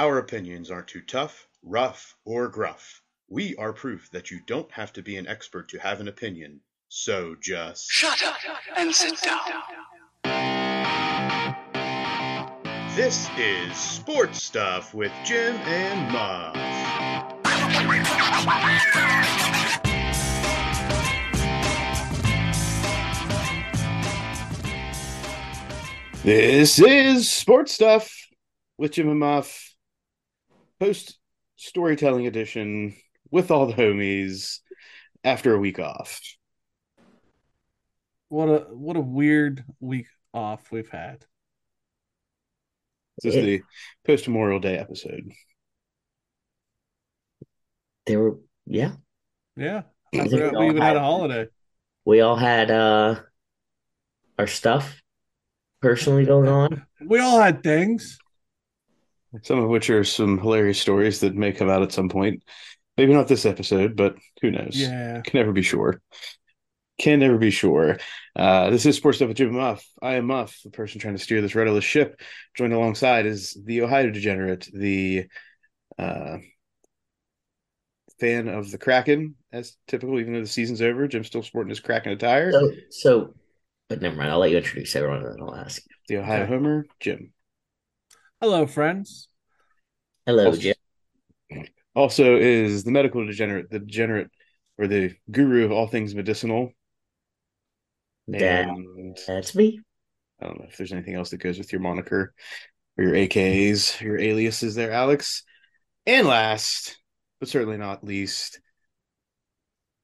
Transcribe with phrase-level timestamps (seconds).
[0.00, 3.02] Our opinions aren't too tough, rough, or gruff.
[3.28, 6.60] We are proof that you don't have to be an expert to have an opinion.
[6.88, 8.36] So just Shut up
[8.78, 9.42] and sit down.
[12.96, 16.56] This is Sports Stuff with Jim and Muff.
[26.24, 28.10] This is Sports Stuff
[28.78, 29.69] with Jim and Muff,
[30.80, 31.18] post
[31.56, 32.96] storytelling edition
[33.30, 34.58] with all the homies
[35.22, 36.20] after a week off.
[38.28, 41.24] What a what a weird week off we've had.
[43.22, 43.62] This is the
[44.06, 45.30] post Memorial Day episode.
[48.06, 48.92] There were yeah.
[49.56, 49.82] Yeah.
[50.14, 51.48] I I forgot we we even had a holiday.
[52.06, 53.20] We all had uh
[54.38, 55.02] our stuff
[55.82, 56.86] personally going on.
[57.04, 58.18] We all had things.
[59.42, 62.42] Some of which are some hilarious stories that may come out at some point.
[62.96, 64.76] Maybe not this episode, but who knows?
[64.76, 65.20] Yeah.
[65.24, 66.00] Can never be sure.
[66.98, 67.96] Can never be sure.
[68.36, 69.86] Uh, this is Sports Stuff with Jim Muff.
[70.02, 72.20] I am Muff, the person trying to steer this rudderless ship.
[72.56, 75.26] Joined alongside is the Ohio Degenerate, the
[75.98, 76.38] uh,
[78.18, 81.08] fan of the Kraken, as typical, even though the season's over.
[81.08, 82.52] Jim's still sporting his Kraken attire.
[82.52, 83.34] So so
[83.88, 85.82] but never mind, I'll let you introduce everyone and then I'll ask.
[86.08, 86.52] the Ohio Okay.
[86.52, 87.32] Homer, Jim.
[88.40, 89.28] Hello, friends.
[90.26, 90.74] Hello, Also- Jim.
[91.94, 94.30] Also is the medical degenerate, the degenerate,
[94.78, 96.72] or the guru of all things medicinal.
[98.28, 99.80] That- And That's me.
[100.40, 102.32] I don't know if there's anything else that goes with your moniker
[102.96, 105.42] or your AKs, your aliases there, Alex.
[106.06, 106.96] And last,
[107.40, 108.60] but certainly not least,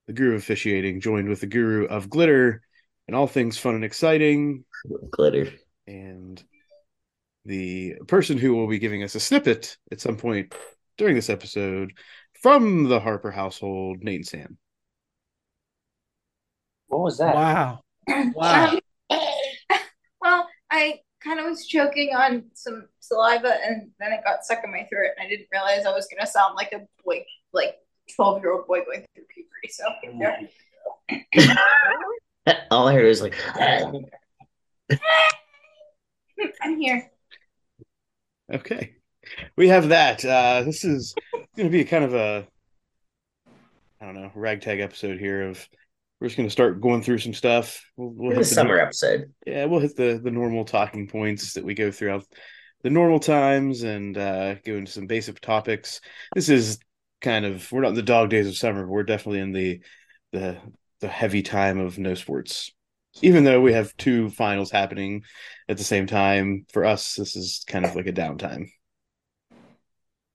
[0.08, 2.62] the guru of officiating, joined with the guru of glitter
[3.06, 4.64] and all things fun and exciting,
[5.10, 5.52] Glitter.
[5.86, 6.42] and
[7.46, 10.54] the person who will be giving us a snippet at some point
[10.98, 11.92] during this episode
[12.42, 14.58] from the Harper household, Nate and Sam.
[16.88, 17.34] What was that?
[17.34, 17.80] Wow.
[18.34, 18.78] Wow.
[19.10, 19.10] Um,
[20.20, 24.70] well, I kind of was choking on some saliva and then it got stuck in
[24.70, 27.74] my throat and I didn't realize I was gonna sound like a boy, like
[28.14, 29.68] 12 year old boy going through puberty.
[29.70, 29.84] So
[30.18, 30.48] there.
[32.70, 33.34] All I heard was like
[36.62, 37.10] I'm here.
[38.52, 38.94] Okay.
[39.56, 40.24] We have that.
[40.24, 41.14] Uh, this is
[41.56, 42.46] going to be kind of a,
[44.00, 45.68] I don't know, ragtag episode here of
[46.20, 47.84] we're just going to start going through some stuff.
[47.96, 49.32] We'll, we'll hit the summer episode.
[49.46, 52.24] Yeah, we'll hit the the normal talking points that we go throughout
[52.82, 56.00] the normal times and uh, go into some basic topics.
[56.34, 56.78] This is
[57.20, 58.84] kind of we're not in the dog days of summer.
[58.84, 59.80] But we're definitely in the
[60.32, 60.58] the
[61.00, 62.72] the heavy time of no sports.
[63.22, 65.22] Even though we have two finals happening
[65.68, 68.66] at the same time, for us this is kind of like a downtime.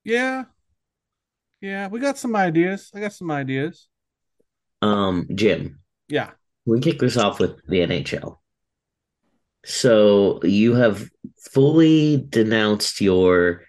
[0.04, 0.46] Yeah.
[1.62, 1.88] Yeah.
[1.88, 2.90] We got some ideas.
[2.94, 3.88] I got some ideas.
[4.82, 6.32] Um, Jim, Yeah.
[6.66, 8.40] we kick this off with the NHL.
[9.64, 11.08] So you have
[11.52, 13.64] fully denounced your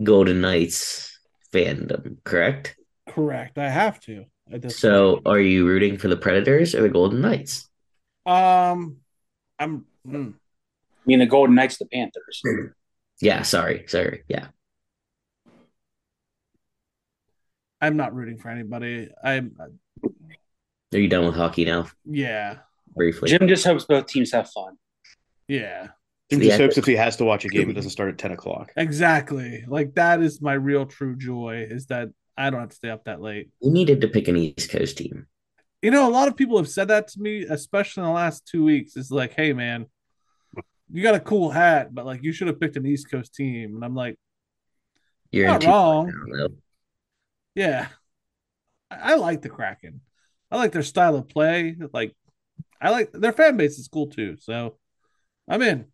[0.00, 1.18] Golden Knights
[1.52, 2.76] fandom, correct?
[3.08, 3.58] Correct.
[3.58, 4.24] I have to.
[4.52, 7.68] At this So are you rooting for the Predators or the Golden Knights?
[8.24, 8.36] Point.
[8.36, 8.96] um
[9.58, 12.42] I'm mm, I mean, the Golden Knights, the Panthers.
[13.20, 14.24] Yeah, sorry, sorry.
[14.28, 14.48] Yeah.
[17.80, 19.08] I'm not rooting for anybody.
[19.22, 19.56] I'm
[20.92, 21.86] Are you done with hockey now?
[22.04, 22.58] yeah.
[22.94, 23.28] Briefly.
[23.30, 24.76] Jim just hopes both teams have fun.
[25.46, 25.88] Yeah.
[26.30, 26.48] Jim Yeah.
[26.48, 28.72] just hopes if he has to watch a game, it doesn't start at ten o'clock.
[28.76, 29.64] Exactly.
[29.68, 33.04] Like that is my real true joy is that I don't have to stay up
[33.04, 33.50] that late.
[33.62, 35.26] We needed to pick an East Coast team.
[35.82, 38.46] You know, a lot of people have said that to me, especially in the last
[38.46, 38.96] two weeks.
[38.96, 39.86] It's like, hey man,
[40.90, 43.76] you got a cool hat, but like you should have picked an East Coast team.
[43.76, 44.18] And I'm like,
[45.32, 46.12] You're Not wrong.
[46.26, 46.48] now,
[47.54, 47.88] yeah.
[48.90, 50.00] I, I like the Kraken.
[50.50, 51.76] I like their style of play.
[51.92, 52.14] Like
[52.80, 54.36] I like their fan base is cool too.
[54.38, 54.76] So
[55.48, 55.86] I'm in.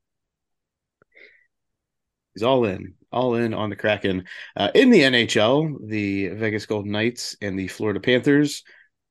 [2.35, 4.25] He's all in, all in on the Kraken.
[4.57, 8.63] Uh, in the NHL, the Vegas Golden Knights and the Florida Panthers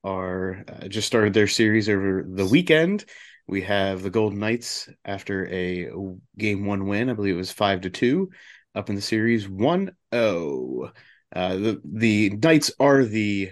[0.05, 3.05] are uh, just started their series over the weekend.
[3.47, 5.89] We have the Golden Knights after a
[6.37, 7.09] game one win.
[7.09, 8.29] I believe it was five to two,
[8.73, 10.91] up in the series 1-0.
[11.35, 13.51] Uh, the the Knights are the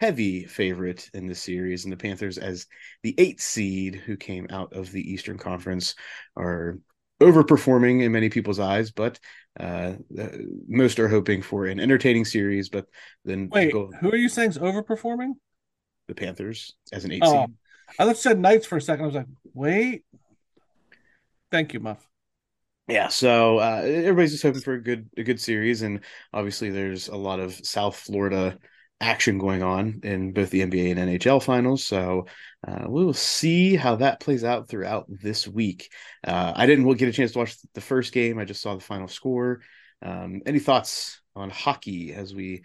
[0.00, 2.66] heavy favorite in the series, and the Panthers, as
[3.02, 5.94] the eighth seed who came out of the Eastern Conference,
[6.36, 6.78] are
[7.20, 9.18] overperforming in many people's eyes, but
[9.58, 9.92] uh,
[10.68, 12.68] most are hoping for an entertaining series.
[12.68, 12.86] But
[13.24, 15.34] then Wait, who are you saying is overperforming?
[16.08, 17.56] The Panthers as an eight Oh, seed.
[17.98, 19.04] I you said Knights for a second.
[19.04, 20.04] I was like, wait.
[21.50, 22.06] Thank you, Muff.
[22.88, 26.00] yeah, so uh, everybody's just hoping for a good a good series, and
[26.32, 28.58] obviously there's a lot of South Florida
[29.00, 31.84] action going on in both the NBA and NHL finals.
[31.84, 32.26] So
[32.66, 35.90] uh, we will see how that plays out throughout this week.
[36.26, 38.80] Uh, I didn't get a chance to watch the first game; I just saw the
[38.80, 39.60] final score.
[40.02, 42.64] Um, any thoughts on hockey as we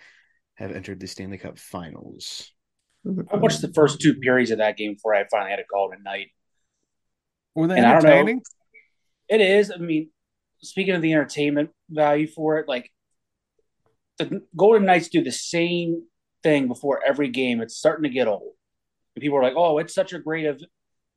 [0.56, 2.52] have entered the Stanley Cup Finals?
[3.06, 5.90] I watched the first two periods of that game before I finally had a call
[5.92, 6.28] tonight.
[7.56, 8.10] Were they And I don't know.
[8.10, 8.42] entertaining?
[9.30, 9.72] It is.
[9.72, 10.10] I mean,
[10.62, 12.92] speaking of the entertainment value for it, like
[14.18, 16.04] the Golden Knights do the same
[16.44, 17.62] thing before every game.
[17.62, 18.54] It's starting to get old.
[19.16, 20.62] And people are like, "Oh, it's such a great of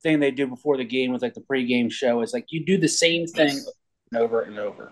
[0.01, 2.77] thing they do before the game with like the pregame show." It's like you do
[2.77, 3.59] the same thing
[4.15, 4.91] over and over.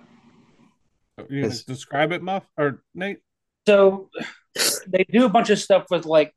[1.30, 3.20] You describe it, Muff or Nate?
[3.68, 4.10] So
[4.88, 6.34] they do a bunch of stuff with like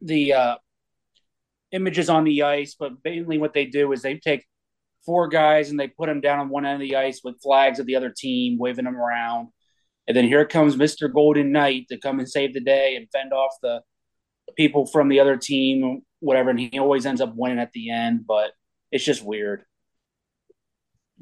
[0.00, 0.56] the uh,
[1.72, 4.46] images on the ice, but mainly what they do is they take
[5.04, 7.78] four guys and they put them down on one end of the ice with flags
[7.78, 9.48] of the other team, waving them around.
[10.06, 11.12] And then here comes Mr.
[11.12, 13.82] Golden Knight to come and save the day and fend off the
[14.56, 16.50] people from the other team, whatever.
[16.50, 18.52] And he always ends up winning at the end, but
[18.90, 19.64] it's just weird.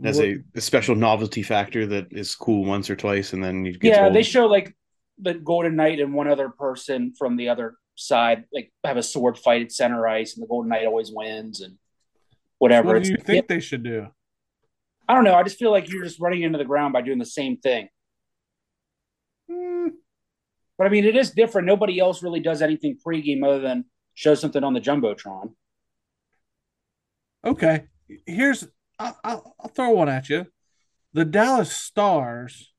[0.04, 3.76] As a, a special novelty factor that is cool once or twice, and then you
[3.76, 4.14] get yeah, old.
[4.14, 4.72] they show like
[5.18, 9.36] the Golden Knight and one other person from the other side like have a sword
[9.36, 11.76] fight at center ice, and the Golden Knight always wins and
[12.58, 12.94] whatever.
[12.94, 14.06] What do you think they should do?
[15.08, 15.34] I don't know.
[15.34, 17.88] I just feel like you're just running into the ground by doing the same thing.
[19.50, 19.88] Hmm,
[20.76, 21.66] But I mean, it is different.
[21.66, 25.54] Nobody else really does anything pregame other than show something on the jumbotron.
[27.44, 27.84] okay,
[28.26, 28.66] here's
[28.98, 30.46] I'll, I'll, I'll throw one at you.
[31.14, 32.72] The Dallas Stars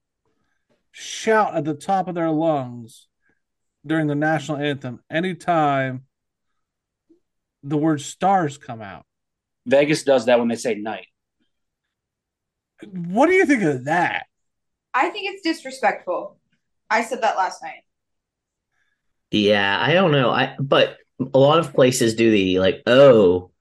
[0.92, 3.08] shout at the top of their lungs
[3.86, 6.04] during the national anthem anytime
[7.64, 9.06] the word stars come out.
[9.66, 11.08] Vegas does that when they say night.
[12.92, 14.26] What do you think of that?
[14.94, 16.40] I think it's disrespectful.
[16.90, 17.84] I said that last night.
[19.32, 20.30] Yeah, I don't know.
[20.30, 20.98] I but
[21.34, 23.52] a lot of places do the like oh,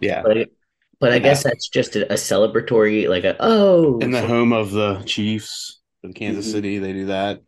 [0.00, 0.22] yeah.
[0.22, 0.48] but
[1.00, 3.98] but I guess that's just a, a celebratory like a oh.
[4.00, 6.52] In the home of the Chiefs, for the Kansas Mhm.
[6.52, 7.40] City, they do that.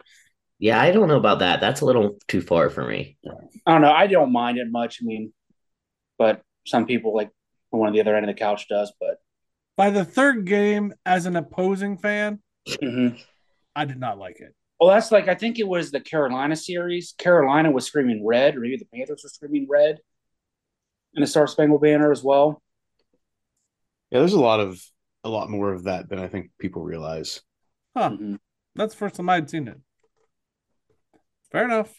[0.61, 1.61] Yeah, I don't know about that.
[1.61, 3.17] That's a little too far for me.
[3.67, 3.91] I don't know.
[3.91, 4.99] I don't mind it much.
[5.03, 5.33] I mean,
[6.19, 7.31] but some people like
[7.71, 8.93] one of the other end of the couch does.
[9.01, 9.17] But
[9.77, 13.19] By the third game, as an opposing fan, Mhm.
[13.75, 14.55] I did not like it.
[14.79, 17.15] well, that's like I think it was the Carolina series.
[17.17, 19.99] Carolina was screaming red, or maybe the Panthers were screaming red
[21.15, 22.63] and the Star Spangled Banner as well.
[24.11, 24.85] Yeah, there's a lot of
[25.25, 27.41] a lot more of that than I think people realize.
[27.97, 28.11] Huh.
[28.11, 28.39] Mhm.
[28.75, 29.79] That's the first time I'd seen it.
[31.53, 31.93] Fair enough.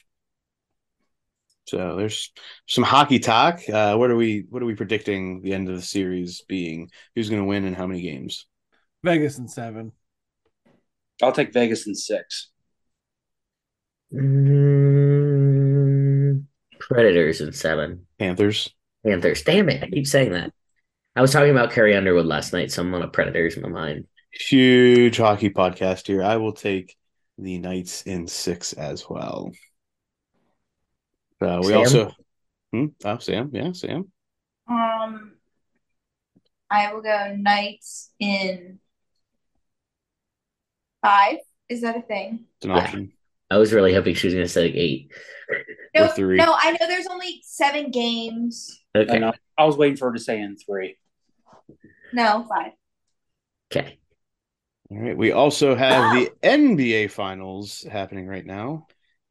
[1.67, 2.31] So there's
[2.67, 3.61] some hockey talk.
[3.69, 6.89] Uh, what are we what are we predicting the end of the series being?
[7.15, 8.45] Who's going to win and how many games?
[9.03, 9.91] Vegas in seven.
[11.21, 12.49] I'll take Vegas in six.
[14.13, 14.43] Mm,
[16.79, 18.07] Predators in seven.
[18.19, 18.69] Panthers.
[19.05, 19.43] Panthers.
[19.43, 19.83] Damn it!
[19.83, 20.51] I keep saying that.
[21.15, 23.69] I was talking about Carrie Underwood last night, so I'm on a Predators in my
[23.69, 24.07] mind.
[24.31, 26.23] Huge hockey podcast here.
[26.23, 26.95] I will take
[27.41, 29.51] the Knights in six as well.
[31.41, 31.77] Uh, we Sam?
[31.77, 32.11] also,
[32.71, 32.85] hmm?
[33.03, 34.11] oh Sam, yeah, Sam.
[34.67, 35.33] Um,
[36.69, 38.79] I will go Knights in
[41.03, 41.37] five.
[41.67, 42.45] Is that a thing?
[42.57, 43.13] It's an option.
[43.49, 45.11] I was really hoping she was going to say like eight.
[45.93, 46.37] No, three.
[46.37, 46.55] no.
[46.57, 48.79] I know there's only seven games.
[48.95, 49.13] Okay.
[49.13, 50.97] And uh, I was waiting for her to say in three.
[52.13, 52.71] No, five.
[53.71, 53.99] Okay.
[54.91, 55.15] All right.
[55.15, 58.87] We also have the NBA Finals happening right now.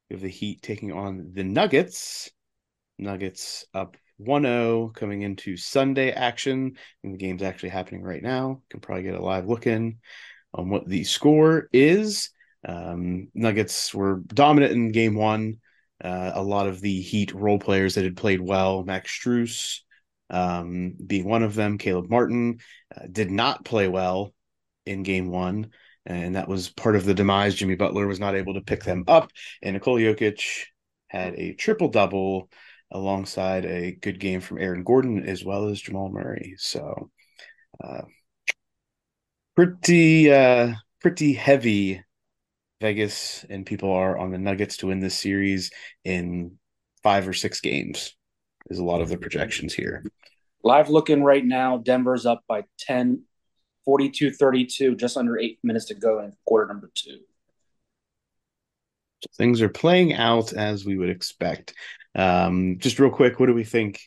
[0.09, 2.31] We have the Heat taking on the Nuggets.
[2.97, 6.77] Nuggets up 1-0 coming into Sunday action.
[7.03, 8.63] And the game's actually happening right now.
[8.71, 9.99] Can probably get a live look in
[10.51, 12.31] on what the score is.
[12.67, 15.57] Um, Nuggets were dominant in game one.
[16.03, 19.81] Uh, a lot of the Heat role players that had played well, Max Strus
[20.31, 22.61] um, being one of them, Caleb Martin,
[22.95, 24.33] uh, did not play well
[24.85, 25.71] in game one.
[26.05, 27.55] And that was part of the demise.
[27.55, 29.31] Jimmy Butler was not able to pick them up.
[29.61, 30.43] And Nikola Jokic
[31.07, 32.49] had a triple double
[32.89, 36.55] alongside a good game from Aaron Gordon as well as Jamal Murray.
[36.57, 37.11] So,
[37.83, 38.01] uh,
[39.55, 42.03] pretty, uh, pretty heavy
[42.81, 45.71] Vegas and people are on the Nuggets to win this series
[46.03, 46.57] in
[47.03, 48.15] five or six games.
[48.69, 50.03] Is a lot of the projections here.
[50.63, 53.23] Live looking right now, Denver's up by 10,
[53.85, 57.19] 42 32, just under eight minutes to go in quarter number two.
[59.37, 61.73] Things are playing out as we would expect.
[62.15, 64.01] Um, just real quick, what do we think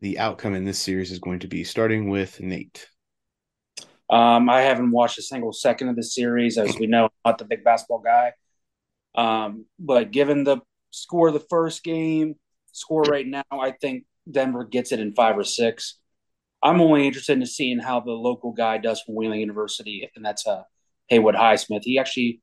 [0.00, 1.64] the outcome in this series is going to be?
[1.64, 2.88] Starting with Nate.
[4.10, 7.38] Um, I haven't watched a single second of the series, as we know, I'm not
[7.38, 8.32] the big basketball guy.
[9.14, 10.58] Um, but given the
[10.90, 12.34] score of the first game,
[12.72, 15.98] score right now, I think Denver gets it in five or six.
[16.62, 20.46] I'm only interested in seeing how the local guy does from Wheeling University, and that's
[20.46, 20.62] uh,
[21.08, 21.82] Haywood Highsmith.
[21.84, 22.40] He actually,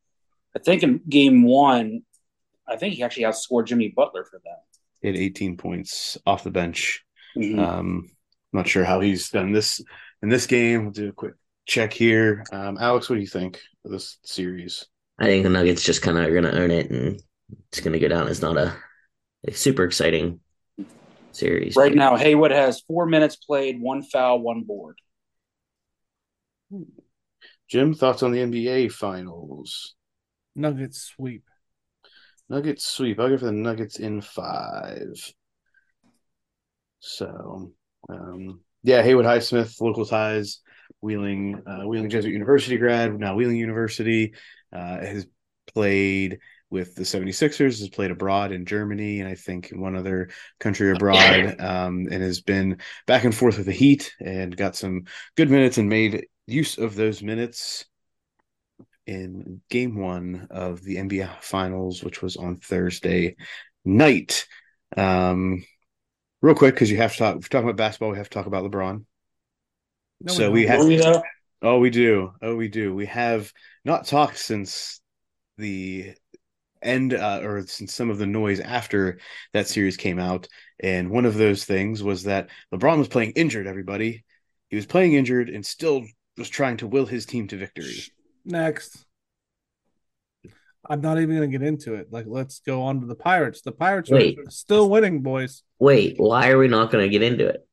[0.56, 2.02] I think in game one,
[2.68, 4.64] I think he actually outscored Jimmy Butler for that.
[5.02, 7.04] He had 18 points off the bench.
[7.36, 7.60] Mhm.
[7.60, 8.12] Um,
[8.54, 9.82] not sure how he's done this
[10.22, 10.84] in this game.
[10.84, 11.34] We'll do a quick
[11.66, 12.44] check here.
[12.52, 14.86] Um, Alex, what do you think of this series?
[15.18, 17.22] I think the Nuggets just kind of are going to earn it and
[17.70, 18.76] it's going to go down as not a,
[19.48, 20.41] a super exciting
[21.36, 21.76] series.
[21.76, 24.98] Right now, Haywood has four minutes played, one foul, one board.
[27.68, 29.96] Jim, thoughts on the NBA finals?
[30.56, 31.44] Nuggets sweep.
[32.50, 33.20] Nuggets sweep.
[33.20, 35.34] I'll go for the Nuggets in five.
[37.00, 37.72] So,
[38.10, 40.60] um, yeah, Haywood Highsmith, local ties,
[41.02, 44.34] Wheeling, uh, Wheeling Jesuit University grad, now Wheeling University,
[44.74, 45.28] uh, has
[45.74, 46.40] played
[46.72, 51.60] with the 76ers, has played abroad in Germany, and I think one other country abroad,
[51.60, 55.04] um, and has been back and forth with the Heat and got some
[55.36, 57.86] good minutes and made use of those minutes
[59.06, 63.36] in game one of the NBA Finals, which was on Thursday
[63.84, 64.48] night.
[64.96, 65.66] Um,
[66.42, 67.36] real quick, because you have to talk.
[67.36, 69.06] If we're talking about basketball, we have to talk about LeBron.
[70.22, 70.54] No, so don't.
[70.54, 70.86] we have.
[70.86, 71.02] We.
[71.64, 72.34] Oh, we do.
[72.42, 72.96] Oh, we do.
[72.96, 73.52] We have
[73.86, 75.02] not talked since
[75.58, 76.14] the
[76.82, 79.20] end, uh, or since some of the noise after
[79.54, 80.48] that series came out.
[80.80, 83.68] And one of those things was that LeBron was playing injured.
[83.68, 84.26] Everybody,
[84.70, 86.04] he was playing injured and still
[86.38, 88.04] was trying to will his team to victory.
[88.46, 89.06] Next.
[90.90, 92.08] I'm not even going to get into it.
[92.12, 93.62] Like, let's go on to the Pirates.
[93.62, 94.40] The Pirates Wait.
[94.40, 97.66] are still winning, boys, Wait, why are we not going to get into it?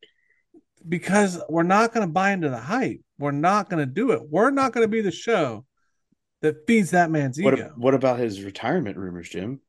[0.87, 3.01] because we're not going to buy into the hype.
[3.19, 4.23] We're not going to do it.
[4.29, 5.65] We're not going to be the show
[6.43, 7.73] that feeds that man's What, ego.
[7.77, 9.61] what about his retirement rumors, Jim?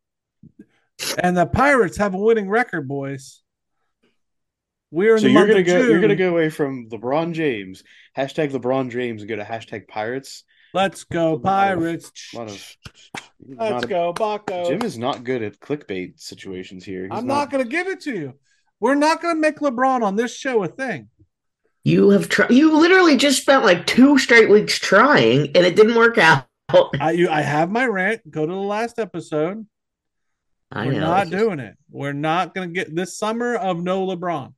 [1.17, 3.41] And the Pirates have a winning record, boys.
[4.91, 5.87] We're in So the you're month gonna of go.
[5.87, 7.83] You're gonna go away from LeBron James
[8.17, 10.43] hashtag LeBron James and go to hashtag Pirates.
[10.73, 12.11] Let's go, Pirates.
[12.33, 12.75] A lot of.
[13.47, 14.67] Let's go, Bucco.
[14.67, 17.03] Jim is not good at clickbait situations here.
[17.09, 18.33] He's I'm not going to give it to you.
[18.79, 21.09] We're not going to make LeBron on this show a thing.
[21.83, 22.51] You have tried.
[22.51, 26.45] You literally just spent like two straight weeks trying, and it didn't work out.
[26.99, 28.29] I you, I have my rant.
[28.29, 29.65] Go to the last episode.
[30.71, 30.99] I We're know.
[30.99, 31.75] not doing it.
[31.89, 34.53] We're not going to get this summer of no LeBron.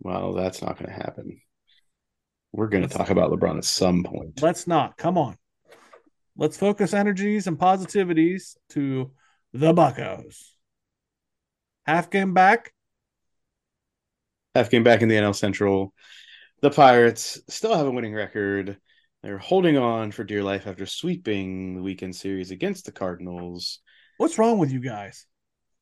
[0.00, 1.40] Well, that's not going to happen.
[2.52, 4.40] We're going to talk about LeBron at some point.
[4.40, 4.96] Let's not.
[4.96, 5.36] Come on.
[6.36, 9.10] Let's focus energies and positivities to
[9.52, 10.42] the Buccos.
[11.86, 12.72] Half game back.
[14.54, 15.92] Half game back in the NL Central.
[16.62, 18.78] The Pirates still have a winning record.
[19.22, 23.80] They're holding on for dear life after sweeping the weekend series against the Cardinals.
[24.16, 25.26] What's wrong with you guys?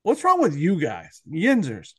[0.02, 1.22] What's wrong with you guys?
[1.30, 1.92] Yinzers.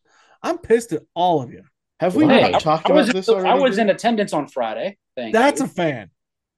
[0.43, 1.63] I'm pissed at all of you.
[2.01, 4.97] Have we Hey, not talked I was, about this I was in attendance on Friday.
[5.15, 5.65] Thank That's you.
[5.65, 6.09] a fan.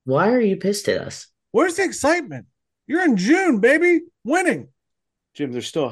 [0.05, 1.27] Why are you pissed at us?
[1.51, 2.47] Where's the excitement?
[2.87, 4.01] You're in June, baby.
[4.23, 4.69] Winning.
[5.35, 5.89] Jim, there's still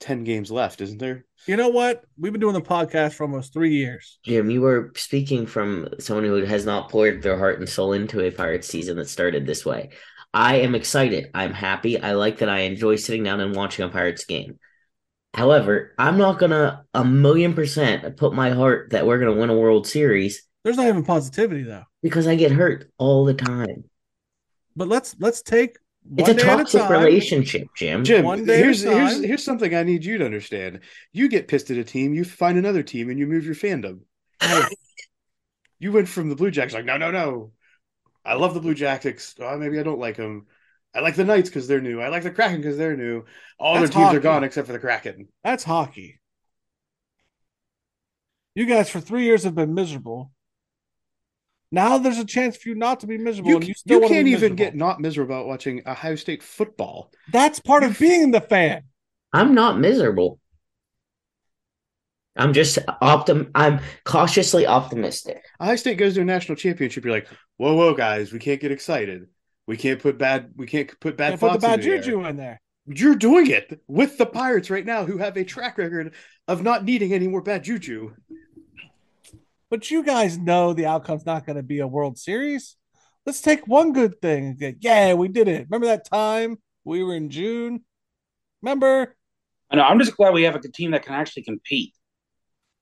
[0.00, 1.24] 110 games left, isn't there?
[1.46, 2.04] You know what?
[2.18, 4.18] We've been doing the podcast for almost three years.
[4.24, 8.20] Jim, you were speaking from someone who has not poured their heart and soul into
[8.20, 9.90] a Pirates season that started this way.
[10.32, 11.30] I am excited.
[11.34, 12.00] I'm happy.
[12.00, 14.58] I like that I enjoy sitting down and watching a Pirates game.
[15.32, 19.58] However, I'm not gonna a million percent put my heart that we're gonna win a
[19.58, 21.84] World Series There's not even positivity though.
[22.02, 23.84] because I get hurt all the time.
[24.76, 25.76] But let's let's take
[26.16, 26.92] It's a toxic time.
[26.92, 28.04] relationship, Jim.
[28.04, 30.80] Jim, One day here's here's here's something I need you to understand.
[31.12, 34.00] You get pissed at a team, you find another team, and you move your fandom.
[35.78, 37.52] you went from the Blue Jackets like, no, no, no.
[38.24, 39.34] I love the Blue Jackets.
[39.38, 40.46] Oh, maybe I don't like them.
[40.94, 42.00] I like the Knights because they're new.
[42.00, 43.24] I like the Kraken because they're new.
[43.58, 44.16] All That's their teams hockey.
[44.18, 45.28] are gone except for the Kraken.
[45.42, 46.20] That's hockey.
[48.54, 50.30] You guys for three years have been miserable.
[51.74, 54.02] Now there's a chance for you not to be miserable, You, and you still you
[54.02, 57.10] wanna can't be even get not miserable about watching Ohio State football.
[57.32, 58.84] That's part of being the fan.
[59.32, 60.38] I'm not miserable.
[62.36, 63.50] I'm just optim.
[63.54, 65.44] I'm cautiously optimistic.
[65.60, 67.04] Ohio State goes to a national championship.
[67.04, 69.26] You're like, whoa, whoa, guys, we can't get excited.
[69.66, 70.52] We can't put bad.
[70.56, 72.02] We can't put bad Can't put the bad into the air.
[72.02, 72.60] juju in there.
[72.86, 76.14] You're doing it with the Pirates right now, who have a track record
[76.46, 78.14] of not needing any more bad juju.
[79.74, 82.76] But you guys know the outcome's not going to be a World Series.
[83.26, 84.56] Let's take one good thing.
[84.78, 85.66] Yeah, we did it.
[85.68, 87.82] Remember that time we were in June?
[88.62, 89.16] Remember?
[89.68, 89.82] I know.
[89.82, 91.92] I'm just glad we have a team that can actually compete.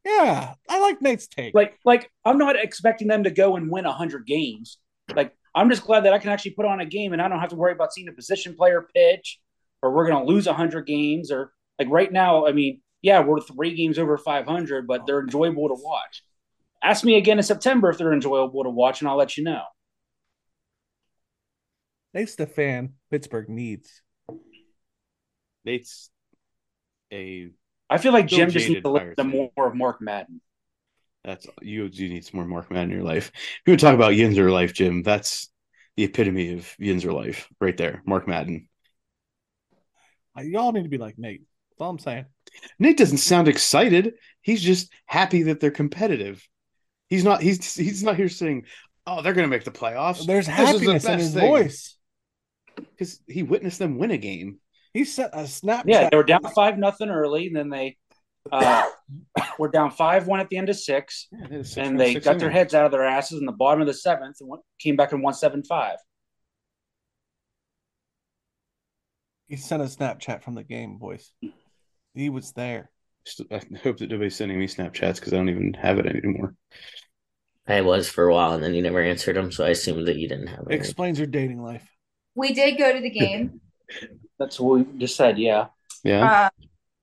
[0.05, 1.55] Yeah, I like Nate's take.
[1.55, 4.77] Like, like I'm not expecting them to go and win hundred games.
[5.17, 7.41] Like, I'm just glad that I can actually put on a game and I don't
[7.41, 9.41] have to worry about seeing a position player pitch
[9.81, 12.47] or we're going to lose hundred games or like right now.
[12.47, 16.23] I mean, yeah, we're three games over 500, but they're enjoyable to watch.
[16.83, 19.63] Ask me again in September if they're enjoyable to watch, and I'll let you know.
[22.15, 24.03] Nate's the fan Pittsburgh needs.
[25.65, 26.11] Nate's
[27.13, 27.51] a
[27.89, 30.41] I feel like Jim just needs to listen to more of Mark Madden.
[31.25, 31.89] that's you.
[31.93, 33.31] You need some more Mark Madden in your life.
[33.35, 35.51] If you would talk about Yinzer life, Jim, that's
[35.97, 38.03] the epitome of Yinzer life right there.
[38.07, 38.69] Mark Madden.
[40.37, 41.43] Uh, Y'all need to be like Nate.
[41.71, 42.27] That's all I'm saying.
[42.79, 44.15] Nate doesn't sound excited.
[44.41, 46.47] He's just happy that they're competitive.
[47.13, 47.43] He's not.
[47.43, 48.65] He's he's not here saying,
[49.07, 51.47] "Oh, they're going to make the playoffs." There's This is the happiness in his thing.
[51.47, 51.99] voice.
[52.75, 54.61] because he witnessed them win a game.
[54.95, 55.83] He sent a Snapchat.
[55.85, 57.99] Yeah, they were down five nothing early, and then they
[58.51, 58.89] uh,
[59.59, 61.29] were down five one at the end of six,
[61.77, 64.39] and they got their heads out of their asses in the bottom of the seventh
[64.41, 65.99] and went, came back and won seven five.
[69.49, 71.31] He sent a Snapchat from the game, boys.
[72.15, 72.91] He was there.
[73.51, 76.55] I hope that nobody's sending me Snapchats because I don't even have it anymore.
[77.67, 80.17] I was for a while, and then you never answered them, so I assumed that
[80.17, 80.75] you didn't have it.
[80.75, 81.89] Explains your dating life.
[82.35, 83.61] We did go to the game.
[84.39, 85.39] That's what we just said.
[85.39, 85.67] Yeah,
[86.03, 86.51] Yeah, Uh,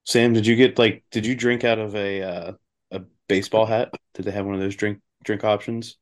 [0.05, 1.03] Sam, did you get like?
[1.11, 2.51] Did you drink out of a uh,
[2.91, 3.93] a baseball hat?
[4.15, 5.97] Did they have one of those drink drink options?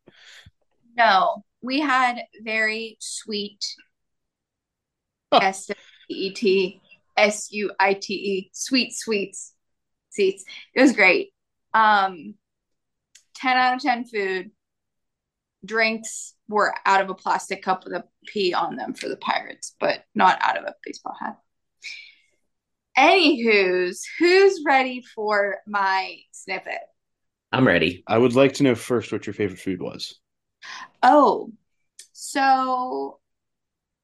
[0.96, 3.64] no, we had very sweet
[5.32, 5.40] Huh.
[5.44, 5.78] S W
[6.10, 6.82] E T
[7.18, 9.54] S U I T E sweet sweets
[10.18, 10.44] seats.
[10.74, 11.34] It was great.
[11.74, 12.36] Um,
[13.36, 14.52] ten out of ten food.
[15.66, 19.76] Drinks were out of a plastic cup with a P on them for the Pirates,
[19.80, 21.38] but not out of a baseball hat.
[22.98, 26.80] Anywho's, who's ready for my snippet?
[27.52, 28.04] I'm ready.
[28.08, 30.20] I would like to know first what your favorite food was.
[31.04, 31.52] Oh,
[32.12, 33.20] so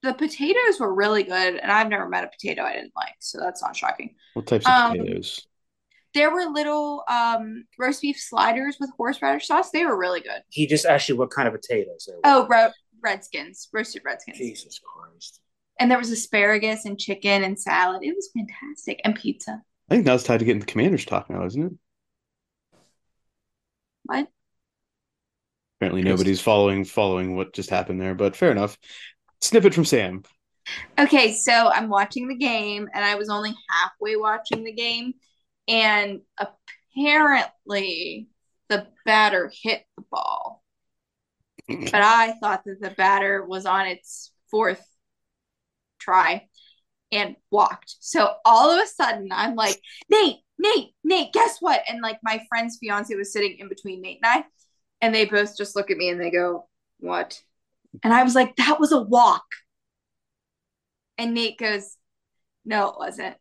[0.02, 3.40] the potatoes were really good, and I've never met a potato I didn't like, so
[3.40, 4.16] that's not shocking.
[4.34, 5.48] What types of Um, potatoes?
[6.14, 9.72] There were little um roast beef sliders with horseradish sauce.
[9.72, 10.42] They were really good.
[10.50, 12.06] he just asked you what kind of potatoes.
[12.08, 12.22] They were.
[12.24, 12.70] Oh, ro-
[13.04, 14.38] redskins, roasted redskins.
[14.38, 15.40] Jesus Christ!
[15.80, 18.04] And there was asparagus and chicken and salad.
[18.04, 19.02] It was fantastic.
[19.04, 19.62] And pizza.
[19.90, 21.74] I think now's time to get into Commander's talk now, isn't it?
[24.04, 24.28] What?
[25.80, 28.78] Apparently nobody's following following what just happened there, but fair enough.
[29.42, 30.24] Snippet from Sam.
[30.98, 35.14] Okay, so I'm watching the game, and I was only halfway watching the game,
[35.68, 38.28] and apparently
[38.70, 40.64] the batter hit the ball.
[41.68, 44.86] But I thought that the batter was on its fourth
[46.00, 46.48] try
[47.12, 47.96] and walked.
[48.00, 51.82] So all of a sudden, I'm like, Nate, Nate, Nate, guess what?
[51.88, 54.46] And like my friend's fiance was sitting in between Nate and I,
[55.02, 56.68] and they both just look at me and they go,
[57.00, 57.42] What?
[58.04, 59.46] And I was like, That was a walk.
[61.18, 61.98] And Nate goes,
[62.66, 63.38] No, it wasn't.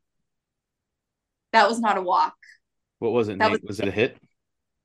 [1.53, 2.35] That was not a walk.
[2.99, 3.63] What was it, That Nate?
[3.63, 4.19] was- Was it a hit?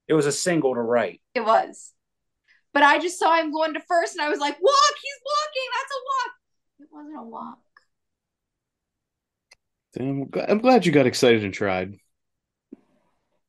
[0.08, 1.22] It was a single to right.
[1.36, 1.94] It was.
[2.74, 5.70] But I just saw him going to first and I was like, Walk, he's walking.
[5.74, 6.34] That's a walk.
[6.80, 7.58] It wasn't a walk.
[10.00, 11.98] I'm I'm glad you got excited and tried.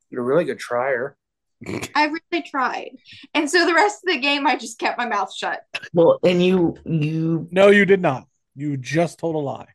[0.09, 1.15] You're a really good trier.
[1.95, 2.91] I really tried.
[3.33, 5.61] And so the rest of the game, I just kept my mouth shut.
[5.93, 8.25] Well, and you you No, you did not.
[8.55, 9.67] You just told a lie.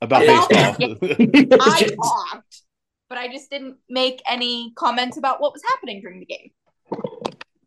[0.00, 1.58] About About- baseball.
[1.60, 2.62] I talked,
[3.08, 6.50] but I just didn't make any comments about what was happening during the game.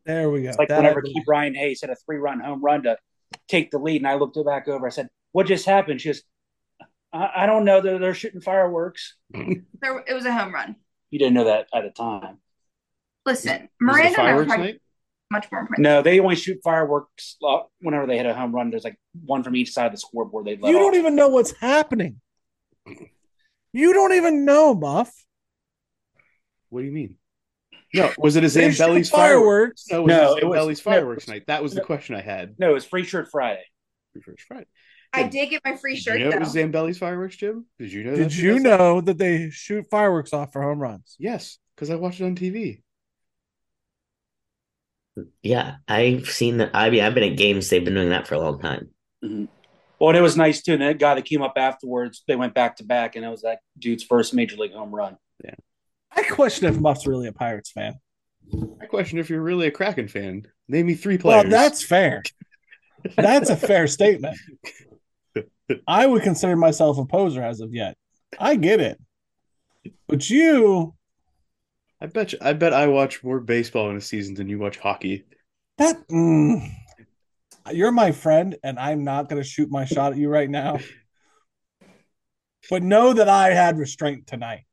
[0.06, 0.50] There we go.
[0.50, 2.98] It's like That whenever I- Ke'Bryan Hayes hit a three run home run to
[3.48, 4.88] take the lead, and I looked it back over.
[4.88, 6.24] I said, "What just happened?" She goes,
[7.14, 7.82] "I, I don't know.
[7.82, 10.76] They're, they're shooting fireworks." There, it was a home run.
[11.12, 12.38] You didn't know that at the time.
[13.26, 14.82] Listen, Miranda and I were fireworks talking night?
[15.32, 15.84] Much more important.
[15.84, 18.70] No, they only shoot fireworks uh, whenever they hit a home run.
[18.70, 20.46] There's like one from each side of the scoreboard.
[20.46, 22.20] They let you don't even know what's happening.
[23.74, 25.12] You don't even know, Muff.
[26.70, 27.16] What do you mean?
[27.94, 29.86] No, was it a They shoot Zambelli's fireworks?
[29.88, 29.88] fireworks.
[29.92, 31.34] No, it was No, it was- Zambelli's fireworks no.
[31.34, 31.44] night.
[31.48, 32.56] That was the question I had.
[32.60, 33.64] No, it was Free Shirt Friday.
[34.14, 34.66] Free Shirt Friday.
[35.12, 36.38] I did get my free Did shirt you know though.
[36.38, 37.66] it was Zambelli's fireworks, Jim?
[37.80, 38.12] Did you know?
[38.12, 38.64] Did that's you they said?
[38.78, 41.16] know that they shoot fireworks off for home runs?
[41.18, 42.84] Yes, because I watched it on TV.
[45.44, 46.72] Yeah, I've seen that.
[46.74, 47.70] I mean, I've been at games.
[47.70, 48.90] They've been doing that for a long time.
[49.24, 49.46] Mm-hmm.
[50.00, 50.74] Well, and it was nice too.
[50.74, 53.42] And that guy that came up afterwards, they went back to back, and it was
[53.42, 55.18] that dude's first major league home run.
[55.44, 55.56] Yeah,
[56.12, 58.00] I question if Muff's really a Pirates fan.
[58.82, 60.48] I question if you're really a Kraken fan.
[60.68, 62.24] Name me three Well, that's fair.
[63.16, 64.38] That's a fair statement.
[65.88, 67.96] I would consider myself a poser as of yet.
[68.40, 69.00] I get it.
[70.08, 70.96] But you
[72.02, 74.78] I bet you, I bet I watch more baseball in a season than you watch
[74.78, 75.26] hockey.
[75.78, 76.72] That mm,
[77.72, 80.80] you're my friend, and I'm not going to shoot my shot at you right now.
[82.70, 84.66] But know that I had restraint tonight.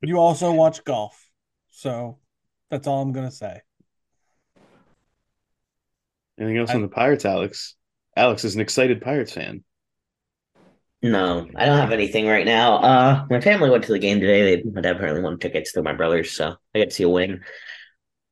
[0.00, 1.28] You also watch golf,
[1.70, 2.18] so
[2.70, 3.60] that's all I'm going to say.
[6.38, 7.76] Anything else I- on the Pirates, Alex?
[8.16, 9.62] Alex is an excited Pirates fan.
[11.02, 12.76] No, I don't have anything right now.
[12.76, 14.56] Uh, my family went to the game today.
[14.56, 17.08] They, my dad apparently won tickets to my brothers, so I got to see a
[17.08, 17.42] win.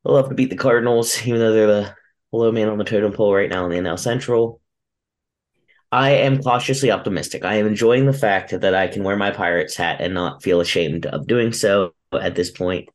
[0.07, 1.97] I love to beat the Cardinals, even though they're the
[2.33, 4.61] low man on the totem pole right now in the NL Central.
[5.91, 7.45] I am cautiously optimistic.
[7.45, 10.61] I am enjoying the fact that I can wear my Pirates hat and not feel
[10.61, 12.89] ashamed of doing so at this point.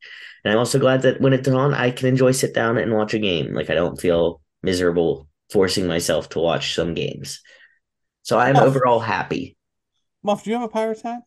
[0.44, 3.14] And I'm also glad that when it's on, I can enjoy sit down and watch
[3.14, 3.52] a game.
[3.52, 7.40] Like I don't feel miserable forcing myself to watch some games.
[8.22, 8.66] So I'm Oh.
[8.66, 9.53] overall happy.
[10.24, 11.22] Muff, do you have a pirate hat?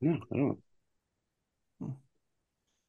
[0.00, 0.58] No, I don't.
[1.80, 1.90] Hmm.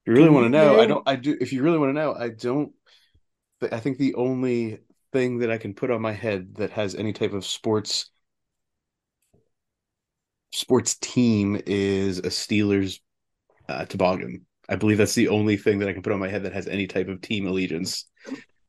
[0.05, 1.07] If you really Can want to know, I don't.
[1.07, 1.35] I do.
[1.41, 2.71] If you really want to know, I don't.
[3.71, 4.79] I think the only
[5.11, 8.11] thing that I can put on my head that has any type of sports
[10.51, 12.99] sports team is a Steelers
[13.67, 14.45] uh, toboggan.
[14.69, 16.67] I believe that's the only thing that I can put on my head that has
[16.67, 18.05] any type of team allegiance.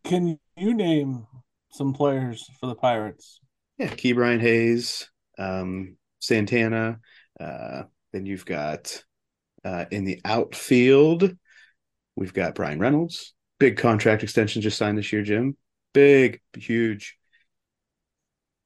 [0.04, 1.26] Can you name
[1.70, 3.40] some players for the Pirates?
[3.78, 6.98] Yeah, Ke'Bryan Hayes, um, Santana.
[7.38, 7.82] Uh,
[8.12, 9.02] then you've got
[9.64, 11.36] uh, in the outfield,
[12.16, 13.34] we've got Bryan Reynolds.
[13.58, 15.56] Big contract extension just signed this year, Jim.
[15.92, 17.16] Big, huge.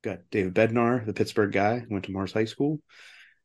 [0.03, 2.81] Got David Bednar, the Pittsburgh guy, went to Mars High School.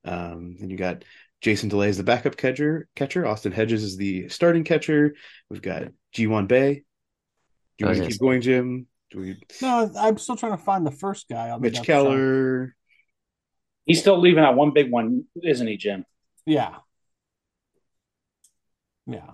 [0.05, 1.03] Um, then you got
[1.41, 2.87] Jason DeLay as the backup catcher.
[2.95, 5.13] Catcher Austin Hedges is the starting catcher.
[5.49, 6.81] We've got Ji-Hwan Bae.
[7.77, 8.87] Do you want to gonna keep going, Jim?
[9.11, 9.37] Do we?
[9.61, 11.87] No, I'm still trying to find the first guy on the Mitch depth.
[11.87, 12.75] Keller.
[13.85, 16.05] He's still leaving out one big one, isn't he, Jim?
[16.45, 16.75] Yeah.
[19.05, 19.31] Yeah.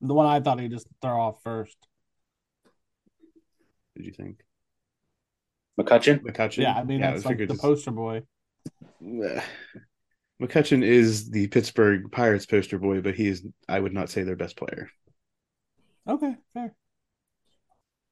[0.00, 1.76] The one I thought he'd just throw off first.
[3.96, 4.40] Did you think?
[5.80, 6.20] McCutchen.
[6.20, 6.58] McCutchen.
[6.58, 8.22] Yeah, I mean that's I like the this- poster boy.
[10.42, 14.36] McCutchen is the Pittsburgh Pirates poster boy, but he is I would not say their
[14.36, 14.90] best player.
[16.08, 16.74] Okay, fair.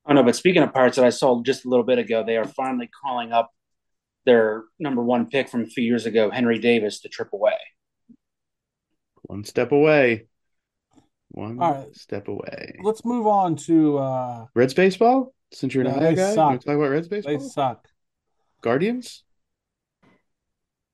[0.05, 2.25] I oh, no, but speaking of Pirates that I saw just a little bit ago,
[2.25, 3.51] they are finally calling up
[4.27, 7.55] their number one pick from a few years ago, Henry Davis, to trip away.
[9.23, 10.29] One step away.
[11.31, 11.89] One All right.
[11.93, 12.75] step away.
[12.85, 15.35] Let's move on to uh Reds baseball?
[15.53, 16.51] Since you're an No, Ohio they guy, you suck.
[16.51, 17.33] want talk about Reds baseball.
[17.33, 17.51] they baseball?
[17.53, 17.89] suck.
[18.63, 19.25] Guardians?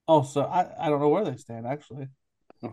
[0.08, 2.08] Oh, so I, I don't know where they stand actually.
[2.62, 2.68] I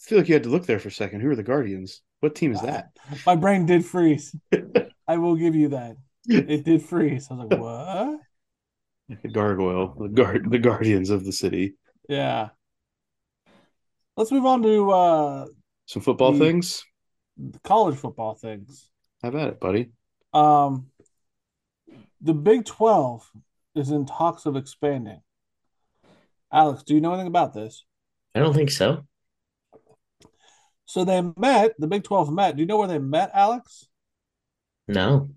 [0.00, 1.20] feel like you had to look there for a second.
[1.20, 2.02] Who are the Guardians?
[2.20, 2.90] What team is that?
[3.26, 4.34] My brain did freeze.
[5.08, 5.96] I will give you that.
[6.46, 7.28] It did freeze.
[7.30, 8.20] I was like, what?
[9.22, 11.74] The gargoyle, the guard, the guardians of the city.
[12.08, 12.50] Yeah.
[14.16, 15.46] Let's move on to uh
[15.86, 16.84] Some football The- things.
[17.36, 18.90] the college football things.
[19.22, 19.90] How about it, buddy?
[20.34, 20.90] Um,
[22.20, 23.30] the Big 12
[23.76, 25.20] is in talks of expanding.
[26.52, 27.84] Alex, do you know anything about this?
[28.34, 29.06] I don't think so.
[30.86, 32.56] So they met, the Big 12 met.
[32.56, 33.88] Do you know where they met, Alex?
[34.86, 35.30] No.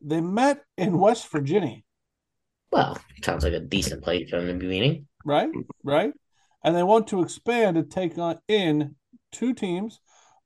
[0.00, 1.80] They met in West Virginia,
[2.72, 5.06] Well, sounds like a decent place for them to be meeting.
[5.24, 5.50] right?
[5.82, 6.12] Right?
[6.62, 8.94] And they want to expand to take on in
[9.32, 10.00] two teams,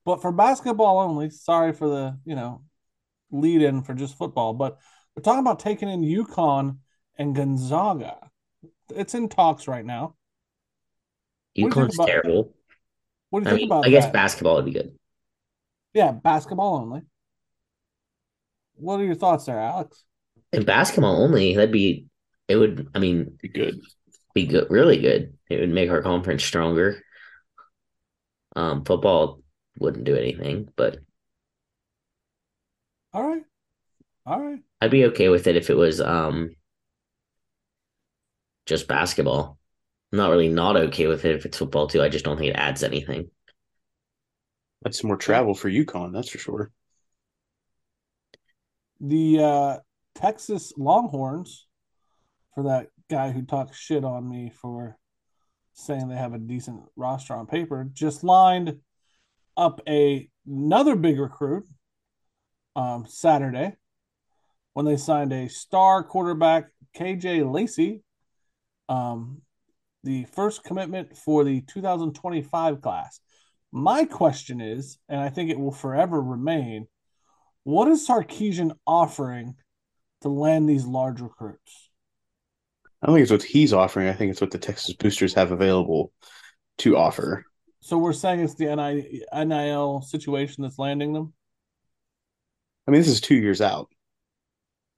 [0.04, 1.30] but for basketball only.
[1.30, 2.62] Sorry for the, you know,
[3.30, 4.78] lead in for just football, but
[5.14, 6.78] we're talking about taking in UConn
[7.18, 8.16] and Gonzaga.
[8.94, 10.14] It's in talks right now.
[11.56, 12.54] What do you think UConn's about- terrible.
[13.30, 14.12] What do you I think mean, about I guess that?
[14.12, 14.96] basketball would be good.
[15.92, 17.02] Yeah, basketball only.
[18.76, 20.04] What are your thoughts there, Alex?
[20.52, 22.06] In basketball only, that'd be
[22.48, 23.80] it would I mean Be good.
[24.34, 25.36] be good really good.
[25.48, 27.02] It would make our conference stronger.
[28.56, 29.40] Um football
[29.78, 30.98] wouldn't do anything, but
[33.14, 33.44] All right.
[34.26, 34.60] All right.
[34.80, 36.54] I'd be okay with it if it was um
[38.66, 39.58] just basketball.
[40.12, 42.02] I'm not really not okay with it if it's football too.
[42.02, 43.30] I just don't think it adds anything.
[44.82, 46.70] That's more travel for UConn, that's for sure.
[49.00, 49.78] The uh,
[50.14, 51.66] Texas Longhorns,
[52.54, 54.96] for that guy who talks shit on me for
[55.74, 58.78] saying they have a decent roster on paper, just lined
[59.56, 61.64] up a another big recruit
[62.76, 63.74] um, Saturday
[64.74, 68.02] when they signed a star quarterback KJ Lacey.
[68.88, 69.40] Um,
[70.02, 73.20] the first commitment for the 2025 class.
[73.72, 76.86] My question is, and I think it will forever remain,
[77.64, 79.56] what is Sarkisian offering
[80.20, 81.90] to land these large recruits?
[83.04, 84.08] I don't think it's what he's offering.
[84.08, 86.10] I think it's what the Texas Boosters have available.
[86.78, 87.44] to offer.
[87.82, 88.74] So we're saying it's the
[89.44, 91.34] NIL situation that's landing them.
[92.88, 93.88] I mean, this is two years out.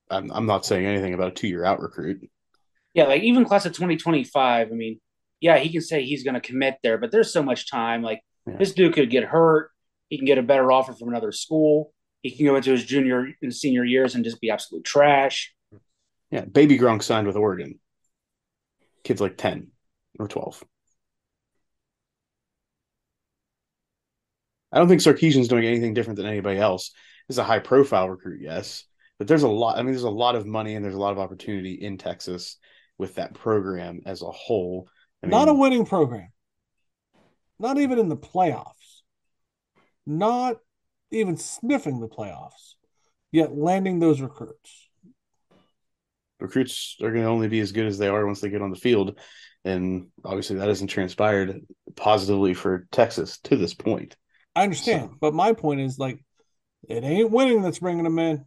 [0.09, 2.31] I'm, I'm not saying anything about a two year out recruit.
[2.95, 5.01] Yeah, like even class of 2025, I mean,
[5.41, 8.03] yeah, he can say he's going to commit there, but there's so much time.
[8.03, 8.57] Like Yeah.
[8.57, 9.71] this dude could get hurt.
[10.09, 11.93] He can get a better offer from another school.
[12.23, 15.53] He can go into his junior and senior years and just be absolute trash.
[16.31, 17.81] Yeah, Baby Gronk signed with Oregon.
[19.07, 19.69] Kid's like 10
[20.19, 20.65] or 12.
[24.73, 26.91] I don't think Sarkisian's doing anything different than anybody else.
[27.29, 28.83] He's a high profile recruit, yes.
[29.19, 31.13] But there's a lot, I mean, there's a lot of money and there's a lot
[31.13, 32.57] of opportunity in Texas
[32.99, 34.89] with that program as a whole.
[35.23, 36.33] I Not a winning program.
[37.61, 39.03] Not even in the playoffs.
[40.05, 40.57] Not
[41.13, 42.75] even sniffing the playoffs.
[43.31, 44.86] Yet landing those recruits.
[46.41, 48.71] Recruits are going to only be as good as they are once they get on
[48.71, 49.19] the field.
[49.65, 51.61] And obviously, that hasn't transpired
[51.97, 54.17] positively for Texas to this point.
[54.55, 56.25] I understand, So- but my point is like,
[56.89, 58.45] it ain't winning that's bringing them in.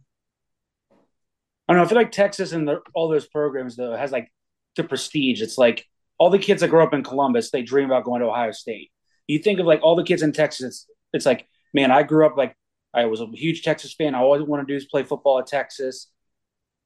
[1.68, 1.84] I don't know.
[1.84, 4.32] I feel like Texas and the, all those programs though has like
[4.76, 5.42] the prestige.
[5.42, 5.86] It's like
[6.18, 8.90] all the kids that grow up in Columbus, they dream about going to Ohio State.
[9.26, 10.66] You think of like all the kids in Texas.
[10.66, 12.56] It's, it's like, man, I grew up like
[12.92, 14.14] I was a huge Texas fan.
[14.14, 16.10] I always want to do is play football at Texas.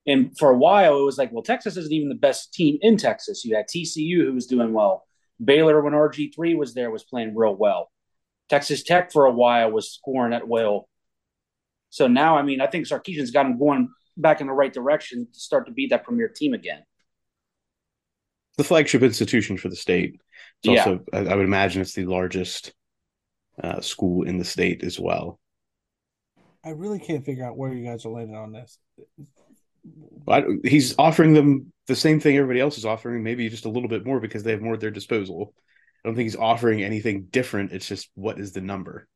[0.07, 2.97] And for a while, it was like, well, Texas isn't even the best team in
[2.97, 3.45] Texas.
[3.45, 5.05] You had TCU who was doing well.
[5.43, 7.90] Baylor, when RG three was there, was playing real well.
[8.49, 10.88] Texas Tech for a while was scoring at will.
[11.90, 15.27] So now, I mean, I think Sarkisian's got him going back in the right direction
[15.33, 16.83] to start to be that premier team again.
[18.59, 20.21] The flagship institution for the state.
[20.62, 20.79] It's Yeah.
[20.81, 22.73] also, I, I would imagine, it's the largest
[23.62, 25.40] uh, school in the state as well.
[26.64, 28.79] I really can't figure out where you guys are landing on this.
[30.29, 33.88] I, he's offering them the same thing everybody else is offering, maybe just a little
[33.88, 35.55] bit more because they have more at their disposal.
[36.05, 37.73] I don't think he's offering anything different.
[37.73, 39.09] It's just what is the number?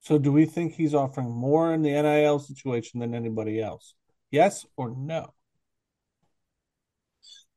[0.00, 3.94] So, do we think he's offering more in the NIL situation than anybody else?
[4.30, 5.34] Yes or no?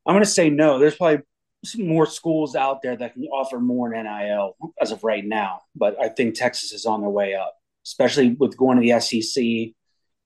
[0.06, 0.80] I'm going to say no.
[0.80, 1.20] There's probably
[1.64, 5.62] some more schools out there that can offer more in NIL as of right now,
[5.76, 9.76] but I think Texas is on their way up, especially with going to the SEC.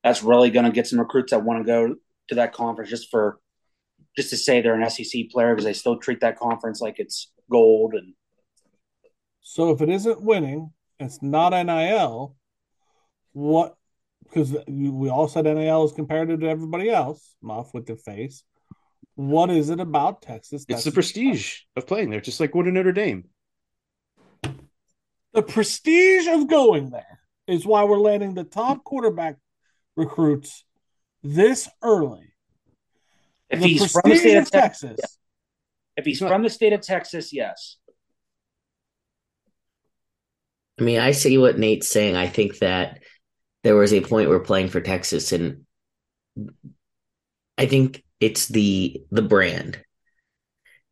[0.06, 1.96] That's really going to get some recruits that want to go
[2.30, 3.40] to that conference just for
[4.16, 7.32] just to say they're an SEC player because they still treat that conference like it's
[7.50, 8.14] gold and
[9.42, 12.36] So, if it isn't winning, it's not NIL.
[13.34, 13.76] What?
[14.26, 17.36] Because we all said NIL is comparative to everybody else.
[17.42, 18.44] Muff with the face.
[19.16, 20.66] What is it about Texas?
[20.70, 23.24] It's the prestige of playing there, just like going to Notre Dame.
[25.34, 29.38] The prestige of going there is why we're landing the top quarterback
[29.96, 30.64] recruits
[31.24, 32.34] this early.
[33.50, 35.18] if the he's from the state of Texas, Texas.
[35.98, 37.78] if he's He's from the state of Texas, yes.
[40.80, 42.16] I mean, I see what Nate's saying.
[42.16, 43.00] I think that
[43.64, 45.66] there was a point where playing for Texas, and
[47.58, 49.82] I think it's the the brand,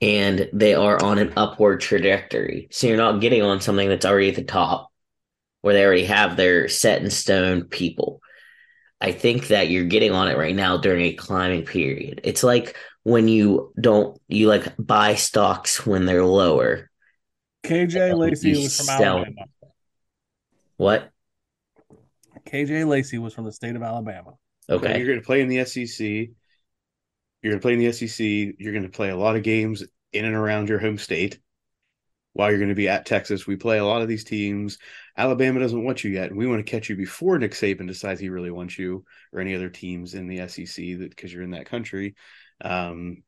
[0.02, 2.70] and they are on an upward trajectory.
[2.72, 4.90] So you're not getting on something that's already at the top,
[5.62, 8.22] where they already have their set in stone people.
[9.04, 12.22] I think that you're getting on it right now during a climbing period.
[12.24, 16.90] It's like when you don't you like buy stocks when they're lower.
[17.66, 19.48] KJ Lacey was from sell- Alabama.
[20.78, 21.12] What?
[22.48, 24.36] KJ Lacey was from the state of Alabama.
[24.70, 24.98] Okay.
[24.98, 26.00] You're going to play in the SEC.
[26.00, 28.56] You're going to play in the SEC.
[28.58, 31.40] You're going to play a lot of games in and around your home state.
[32.34, 34.80] While you're going to be at Texas, we play a lot of these teams.
[35.16, 38.20] Alabama doesn't want you yet, and we want to catch you before Nick Saban decides
[38.20, 41.52] he really wants you, or any other teams in the SEC that because you're in
[41.52, 42.16] that country,
[42.62, 43.22] um,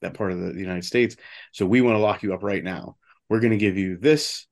[0.00, 1.16] that part of the, the United States.
[1.52, 2.96] So we want to lock you up right now.
[3.28, 4.46] We're going to give you this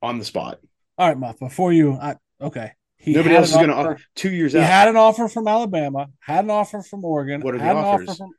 [0.00, 0.58] on the spot.
[0.96, 1.40] All right, Muff.
[1.40, 2.72] Before you, I, okay.
[2.98, 4.64] He Nobody else is going to offer- two years He out.
[4.64, 6.08] had an offer from Alabama.
[6.20, 7.40] Had an offer from Oregon.
[7.40, 8.08] What are the offers?
[8.08, 8.30] offer from.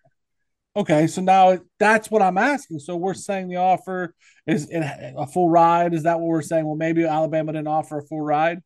[0.76, 2.80] Okay, so now that's what I'm asking.
[2.80, 4.14] So we're saying the offer
[4.46, 5.94] is a full ride.
[5.94, 6.66] Is that what we're saying?
[6.66, 8.60] Well, maybe Alabama didn't offer a full ride.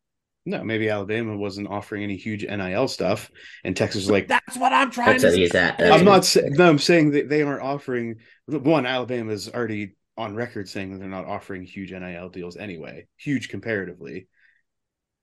[0.46, 3.30] No, maybe Alabama wasn't offering any huge NIL stuff,
[3.64, 5.38] and Texas was like, That's what I'm trying That's to say.
[5.38, 5.80] he's at.
[5.80, 10.68] I'm not saying no, I'm saying that they aren't offering one, Alabama's already on record
[10.68, 14.28] saying that they're not offering huge NIL deals anyway, huge comparatively.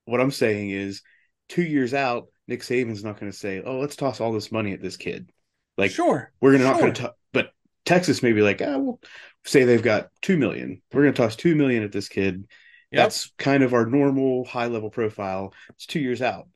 [0.06, 1.02] What I'm saying is
[1.48, 4.72] two years out, Nick Saban's not going to say, Oh, let's toss all this money
[4.72, 5.30] at this kid.
[5.78, 7.52] Like sure, we're gonna not gonna t- but
[7.84, 9.00] Texas may be like, ah, we'll
[9.44, 10.82] say they've got two million.
[10.92, 12.46] We're gonna toss two million at this kid.
[12.92, 13.02] Yep.
[13.04, 15.54] That's kind of our normal high level profile.
[15.70, 16.46] It's two years out.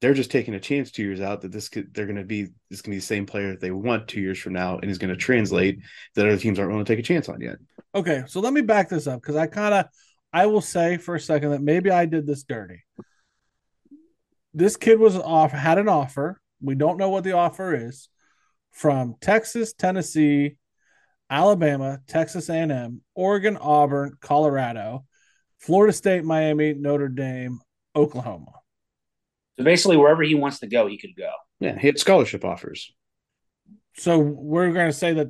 [0.00, 2.48] they're just taking a chance two years out that this could they're going to be
[2.70, 4.90] this going to be the same player that they want two years from now and
[4.90, 5.78] is going to translate
[6.14, 7.56] that other teams aren't willing to take a chance on yet.
[7.94, 9.86] Okay, so let me back this up because I kind of
[10.32, 12.82] I will say for a second that maybe I did this dirty.
[14.54, 16.40] This kid was off had an offer.
[16.60, 18.08] We don't know what the offer is
[18.72, 20.56] from Texas, Tennessee,
[21.30, 25.04] Alabama, Texas A&M, Oregon, Auburn, Colorado,
[25.58, 27.60] Florida State, Miami, Notre Dame,
[27.94, 28.52] Oklahoma.
[29.56, 31.30] So basically, wherever he wants to go, he could go.
[31.60, 32.92] Yeah, he had scholarship offers.
[33.96, 35.28] So we're going to say that.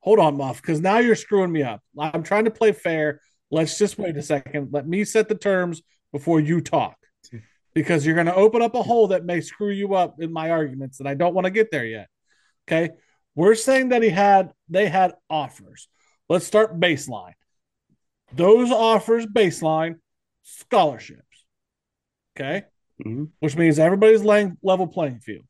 [0.00, 1.82] Hold on, Muff, because now you're screwing me up.
[1.98, 3.20] I'm trying to play fair.
[3.50, 4.68] Let's just wait a second.
[4.72, 6.96] Let me set the terms before you talk,
[7.74, 10.50] because you're going to open up a hole that may screw you up in my
[10.50, 12.08] arguments, and I don't want to get there yet.
[12.68, 12.90] Okay,
[13.34, 15.88] we're saying that he had they had offers.
[16.28, 17.32] Let's start baseline.
[18.34, 19.96] Those offers baseline
[20.42, 21.22] scholarships.
[22.36, 22.64] Okay.
[23.04, 23.24] Mm-hmm.
[23.40, 25.46] Which means everybody's laying level playing field.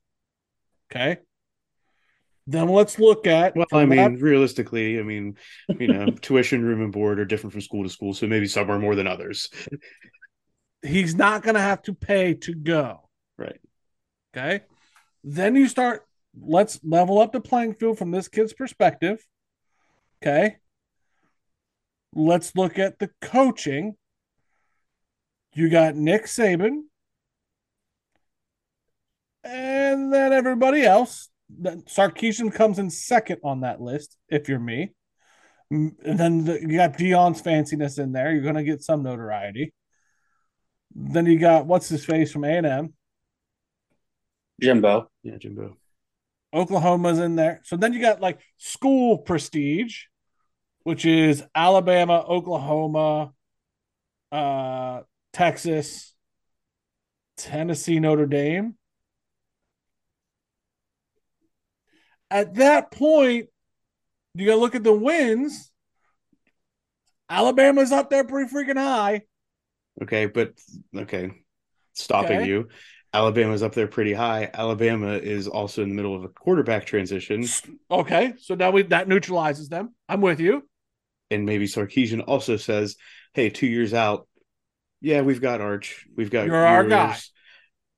[0.90, 1.18] Okay.
[2.46, 3.54] Then let's look at.
[3.54, 5.37] Well, I mean, that, realistically, I mean,
[5.78, 8.70] you know, tuition, room, and board are different from school to school, so maybe some
[8.70, 9.50] are more than others.
[10.81, 13.11] He's not going to have to pay to go.
[13.37, 13.61] Right.
[14.35, 14.64] Okay.
[15.24, 16.08] Then you start.
[16.40, 19.24] Let's level up the playing field from this kid's perspective.
[20.22, 20.57] Okay.
[22.14, 23.96] Let's look at the coaching.
[25.55, 26.83] You got Nick Saban,
[29.44, 31.29] and then everybody else.
[31.51, 34.16] Sarkisian comes in second on that list.
[34.29, 34.92] If you're me,
[35.70, 38.33] and then the, you got Deion Sanders in there.
[38.33, 39.72] You're going to get some notoriety.
[40.94, 42.94] Then you got what's his face from A and M,
[44.61, 45.11] Jimbo.
[45.22, 45.77] Yeah, Jimbo.
[46.54, 47.61] Oklahoma's in there.
[47.64, 50.04] So then you got like school prestige,
[50.82, 53.32] which is Alabama, Oklahoma,
[54.32, 56.14] uh, Texas,
[57.37, 58.74] Tennessee, Notre Dame.
[62.30, 63.48] At that point,
[64.34, 65.70] you got to look at the wins.
[67.28, 69.22] Alabama's up there pretty freaking high.
[70.02, 70.52] Okay, but
[70.96, 71.30] okay,
[71.94, 72.48] stopping Okay.
[72.48, 72.68] you.
[73.22, 74.48] Alabama's up there pretty high.
[74.54, 77.44] Alabama is also in the middle of a quarterback transition,
[77.90, 79.92] Okay, so now we that neutralizes them.
[80.09, 80.62] I'm with you.
[81.31, 82.94] and maybe Sarkisian also says,
[83.35, 84.28] "Hey, two years out,
[85.00, 87.16] yeah, we've got Arch, we've got You're our guy."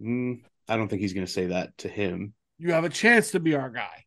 [0.02, 2.32] Mm, I don't think he's going to say that to him.
[2.58, 4.06] You have a chance to be our guy.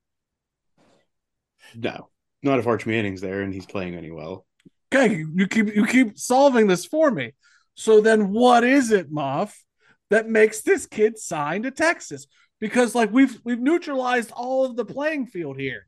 [1.76, 2.10] No,
[2.42, 4.46] not if Arch Manning's there and he's playing any well.
[4.94, 7.34] Okay, you- you keep you keep solving this for me.
[7.76, 9.64] So then what is it, Muff,
[10.10, 12.28] that makes this kid sign to Texas?
[12.60, 15.88] Because like we've we've neutralized all of the playing field here.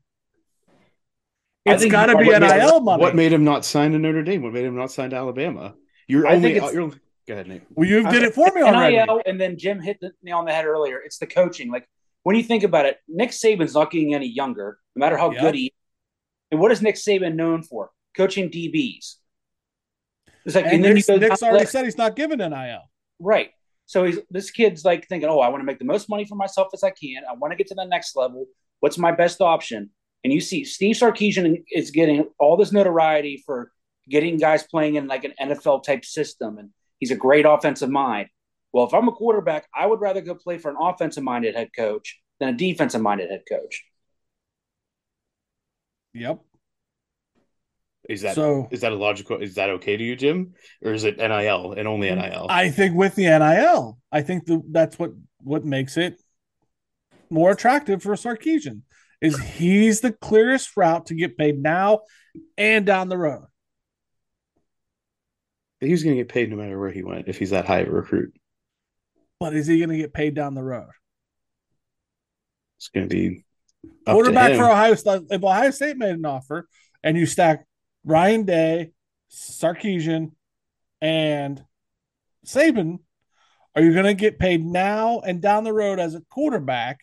[1.68, 3.00] I It's think got to be are- NIL money.
[3.02, 4.42] What made him not sign to Notre Dame?
[4.42, 5.74] What made him not sign to Alabama?
[6.06, 6.58] You're I only.
[6.60, 6.96] think You're, go
[7.28, 7.62] ahead, Nate.
[7.70, 8.96] well, you did it for me already.
[8.96, 10.98] NIL, and then Jim hit the nail on the head earlier.
[11.04, 11.70] It's the coaching.
[11.72, 11.88] Like
[12.22, 15.40] when you think about it, Nick Saban's not getting any younger, no matter how Yeah.
[15.40, 15.66] good he.
[15.66, 15.72] Is.
[16.52, 17.90] And what is Nick Saban known for?
[18.16, 19.16] Coaching DBs.
[20.44, 22.82] It's like, And, then Nick's, you go Nick's already the- said he's not giving NIL.
[23.18, 23.50] right.
[23.86, 26.34] So he's this kid's like thinking, oh, I want to make the most money for
[26.34, 27.22] myself as I can.
[27.28, 28.46] I want to get to the next level.
[28.80, 29.90] What's my best option?
[30.24, 33.70] And you see, Steve Sarkisian is getting all this notoriety for
[34.08, 38.28] getting guys playing in like an NFL type system, and he's a great offensive mind.
[38.72, 41.70] Well, if I'm a quarterback, I would rather go play for an offensive minded head
[41.74, 43.84] coach than a defensive minded head coach.
[46.12, 46.40] Yep.
[48.08, 49.40] Is that So- is that a logical?
[49.42, 52.46] Is that okay to you, Jim, or is it NIL and only NIL?
[52.48, 56.20] I think with the NIL, I think the, that's what what makes it
[57.30, 58.82] more attractive for a Sarkisian
[59.20, 62.00] is he's the clearest route to get paid now
[62.56, 63.46] and down the road.
[65.80, 67.80] he was going to get paid no matter where he went if he's that high
[67.80, 68.34] of a recruit.
[69.38, 70.88] But is he going to get paid down the road?
[72.78, 73.44] It's going to be
[74.06, 75.22] Quarterback for Ohio State.
[75.30, 76.66] If Ohio State made an offer
[77.02, 77.66] and you stack
[78.06, 78.92] Ryan Day,
[79.30, 80.30] Sarkisian,
[81.00, 81.62] and
[82.46, 83.00] Saban,
[83.74, 87.00] are you going to get paid now and down the road as a quarterback?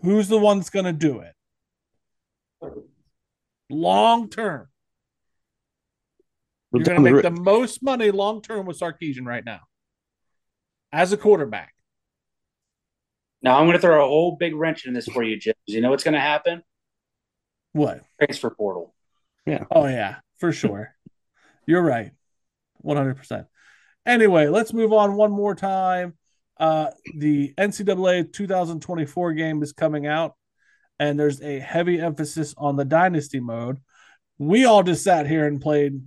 [0.00, 1.34] Who's the one that's going to do it?
[3.68, 4.68] Long term.
[6.72, 9.60] Well, You're going to make ro- the most money long term with Sarkisian right now
[10.90, 11.74] as a quarterback.
[13.42, 15.54] Now I'm going to throw a whole big wrench in this for you, Jim.
[15.66, 16.62] You know what's going to happen?
[17.72, 18.00] What?
[18.18, 18.94] Transfer portal.
[19.70, 20.94] Oh yeah, for sure.
[21.66, 22.12] You're right.
[22.84, 23.46] 100%.
[24.04, 26.14] Anyway, let's move on one more time.
[26.58, 30.34] Uh the NCAA 2024 game is coming out
[30.98, 33.78] and there's a heavy emphasis on the dynasty mode.
[34.38, 36.00] We all just sat here and played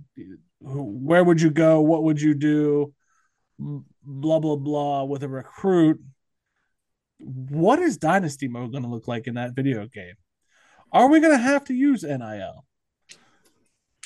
[0.60, 1.80] where would you go?
[1.80, 2.92] What would you do?
[4.02, 6.00] blah blah blah with a recruit.
[7.18, 10.14] What is Dynasty mode going to look like in that video game?
[10.92, 12.64] Are we going to have to use NIL?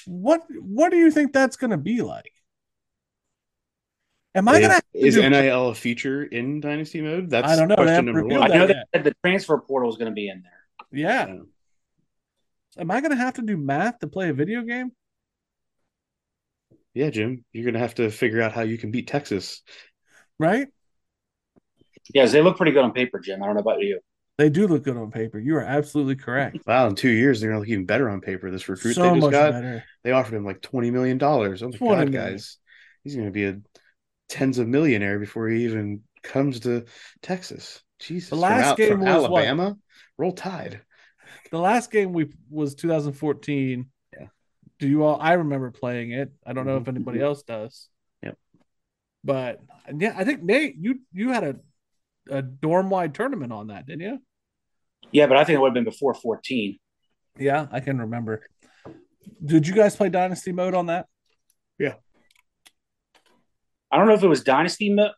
[0.06, 2.32] What What do you think that's going to be like?
[4.34, 7.30] Am I Is, going to is NIL a feature in Dynasty mode?
[7.30, 7.76] That's I don't know.
[7.76, 8.42] Question number one.
[8.42, 10.52] I know that that the transfer portal is going to be in there.
[10.90, 11.26] Yeah.
[11.26, 11.40] Yeah.
[12.78, 14.90] Am I going to have to do math to play a video game?
[16.94, 19.62] Yeah, Jim, you're gonna have to figure out how you can beat Texas.
[20.38, 20.68] Right?
[22.12, 23.42] Yes, they look pretty good on paper, Jim.
[23.42, 23.98] I don't know about you.
[24.36, 25.38] They do look good on paper.
[25.38, 26.58] You are absolutely correct.
[26.66, 28.50] Wow, in two years they're gonna look even better on paper.
[28.50, 29.84] This recruit so they just got, better.
[30.02, 31.62] they offered him like twenty million dollars.
[31.62, 32.12] Oh my god, million.
[32.12, 32.58] guys,
[33.04, 33.60] he's gonna be a
[34.28, 36.84] tens of millionaire before he even comes to
[37.22, 37.82] Texas.
[38.00, 39.44] Jesus, The last out- game was what?
[39.44, 39.76] Alabama.
[40.18, 40.80] Roll Tide.
[41.50, 43.86] The last game we was 2014.
[44.12, 44.26] Yeah.
[44.78, 45.18] Do you all?
[45.20, 46.32] I remember playing it.
[46.44, 46.96] I don't know if mm-hmm.
[46.96, 47.88] anybody else does.
[48.22, 48.36] Yep.
[49.22, 49.60] But
[49.96, 51.56] yeah, I think Nate, you you had a
[52.30, 54.18] a dorm wide tournament on that, didn't you?
[55.12, 56.78] Yeah, but I think it would have been before 14.
[57.38, 58.46] Yeah, I can remember.
[59.44, 61.06] Did you guys play Dynasty mode on that?
[61.78, 61.94] Yeah.
[63.90, 64.92] I don't know if it was Dynasty.
[64.92, 65.12] mode.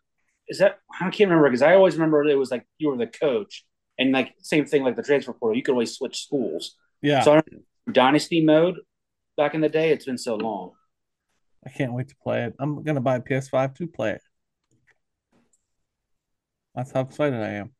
[0.49, 3.07] Is that I can't remember because I always remember it was like you were the
[3.09, 3.65] coach
[3.99, 5.57] and like same thing like the transfer portal.
[5.57, 6.77] You could always switch schools.
[7.03, 8.77] Yeah, So I don't Dynasty mode
[9.37, 9.91] back in the day.
[9.91, 10.73] It's been so long.
[11.67, 12.55] I can't wait to play it.
[12.61, 14.23] I'm gonna buy a PS5 to play it.
[16.77, 17.73] That's how excited I am.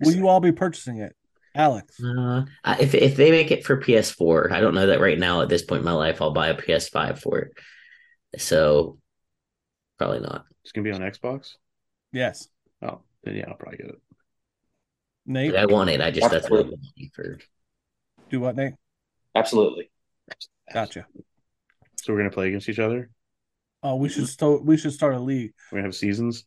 [0.00, 1.14] Will you all be purchasing it,
[1.54, 2.02] Alex?
[2.02, 2.44] Uh,
[2.80, 5.62] if if they make it for PS4, I don't know that right now at this
[5.62, 8.40] point in my life I'll buy a PS5 for it.
[8.40, 8.98] So
[9.98, 10.46] probably not.
[10.62, 11.54] It's gonna be on Xbox.
[12.12, 12.48] Yes,
[12.82, 14.00] Oh, then yeah, I'll probably get it.
[15.26, 15.56] Nate.
[15.56, 16.00] I want it.
[16.00, 17.38] I just that's what I'm looking for.
[18.30, 18.74] Do what, Nate?
[19.34, 19.90] Absolutely.
[20.72, 21.06] Gotcha.
[21.96, 23.10] So we're gonna play against each other.
[23.82, 24.64] Oh, we should start.
[24.64, 25.52] We should start a league.
[25.70, 26.44] We're gonna have seasons.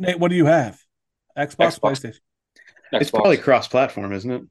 [0.00, 0.80] Nate, what do you have?
[1.36, 1.80] Xbox, Xbox.
[1.80, 2.20] PlayStation.
[2.92, 4.42] It's probably cross-platform, isn't it?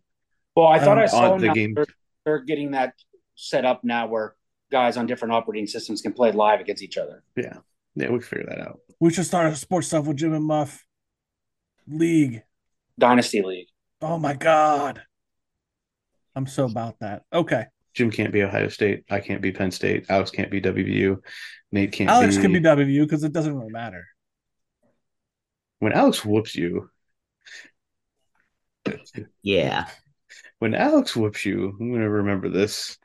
[0.55, 1.73] Well, I thought um, I saw on the game.
[1.73, 1.85] They're,
[2.23, 2.93] they're getting that
[3.35, 4.35] set up now where
[4.71, 7.23] guys on different operating systems can play live against each other.
[7.35, 7.57] Yeah,
[7.95, 8.79] yeah, we can figure that out.
[8.99, 10.85] We should start a sports stuff with Jim and Muff.
[11.87, 12.43] League.
[12.99, 13.67] Dynasty League.
[14.01, 15.01] Oh my god.
[16.35, 17.23] I'm so about that.
[17.33, 17.65] Okay.
[17.95, 19.03] Jim can't be Ohio State.
[19.09, 20.05] I can't be Penn State.
[20.09, 21.17] Alex can't be WVU.
[21.71, 22.09] Nate can't.
[22.09, 22.41] Alex be...
[22.43, 24.05] can be WVU because it doesn't really matter.
[25.79, 26.89] When Alex whoops you.
[29.41, 29.87] Yeah.
[30.59, 32.97] When Alex whoops you, I'm gonna remember this.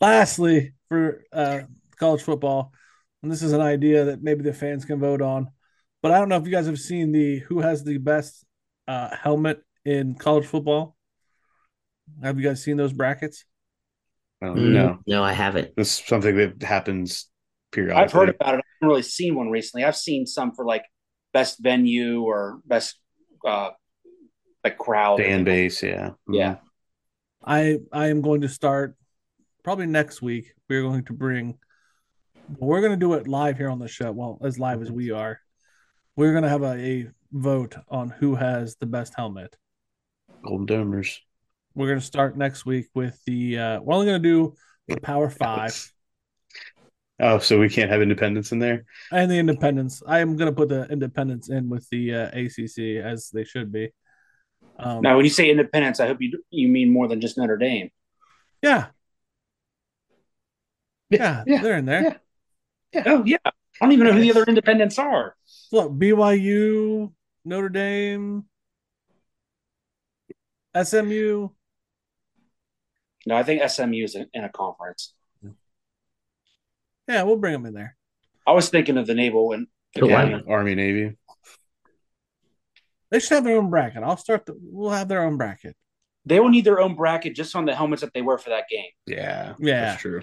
[0.00, 1.60] Lastly, for uh,
[1.96, 2.72] college football,
[3.22, 5.48] and this is an idea that maybe the fans can vote on,
[6.02, 8.44] but I don't know if you guys have seen the who has the best
[8.88, 10.96] uh, helmet in college football.
[12.22, 13.44] Have you guys seen those brackets?
[14.42, 15.72] Oh, Mm, No, no, I haven't.
[15.76, 17.28] It's something that happens
[17.70, 18.04] periodically.
[18.04, 18.46] I've heard about it.
[18.46, 19.84] I haven't really seen one recently.
[19.84, 20.84] I've seen some for like
[21.32, 22.96] best venue or best
[23.46, 23.70] uh
[24.64, 25.18] like crowd.
[25.18, 25.82] fan base.
[25.82, 26.56] Yeah, Yeah.
[27.44, 28.96] I I am going to start
[29.64, 30.52] probably next week.
[30.68, 31.58] We're going to bring.
[32.58, 34.12] We're going to do it live here on the show.
[34.12, 35.40] Well, as live as we are,
[36.16, 39.56] we're going to have a, a vote on who has the best helmet.
[40.44, 41.18] Golden Domers.
[41.74, 43.58] We're going to start next week with the.
[43.58, 44.54] Uh, we're only going to do
[44.86, 45.92] the Power Five
[47.24, 48.84] Oh, so we can't have independence in there.
[49.12, 53.00] and the independence, I am going to put the independence in with the uh, ACC
[53.00, 53.90] as they should be.
[54.76, 57.56] Um, Now, when you say independence, I hope you you mean more than just Notre
[57.56, 57.90] Dame.
[58.60, 58.86] yeah,
[61.10, 62.20] yeah, yeah, they're in there.
[62.92, 63.04] yeah.
[63.06, 63.50] Oh yeah, I
[63.80, 65.36] don't even know who the other independents are.
[65.70, 67.12] Look, BYU,
[67.44, 68.44] Notre Dame,
[70.74, 71.50] SMU.
[73.26, 75.14] No, I think SMU is in, in a conference.
[77.08, 77.96] Yeah, we'll bring them in there.
[78.46, 80.06] I was thinking of the Naval and wow.
[80.08, 80.42] Academy.
[80.48, 81.16] Army Navy.
[83.10, 84.02] They should have their own bracket.
[84.02, 84.46] I'll start.
[84.46, 85.76] The, we'll have their own bracket.
[86.24, 88.68] They will need their own bracket just on the helmets that they wear for that
[88.70, 88.86] game.
[89.06, 89.80] Yeah, Yeah.
[89.90, 90.22] that's true.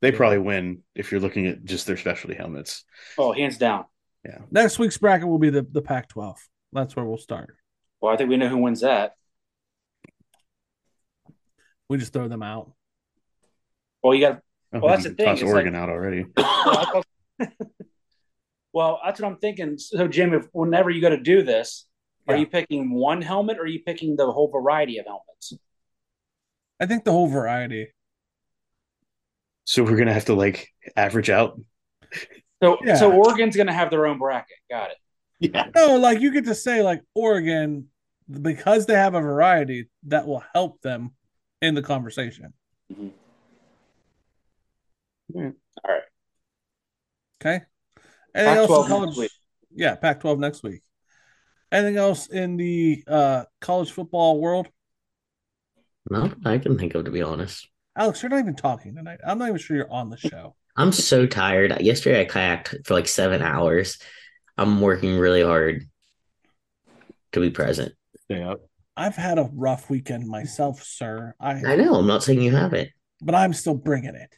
[0.00, 2.84] They probably win if you're looking at just their specialty helmets.
[3.16, 3.84] Oh, hands down.
[4.24, 4.38] Yeah.
[4.50, 6.34] Next week's bracket will be the the Pac-12.
[6.72, 7.56] That's where we'll start.
[8.00, 9.14] Well, I think we know who wins that.
[11.88, 12.72] We just throw them out.
[14.02, 14.40] Well, you got.
[14.72, 16.24] Well, that's we the thing, toss Oregon like- out already.
[18.72, 19.78] well, that's what I'm thinking.
[19.78, 21.86] So, Jim, if whenever you go to do this,
[22.28, 25.52] are you picking one helmet or are you picking the whole variety of helmets?
[26.80, 27.88] I think the whole variety.
[29.64, 31.60] So we're gonna have to like average out.
[32.62, 32.94] So, Yeah.
[32.94, 34.56] so Oregon's going to have their own bracket.
[34.70, 34.96] Got it.
[35.52, 35.66] Yeah.
[35.74, 37.88] No, like you get to say like Oregon
[38.30, 41.10] because they have a variety that will help them
[41.60, 42.52] in the conversation.
[42.92, 43.10] Mhm.
[45.34, 45.50] Yeah.
[45.84, 46.02] All right.
[47.40, 47.64] Okay.
[48.34, 49.16] Anything else in Pac-12 next college?
[49.16, 49.30] week.
[49.74, 50.82] Yeah, Pac-12 next week.
[51.70, 54.68] Anything else in the uh, college football world?
[56.10, 57.68] No, I can think of to be honest.
[57.96, 59.20] Alex, you're not even talking tonight.
[59.26, 60.54] I'm not even sure you're on the show.
[60.76, 61.78] I'm so tired.
[61.80, 63.98] Yesterday I kayaked for like seven hours.
[64.56, 65.84] I'm working really hard
[67.32, 67.92] to be present.
[68.24, 68.60] Stay up.
[68.96, 71.34] I've had a rough weekend myself, sir.
[71.40, 71.94] I, I know.
[71.94, 72.90] I'm not saying you haven't.
[73.22, 74.34] but I'm still bringing it.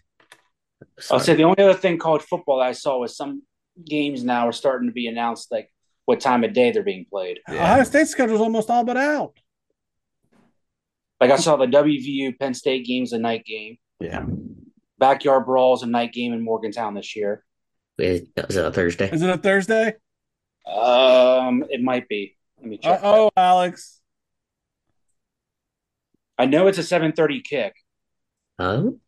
[1.10, 3.42] I'll say the only other thing called football I saw was some
[3.84, 5.70] games now are starting to be announced, like
[6.04, 7.40] what time of day they're being played.
[7.48, 7.54] Yeah.
[7.62, 9.36] Ohio State schedule's almost all but out.
[11.20, 14.26] Like I saw the WVU Penn State games a night game, Yeah.
[14.98, 17.44] backyard brawls a night game in Morgantown this year.
[17.98, 19.08] Is is it a Thursday?
[19.10, 19.94] Is it a Thursday?
[20.66, 22.36] Um, it might be.
[22.58, 23.00] Let me Uh check.
[23.04, 24.00] oh, Alex.
[26.38, 27.74] I know it's a seven thirty kick.
[28.58, 29.00] Um,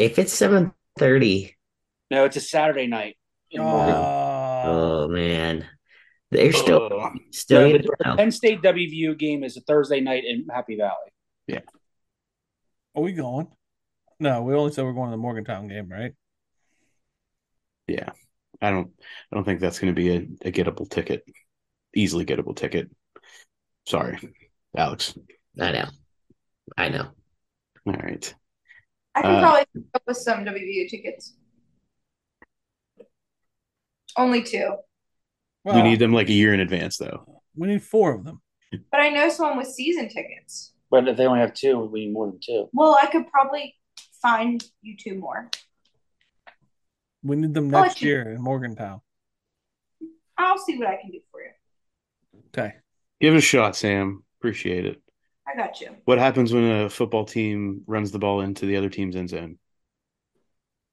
[0.00, 1.56] if it's seven thirty,
[2.10, 3.16] No, it's a Saturday night.
[3.50, 5.66] In Uh, oh man,
[6.30, 7.10] they're still Oh.
[7.30, 7.66] still.
[7.66, 8.16] Yeah, the know.
[8.16, 11.12] Penn State WVU game is a Thursday night in Happy Valley.
[11.46, 11.60] Yeah.
[12.94, 13.48] Are we going?
[14.18, 16.12] No, we only said we're going to the Morgantown game, right?
[17.86, 18.10] Yeah.
[18.62, 18.90] I don't
[19.32, 21.24] I don't think that's going to be a, a gettable ticket.
[21.94, 22.90] Easily gettable ticket.
[23.86, 24.18] Sorry,
[24.76, 25.14] Alex.
[25.58, 25.88] I know,
[26.76, 27.08] I know.
[27.86, 28.34] All right.
[29.14, 31.34] I can Uh, probably come up with some WVU tickets.
[34.16, 34.76] Only two,
[35.64, 37.42] Well, we need them like a year in advance though.
[37.54, 38.42] we need four of them.
[38.90, 40.74] but I know someone with season tickets.
[40.90, 42.68] But if they only have two, we need more than two.
[42.72, 43.76] Well, I could probably
[44.20, 45.48] find you two more.
[47.22, 49.00] We need them next year in Morgantown.
[50.36, 51.50] I'll see what I can do for you.
[52.48, 52.74] Okay.
[53.20, 54.24] Give it a shot, Sam.
[54.40, 55.00] Appreciate it.
[55.50, 55.96] I got you.
[56.04, 59.58] What happens when a football team runs the ball into the other team's end zone?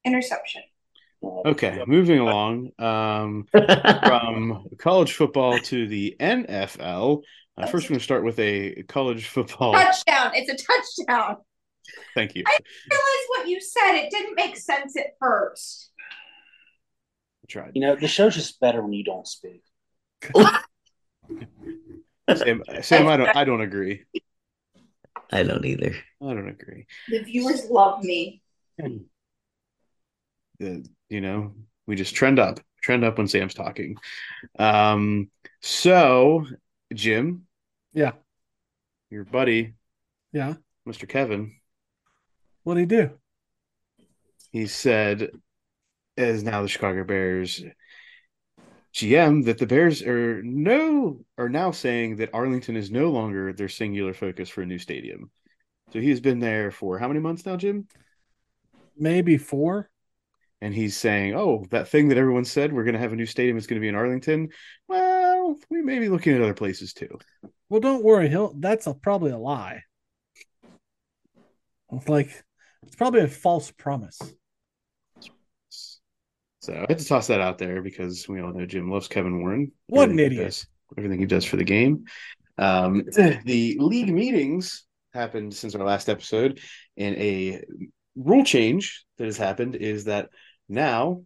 [0.04, 0.62] Interception.
[1.22, 2.70] Okay, moving along.
[2.78, 7.22] Um, from college football to the NFL.
[7.56, 9.72] Uh, first, we're going to start with a college football.
[9.72, 10.32] Touchdown.
[10.34, 11.36] It's a touchdown.
[12.14, 12.44] Thank you.
[12.46, 12.58] I
[12.90, 13.94] realize what you said.
[13.94, 15.90] It didn't make sense at first.
[17.42, 17.72] I Tried.
[17.74, 19.62] You know, the show's just better when you don't speak.
[22.36, 23.36] Sam, Sam, I don't.
[23.36, 24.04] I don't agree.
[25.30, 25.94] I don't either.
[26.22, 26.86] I don't agree.
[27.08, 28.42] The viewers love me.
[30.58, 31.54] The- you know,
[31.86, 33.96] we just trend up, trend up when Sam's talking.
[34.58, 35.30] Um,
[35.62, 36.44] so
[36.92, 37.46] Jim,
[37.92, 38.12] Yeah.
[39.10, 39.74] your buddy,
[40.32, 40.54] Yeah.
[40.86, 41.08] Mr.
[41.08, 41.60] Kevin,
[42.64, 43.18] What do he do?
[44.52, 45.30] he said,
[46.16, 47.62] as now the Chicago Bears
[48.98, 53.68] GM, that the Bears are no are now saying that Arlington is no longer their
[53.68, 55.30] singular focus for a new stadium.
[55.92, 57.86] So he's been there for how many months now, Jim?
[58.96, 59.88] Maybe four.
[60.60, 63.26] And he's saying, "Oh, that thing that everyone said we're going to have a new
[63.26, 64.48] stadium is going to be in Arlington.
[64.88, 67.20] Well, we may be looking at other places too."
[67.68, 68.28] Well, don't worry.
[68.28, 68.52] He'll.
[68.56, 69.84] That's a, probably a lie.
[71.92, 72.30] It's like
[72.82, 74.20] it's probably a false promise.
[76.60, 79.40] So I had to toss that out there because we all know Jim loves Kevin
[79.40, 79.72] Warren.
[79.86, 80.46] What an idiot.
[80.46, 82.06] does- everything he does for the game.
[82.56, 83.04] Um,
[83.44, 86.60] the league meetings happened since our last episode,
[86.96, 87.62] and a
[88.16, 90.30] rule change that has happened is that
[90.68, 91.22] now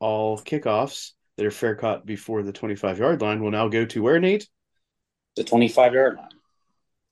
[0.00, 4.02] all kickoffs that are fair caught before the 25 yard line will now go to
[4.02, 4.48] where, Nate?
[5.36, 6.28] The 25 yard line.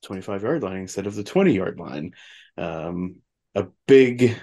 [0.03, 2.13] 25 yard line instead of the 20 yard line.
[2.57, 3.17] Um,
[3.55, 4.37] a big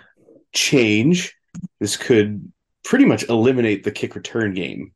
[0.53, 1.36] change.
[1.80, 2.51] This could
[2.86, 4.93] pretty much eliminate the kick return game,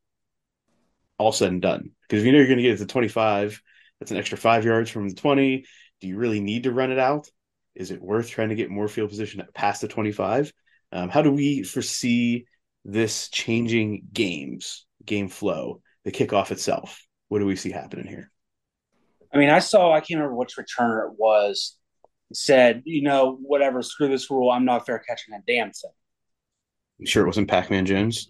[1.17, 1.91] all said and done.
[2.03, 3.61] Because if you know you're going to get it to 25,
[3.99, 5.65] that's an extra five yards from the 20.
[5.99, 7.27] Do you really need to run it out?
[7.75, 10.53] Is it worth trying to get more field position past the 25?
[10.91, 12.45] Um, how do we foresee
[12.85, 17.03] this changing games, game flow, the kickoff itself?
[17.27, 18.31] What do we see happening here?
[19.33, 21.77] I mean, I saw, I can't remember which returner it was,
[22.33, 24.51] said, you know, whatever, screw this rule.
[24.51, 25.91] I'm not fair catching that damn thing.
[26.99, 28.29] I'm sure it wasn't Pac Man Jones.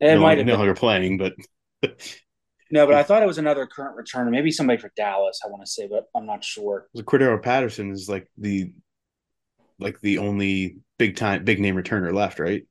[0.00, 0.58] It no, might have no been.
[0.60, 1.34] longer playing, but
[2.70, 5.62] No, but I thought it was another current returner, maybe somebody for Dallas, I want
[5.62, 6.88] to say, but I'm not sure.
[6.94, 8.72] it Cordarrelle Patterson is like the
[9.78, 12.66] like the only big time big name returner left, right?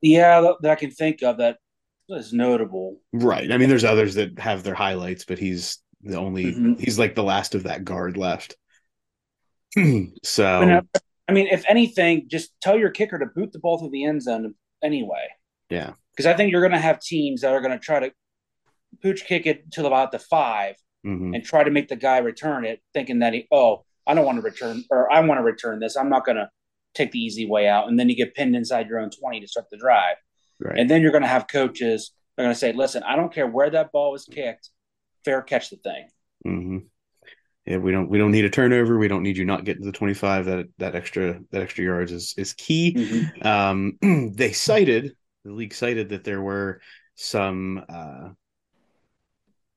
[0.00, 1.58] Yeah, that, that I can think of that
[2.08, 3.00] is notable.
[3.12, 3.50] Right.
[3.52, 6.78] I mean, there's others that have their highlights, but he's the only Mhm.
[6.80, 8.56] he's like the last of that guard left.
[10.22, 10.80] so
[11.28, 14.22] I mean, if anything, just tell your kicker to boot the ball through the end
[14.22, 15.28] zone anyway.
[15.70, 15.92] Yeah.
[16.12, 18.12] Because I think you're going to have teams that are going to try to
[19.02, 21.34] pooch kick it to about the five mhm.
[21.34, 24.36] and try to make the guy return it, thinking that he, oh, I don't want
[24.36, 25.96] to return, or I want to return this.
[25.96, 26.48] I'm not going to
[26.94, 27.88] take the easy way out.
[27.88, 30.16] And then you get pinned inside your own 20 to start the drive.
[30.60, 30.78] Right.
[30.78, 33.46] And then you're going to have coaches they're going to say, listen, I don't care
[33.46, 34.70] where that ball was kicked,
[35.24, 36.08] fair catch the thing.
[36.44, 36.78] hmm
[37.66, 38.96] Yeah, we don't we don't need a turnover.
[38.96, 40.44] We don't need you not getting to the twenty five.
[40.46, 42.94] That that extra that extra yards is is key.
[42.96, 43.44] Mhm.
[43.44, 46.80] Um, they cited the league cited that there were
[47.14, 48.28] some uh,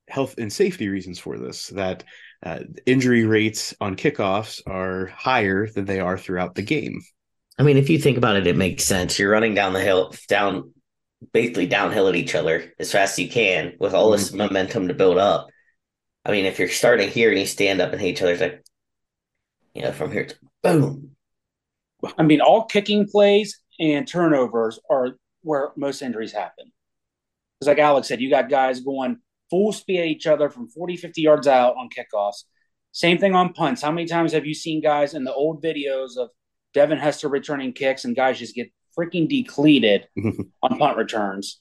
[0.08, 1.68] health and safety reasons for this.
[1.68, 2.04] That
[2.44, 7.02] uh, injury rates on kickoffs are higher than they are throughout the game.
[7.58, 9.20] I mean, if you think about it, it makes sense.
[9.20, 10.74] You're running down the hill, down,
[11.34, 14.94] basically downhill at each other as fast as you can with all this momentum to
[14.94, 15.48] build up.
[16.26, 18.41] I mean, if you're starting here and you stand up and hit each other, it's
[18.41, 18.63] like,
[19.74, 21.11] you know, from here to boom.
[22.17, 26.72] I mean, all kicking plays and turnovers are where most injuries happen.
[27.59, 30.97] Because, like Alex said, you got guys going full speed at each other from 40,
[30.97, 32.43] 50 yards out on kickoffs.
[32.91, 33.82] Same thing on punts.
[33.82, 36.30] How many times have you seen guys in the old videos of
[36.74, 40.07] Devin Hester returning kicks and guys just get freaking depleted
[40.63, 41.59] on punt returns?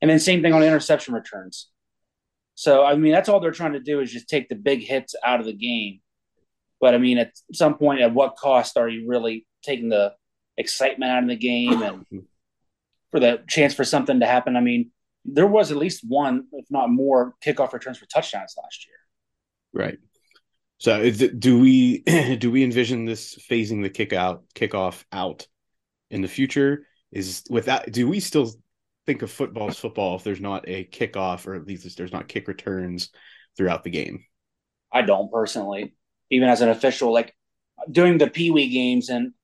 [0.00, 1.70] And then same thing on interception returns.
[2.54, 5.14] So, I mean, that's all they're trying to do is just take the big hits
[5.24, 6.00] out of the game.
[6.80, 10.14] But I mean, at some point, at what cost are you really taking the
[10.56, 12.04] excitement out of the game and
[13.10, 14.56] for the chance for something to happen?
[14.56, 14.90] I mean,
[15.24, 18.96] there was at least one, if not more, kickoff returns for touchdowns last year.
[19.72, 19.98] Right.
[20.78, 22.00] So is it, do we
[22.38, 25.46] do we envision this phasing the kick out kickoff out
[26.10, 26.86] in the future?
[27.10, 28.52] Is with that do we still
[29.06, 32.28] think of football as football if there's not a kickoff or at least there's not
[32.28, 33.10] kick returns
[33.56, 34.24] throughout the game?
[34.92, 35.94] I don't personally,
[36.30, 37.34] even as an official, like
[37.90, 39.34] doing the Pee Wee games and I'm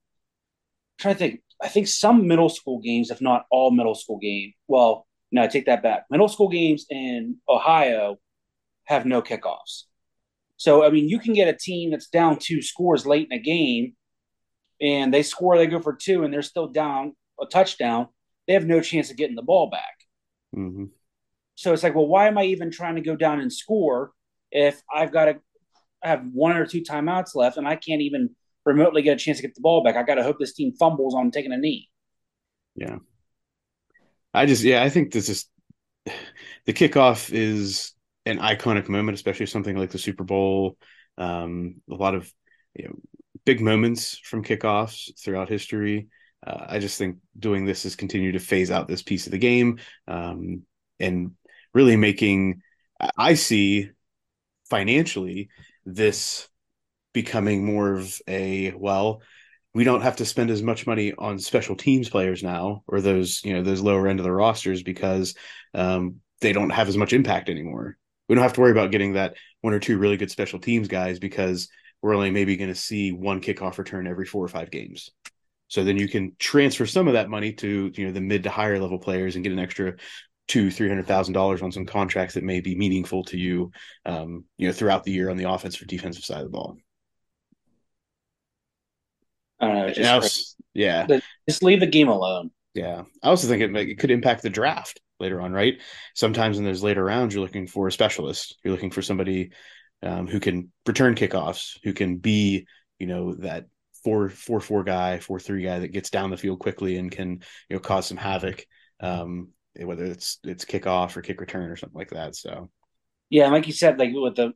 [0.98, 1.42] trying to think.
[1.62, 4.54] I think some middle school games, if not all middle school game.
[4.66, 6.04] Well, no, I take that back.
[6.10, 8.16] Middle school games in Ohio
[8.84, 9.82] have no kickoffs.
[10.56, 13.42] So, I mean, you can get a team that's down two scores late in a
[13.42, 13.92] game
[14.80, 18.08] and they score, they go for two, and they're still down a touchdown.
[18.50, 19.94] They have no chance of getting the ball back.
[20.56, 20.86] Mm-hmm.
[21.54, 24.10] So it's like, well, why am I even trying to go down and score
[24.50, 25.36] if I've got to
[26.02, 28.30] have one or two timeouts left and I can't even
[28.66, 29.94] remotely get a chance to get the ball back?
[29.94, 31.88] I got to hope this team fumbles on taking a knee.
[32.74, 32.96] Yeah.
[34.34, 35.46] I just yeah, I think this is
[36.66, 37.92] the kickoff is
[38.26, 40.76] an iconic moment, especially something like the Super Bowl.
[41.18, 42.28] Um, a lot of
[42.74, 42.96] you know,
[43.44, 46.08] big moments from kickoffs throughout history.
[46.46, 49.38] Uh, I just think doing this is continue to phase out this piece of the
[49.38, 49.78] game
[50.08, 50.62] um,
[50.98, 51.32] and
[51.74, 52.62] really making.
[53.16, 53.90] I see
[54.68, 55.48] financially
[55.84, 56.48] this
[57.12, 59.20] becoming more of a well
[59.74, 63.44] we don't have to spend as much money on special teams players now or those
[63.44, 65.34] you know those lower end of the rosters because
[65.74, 67.96] um, they don't have as much impact anymore
[68.28, 70.88] we don't have to worry about getting that one or two really good special teams
[70.88, 71.68] guys because
[72.00, 75.10] we're only maybe going to see one kickoff return every four or five games
[75.70, 78.50] so then you can transfer some of that money to you know the mid to
[78.50, 79.94] higher level players and get an extra
[80.48, 83.70] two three hundred thousand dollars on some contracts that may be meaningful to you
[84.04, 86.76] um, you know throughout the year on the offensive or defensive side of the ball
[89.60, 89.92] I don't know.
[89.92, 91.06] Just, was- yeah
[91.48, 92.50] just leave the game alone.
[92.74, 95.80] Yeah, I also think it, it could impact the draft later on, right?
[96.14, 98.56] Sometimes in those later rounds, you're looking for a specialist.
[98.62, 99.50] You're looking for somebody
[100.02, 102.66] um, who can return kickoffs, who can be,
[102.98, 103.66] you know, that
[104.04, 107.42] four four four guy, four three guy that gets down the field quickly and can,
[107.68, 108.64] you know, cause some havoc.
[109.00, 109.48] Um,
[109.78, 112.34] whether it's it's kickoff or kick return or something like that.
[112.34, 112.70] So
[113.28, 114.52] Yeah, like you said, like with the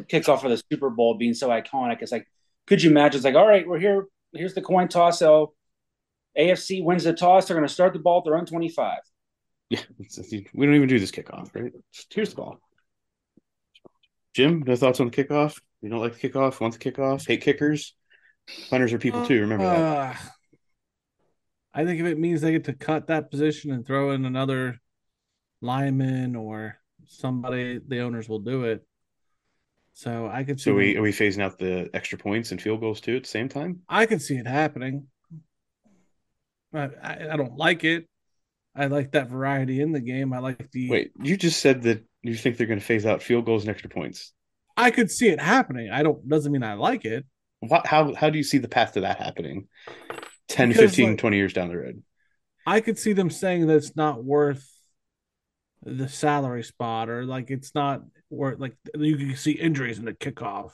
[0.00, 2.26] kickoff of the Super Bowl being so iconic, it's like,
[2.66, 3.18] could you imagine?
[3.18, 4.06] It's like, all right, we're here.
[4.32, 5.18] Here's the coin toss.
[5.18, 5.54] So
[6.38, 7.46] AFC wins the toss.
[7.46, 8.98] They're going to start the ball at their own 25.
[9.70, 9.80] yeah,
[10.54, 11.72] we don't even do this kickoff, right?
[12.12, 12.60] Here's the ball.
[14.34, 15.60] Jim, no thoughts on the kickoff?
[15.80, 16.60] You don't like the kickoff?
[16.60, 17.26] Want the kickoff?
[17.26, 17.94] Hate kickers?
[18.70, 19.40] Punters are people too.
[19.40, 19.80] Remember that.
[19.80, 20.14] Uh,
[21.72, 24.80] I think if it means they get to cut that position and throw in another
[25.60, 28.86] lineman or somebody, the owners will do it.
[29.92, 30.70] So I could see.
[30.70, 33.28] So we are we phasing out the extra points and field goals too at the
[33.28, 33.80] same time?
[33.88, 35.06] I could see it happening.
[36.72, 38.08] I, I, I don't like it.
[38.74, 40.32] I like that variety in the game.
[40.32, 40.90] I like the.
[40.90, 43.70] Wait, you just said that you think they're going to phase out field goals and
[43.70, 44.32] extra points.
[44.76, 45.90] I could see it happening.
[45.90, 46.28] I don't.
[46.28, 47.24] Doesn't mean I like it.
[47.68, 49.68] What, how how do you see the path to that happening?
[50.48, 52.02] 10, Because, 15, like- 20 years down the road.
[52.66, 54.66] I could see them saying that it's not worth
[55.82, 60.14] the salary spot, or like it's not worth like you can see injuries in the
[60.14, 60.70] kickoff.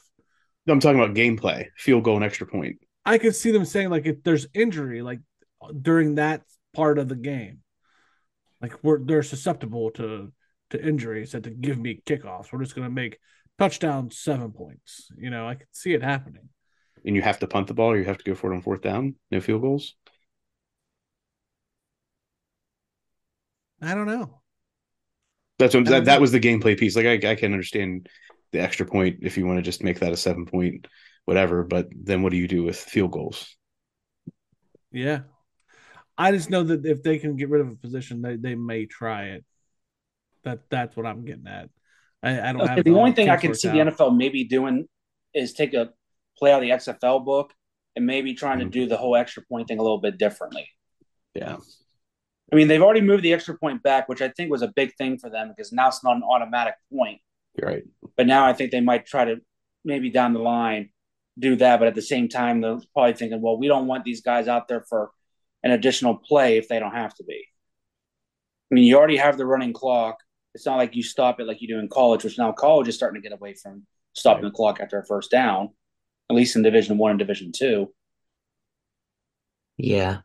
[0.68, 2.76] I'm talking about gameplay, field goal and extra point.
[3.04, 5.18] I could see them saying like if there's injury like
[5.82, 6.42] during that
[6.74, 7.58] part of the game,
[8.62, 10.32] like we're they're susceptible to
[10.70, 12.52] to injuries that to give me kickoffs.
[12.52, 13.18] We're just gonna make
[13.58, 15.10] touchdown seven points.
[15.16, 16.50] You know, I could see it happening.
[17.04, 18.62] And you have to punt the ball, or you have to go for it on
[18.62, 19.16] fourth down.
[19.30, 19.94] No field goals.
[23.82, 24.40] I don't know.
[25.58, 26.96] That's what, that, that was the gameplay piece.
[26.96, 28.08] Like I, I can understand
[28.52, 30.86] the extra point if you want to just make that a seven point,
[31.26, 31.64] whatever.
[31.64, 33.56] But then what do you do with field goals?
[34.92, 35.20] Yeah.
[36.18, 38.86] I just know that if they can get rid of a position, they, they may
[38.86, 39.44] try it.
[40.44, 41.70] That that's what I'm getting at.
[42.22, 43.74] I, I don't Okay, have the only thing I can see out.
[43.74, 44.86] the NFL maybe doing
[45.34, 45.90] is take a
[46.40, 47.52] play out the XFL book
[47.94, 48.70] and maybe trying to Mhm.
[48.70, 50.68] do the whole extra point thing a little bit differently.
[51.34, 51.58] Yeah.
[52.52, 54.96] I mean, they've already moved the extra point back, which I think was a big
[54.96, 57.20] thing for them because now it's not an automatic point.
[57.54, 57.84] You're right.
[58.16, 59.40] But now I think they might try to
[59.84, 60.90] maybe down the line
[61.38, 61.78] do that.
[61.78, 64.66] But at the same time, they're probably thinking, well, we don't want these guys out
[64.66, 65.10] there for
[65.62, 67.46] an additional play if they don't have to be.
[68.70, 70.18] I mean, you already have the running clock.
[70.54, 72.96] It's not like you stop it like you do in college, which now college is
[72.96, 75.70] starting to get away from stopping the clock after a first down,
[76.30, 77.92] at least in Division One and Division Two.
[79.76, 80.18] Yeah.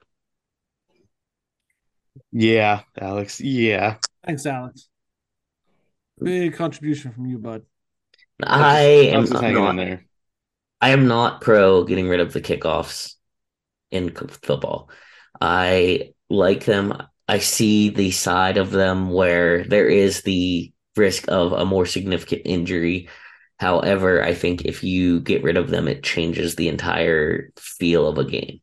[2.31, 3.41] Yeah, Alex.
[3.41, 3.97] Yeah.
[4.23, 4.87] Thanks, Alex.
[6.21, 7.63] Big contribution from you, bud.
[8.43, 10.05] I am Alex is in not, there.
[10.79, 13.15] I am not pro getting rid of the kickoffs
[13.89, 14.89] in football.
[15.41, 17.01] I like them.
[17.27, 22.43] I see the side of them where there is the risk of a more significant
[22.45, 23.09] injury.
[23.59, 28.17] However, I think if you get rid of them, it changes the entire feel of
[28.17, 28.61] a game.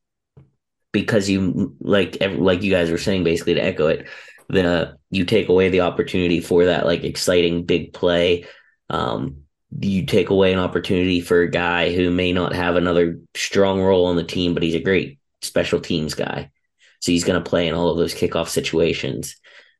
[0.93, 4.07] Because you like like you guys were saying basically to echo it
[4.53, 8.45] the you take away the opportunity for that like exciting big play.
[8.90, 9.38] Um
[9.80, 14.05] you take away an opportunity for a guy who may not have another strong role
[14.05, 16.51] on the team but he's a great special teams guy.
[17.01, 19.36] So he's going to play in all of those kickoff situations.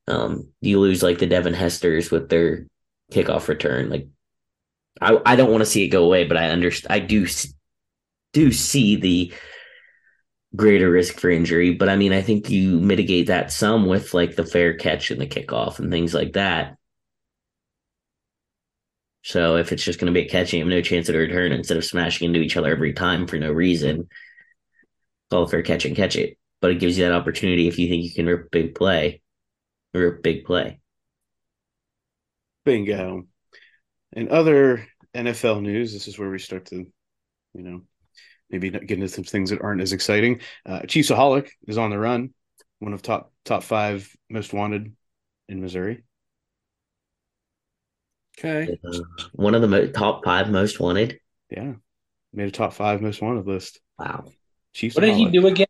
[0.08, 2.66] Um you lose like the Devin Hesters with their
[3.12, 3.90] kickoff return.
[3.90, 4.08] Like
[5.03, 7.26] I I don't want to see it go away but I understand I do
[8.32, 9.32] do see the
[10.55, 11.74] greater risk for injury.
[11.74, 15.20] But I mean, I think you mitigate that some with like the fair catch and
[15.20, 16.76] the kickoff and things like that.
[19.24, 21.14] So if it's just going to be a catch and you have no chance at
[21.14, 24.09] a return instead of smashing into each other every time for no reason,
[25.30, 26.38] call a fair catch and catch it.
[26.61, 29.22] But it gives you that opportunity if you think you can rip big play,
[29.94, 30.80] rip big play.
[32.64, 33.26] Bingo.
[34.12, 36.76] And other NFL news, this is where we start to,
[37.54, 37.82] you know,
[38.50, 40.40] maybe get into some things that aren't as exciting.
[40.64, 42.32] Uh, Chiefsaholic is on the run,
[42.78, 44.94] one of top top five most wanted
[45.48, 46.04] in Missouri.
[48.38, 48.78] Okay.
[48.84, 48.98] Uh,
[49.32, 51.18] one of the mo- top five most wanted.
[51.50, 51.74] Yeah,
[52.32, 53.80] made a top five most wanted list.
[53.98, 54.24] Wow.
[54.72, 54.96] Chiefs.
[54.96, 55.66] What did he do again?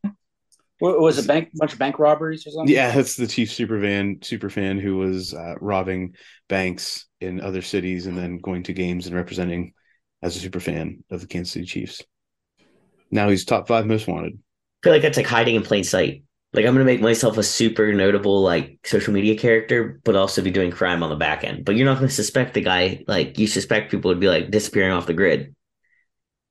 [0.80, 2.74] Was it bank bunch of bank robberies or something?
[2.74, 6.16] Yeah, that's the Chief super fan super fan who was uh, robbing
[6.48, 9.72] banks in other cities and then going to games and representing
[10.22, 12.02] as a super fan of the Kansas City Chiefs.
[13.10, 14.34] Now he's top five most wanted.
[14.34, 16.24] I feel like that's like hiding in plain sight.
[16.52, 20.50] Like I'm gonna make myself a super notable like social media character, but also be
[20.50, 21.64] doing crime on the back end.
[21.64, 23.04] But you're not gonna suspect the guy.
[23.06, 25.54] Like you suspect people would be like disappearing off the grid,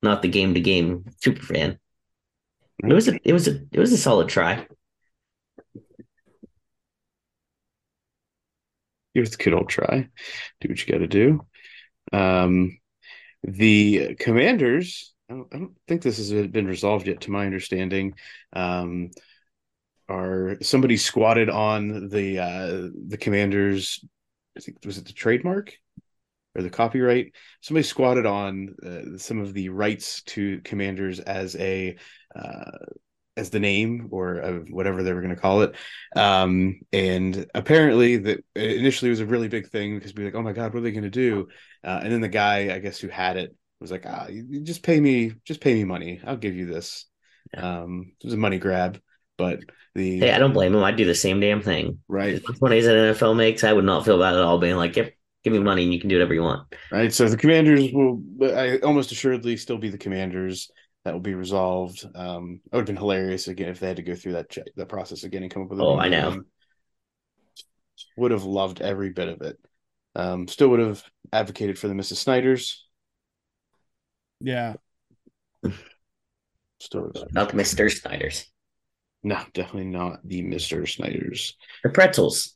[0.01, 1.77] not the game to game super fan.
[2.83, 4.65] It was a it was a it was a solid try.
[9.13, 10.07] Give it a good old try.
[10.61, 11.45] Do what you got to do.
[12.13, 12.77] Um,
[13.43, 15.13] the Commanders.
[15.29, 18.15] I don't, I don't think this has been resolved yet, to my understanding.
[18.53, 19.11] Um,
[20.09, 24.03] are somebody squatted on the uh, the Commanders?
[24.57, 25.73] I think was it the trademark
[26.53, 27.33] or the copyright?
[27.61, 31.95] Somebody squatted on uh, some of the rights to Commanders as a
[32.35, 32.77] uh,
[33.41, 35.75] as the name or whatever they were going to call it.
[36.15, 40.43] Um, and apparently, that initially was a really big thing because we were like, oh
[40.43, 41.47] my god, what are they going to do?
[41.83, 44.27] Uh, and then the guy, I guess, who had it was like, ah,
[44.63, 46.21] just pay me, just pay me money.
[46.25, 47.05] I'll give you this.
[47.57, 49.01] Um, it was a money grab,
[49.37, 49.59] but
[49.95, 50.83] the Hey, I don't blame him.
[50.83, 51.99] I'd do the same damn thing.
[52.07, 54.59] right, As much money as an NFL makes, I would not feel bad at all
[54.59, 55.13] being like, yep,
[55.43, 56.67] give me money and you can do whatever you want.
[56.91, 57.11] right.
[57.11, 60.69] So the Commanders will, I almost assuredly still be the Commanders.
[61.03, 62.05] That will be resolved.
[62.13, 64.65] Um, it would have been hilarious again if they had to go through that check,
[64.75, 65.79] that process again and come up with.
[65.79, 66.29] a Oh, I know.
[66.31, 66.45] name.
[68.17, 69.57] Would have loved every bit of it.
[70.15, 72.17] Um, still would have advocated for the Mrs.
[72.17, 72.85] Snyders.
[74.39, 74.73] Yeah.
[76.79, 77.89] Still, would have- Not the Mr.
[77.91, 78.45] Snyder's.
[79.23, 80.87] no, definitely not the Mr.
[80.89, 81.55] Snyders.
[81.83, 82.55] The pretzels.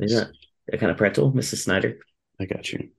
[0.00, 0.30] Is that
[0.66, 1.58] that kind of pretzel, Mrs.
[1.62, 1.98] Snyder?
[2.40, 2.90] I got you.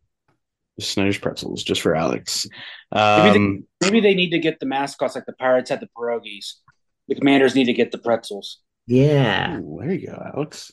[0.82, 2.48] Snyder's pretzels just for Alex.
[2.94, 6.54] Maybe Um, Maybe they need to get the mascots like the Pirates had the pierogies.
[7.08, 8.60] The Commanders need to get the pretzels.
[8.88, 9.58] Yeah.
[9.60, 10.72] ooh, there you go, Alex.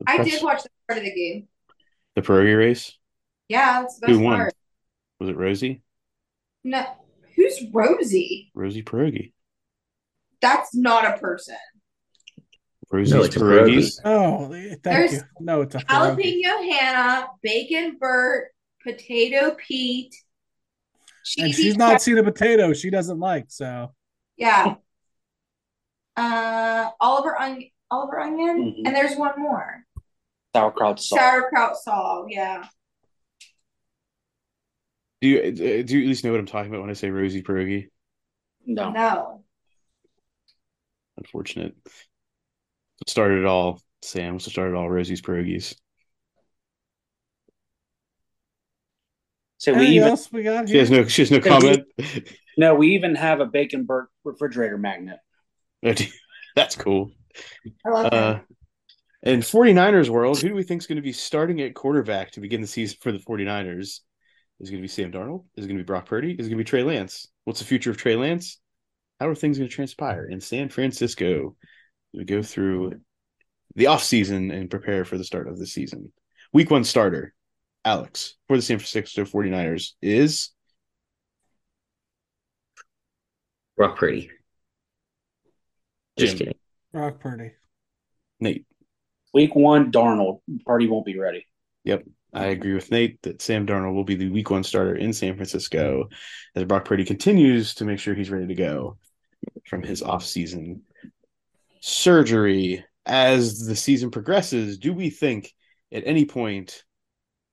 [0.00, 1.48] The I did watch that part of the game.
[2.14, 2.92] the pierogi race.
[3.48, 4.36] Yeah, that's the Who won?
[4.38, 4.54] part.
[5.20, 5.82] Was it Rosie?
[6.64, 6.84] No,
[7.36, 8.50] who's Rosie?
[8.54, 9.32] Rosie pierogi.
[10.40, 11.56] That's not a person.
[12.90, 14.00] Rosie's No, it's a pierogies.
[14.04, 15.20] Oh, thank There's you.
[15.40, 16.42] No, it's a pierogi.
[16.44, 18.48] Jalapeno Hannah, Bacon Burt,
[18.82, 20.14] Potato Pete.
[21.38, 23.46] and she's not seen a potato she doesn't like.
[23.48, 23.94] So
[24.36, 24.74] Yeah.
[26.16, 28.86] Uh, Oliver Onion, Oliver Onion, Mhm.
[28.86, 29.84] and there's one more.
[30.54, 31.18] Sauerkraut Saul.
[31.18, 32.26] Sauerkraut Saul.
[32.28, 32.68] Yeah.
[35.20, 37.10] Do you uh, do you at least know what I'm talking about when I say
[37.10, 37.88] Rosie pierogi?
[38.66, 38.90] no.
[38.90, 39.44] No.
[41.16, 41.74] Unfortunate.
[43.04, 44.40] What started it all, Sam?
[44.40, 45.74] Started all Rosie's pierogies?
[49.58, 51.04] So we anything even else we got She has no.
[51.04, 51.84] She has no we- comment.
[52.56, 55.18] no, we even have a bacon Burt refrigerator magnet.
[56.56, 57.10] That's cool.
[57.84, 58.44] I love Uh, that.
[59.22, 62.40] in 49ers world, who do we think is going to be starting at quarterback to
[62.40, 63.80] begin the season for the 49ers?
[63.80, 64.00] Is
[64.60, 65.44] it going to be Sam Darnold?
[65.58, 66.30] Is it going to be Brock Purdy?
[66.30, 67.28] Is it going to be Trey Lance?
[67.44, 68.58] What's the future of Trey Lance?
[69.20, 71.54] How are things going to transpire in San Francisco?
[72.16, 73.00] We go through
[73.74, 76.12] the offseason and prepare for the start of the season.
[76.52, 77.34] Week one starter,
[77.84, 80.50] Alex, for the San Francisco 49ers is
[83.76, 84.30] Brock Purdy.
[86.16, 86.38] Just Jim.
[86.38, 86.58] kidding.
[86.92, 87.52] Brock Purdy.
[88.38, 88.66] Nate.
[89.32, 90.40] Week one, Darnold.
[90.64, 91.46] Purdy won't be ready.
[91.82, 92.04] Yep.
[92.32, 95.34] I agree with Nate that Sam Darnold will be the week one starter in San
[95.34, 96.08] Francisco
[96.54, 98.98] as Brock Purdy continues to make sure he's ready to go
[99.66, 100.80] from his offseason
[101.84, 102.82] surgery.
[103.06, 105.52] As the season progresses, do we think
[105.92, 106.82] at any point,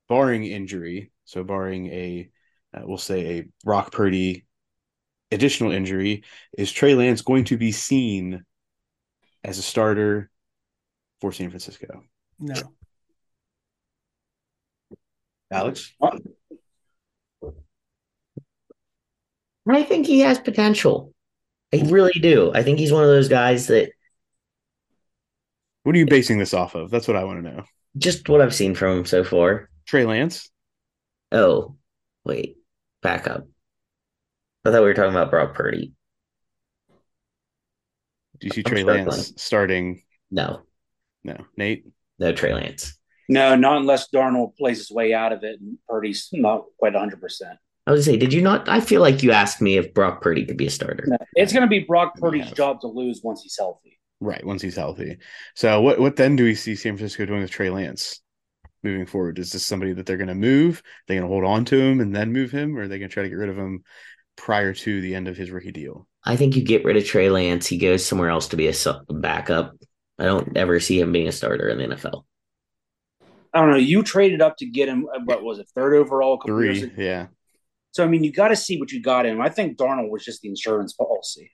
[0.08, 2.30] barring injury, so barring a,
[2.72, 4.46] uh, we'll say a Brock Purdy
[5.30, 6.24] additional injury,
[6.56, 8.46] is Trey Lance going to be seen
[9.44, 10.30] as a starter
[11.20, 12.02] for San Francisco?
[12.40, 12.54] No.
[15.50, 15.92] Alex?
[19.68, 21.12] I think he has potential.
[21.74, 22.50] I really do.
[22.54, 23.92] I think he's one of those guys that
[25.82, 26.90] What are you basing this off of?
[26.90, 27.64] That's what I want to know.
[27.98, 29.68] just what I've seen from him so far.
[29.86, 30.50] Trey Lance?
[31.32, 31.76] Oh,
[32.24, 32.56] wait,
[33.02, 33.46] back up.
[34.64, 35.92] I thought we were talking about Brock Purdy.
[38.38, 39.06] Do you see I'm Trey struggling.
[39.08, 40.02] Lance starting?
[40.30, 40.62] No,
[41.24, 41.36] No.
[41.56, 41.84] Nate?
[42.18, 42.96] no Trey Lance.
[43.28, 47.12] No, not unless Darnold plays his way out of it and Purdy's not quite 100%.
[47.86, 48.68] I was gonna say, did you not?
[48.68, 51.04] I feel like you asked me if Brock Purdy could be a starter.
[51.08, 53.98] No, it's going to be Brock Purdy's job to lose once he's healthy.
[54.22, 55.18] Right, once he's healthy.
[55.56, 58.20] So what what then do we see San Francisco doing with Trey Lance
[58.84, 59.40] moving forward?
[59.40, 60.80] Is this somebody that they're gonna move?
[61.06, 63.24] They're gonna hold on to him and then move him, or are they gonna try
[63.24, 63.82] to get rid of him
[64.36, 66.06] prior to the end of his rookie deal?
[66.24, 67.66] I think you get rid of Trey Lance.
[67.66, 68.74] He goes somewhere else to be a
[69.08, 69.74] backup.
[70.20, 72.22] I don't ever see him being a starter in the NFL.
[73.52, 73.76] I don't know.
[73.76, 76.78] You traded up to get him, uh, what was it, third overall a couple years
[76.78, 77.26] Three, yeah.
[77.90, 79.40] So, I mean, you got to see what you got in him.
[79.40, 81.50] I think Darnold was just the insurance policy.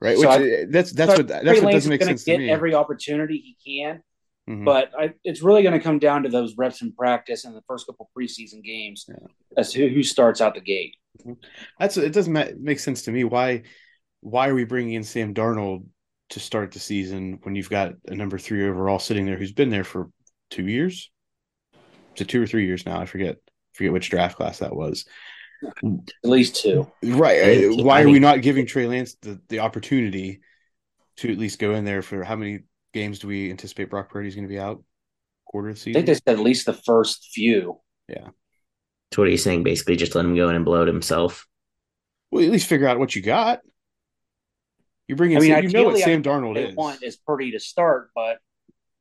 [0.00, 0.16] Right.
[0.18, 2.38] So Which I- that's that's So what that's Trey what doesn't make sense to get
[2.40, 2.50] me.
[2.50, 4.02] every opportunity he can,
[4.48, 4.64] Mhm.
[4.64, 7.62] but I, it's really going to come down to those reps in practice and the
[7.66, 9.14] first couple preseason games Yeah.
[9.56, 10.96] as to who, starts out the gate.
[11.78, 13.24] That's it doesn't ma- make sense to me.
[13.24, 13.62] Why
[14.20, 15.86] why are we bringing in Sam Darnold
[16.30, 19.70] to start the season when you've got a number three overall sitting there who's been
[19.70, 20.10] there for
[20.50, 21.10] two years?
[22.16, 23.00] To two or three years now?
[23.00, 23.36] I forget
[23.74, 25.06] forget which draft class that was.
[25.64, 26.90] At least two.
[27.02, 27.42] Right.
[27.42, 30.40] I Why are we not giving Trey Lance the, the opportunity
[31.18, 32.60] to at least go in there for how many
[32.92, 34.82] games do we anticipate Brock Purdy's going to be out?
[35.46, 37.80] Quarter of the I think they said at least the first few.
[38.08, 38.28] Yeah.
[39.12, 39.62] So what are you saying?
[39.62, 41.46] Basically, just let him go in and blow it himself.
[42.30, 43.60] well, at least figure out what you got.
[45.08, 46.74] You bring in I mean, Sam, you know what Sam think Darnold they is.
[46.74, 48.38] want is Purdy to start, but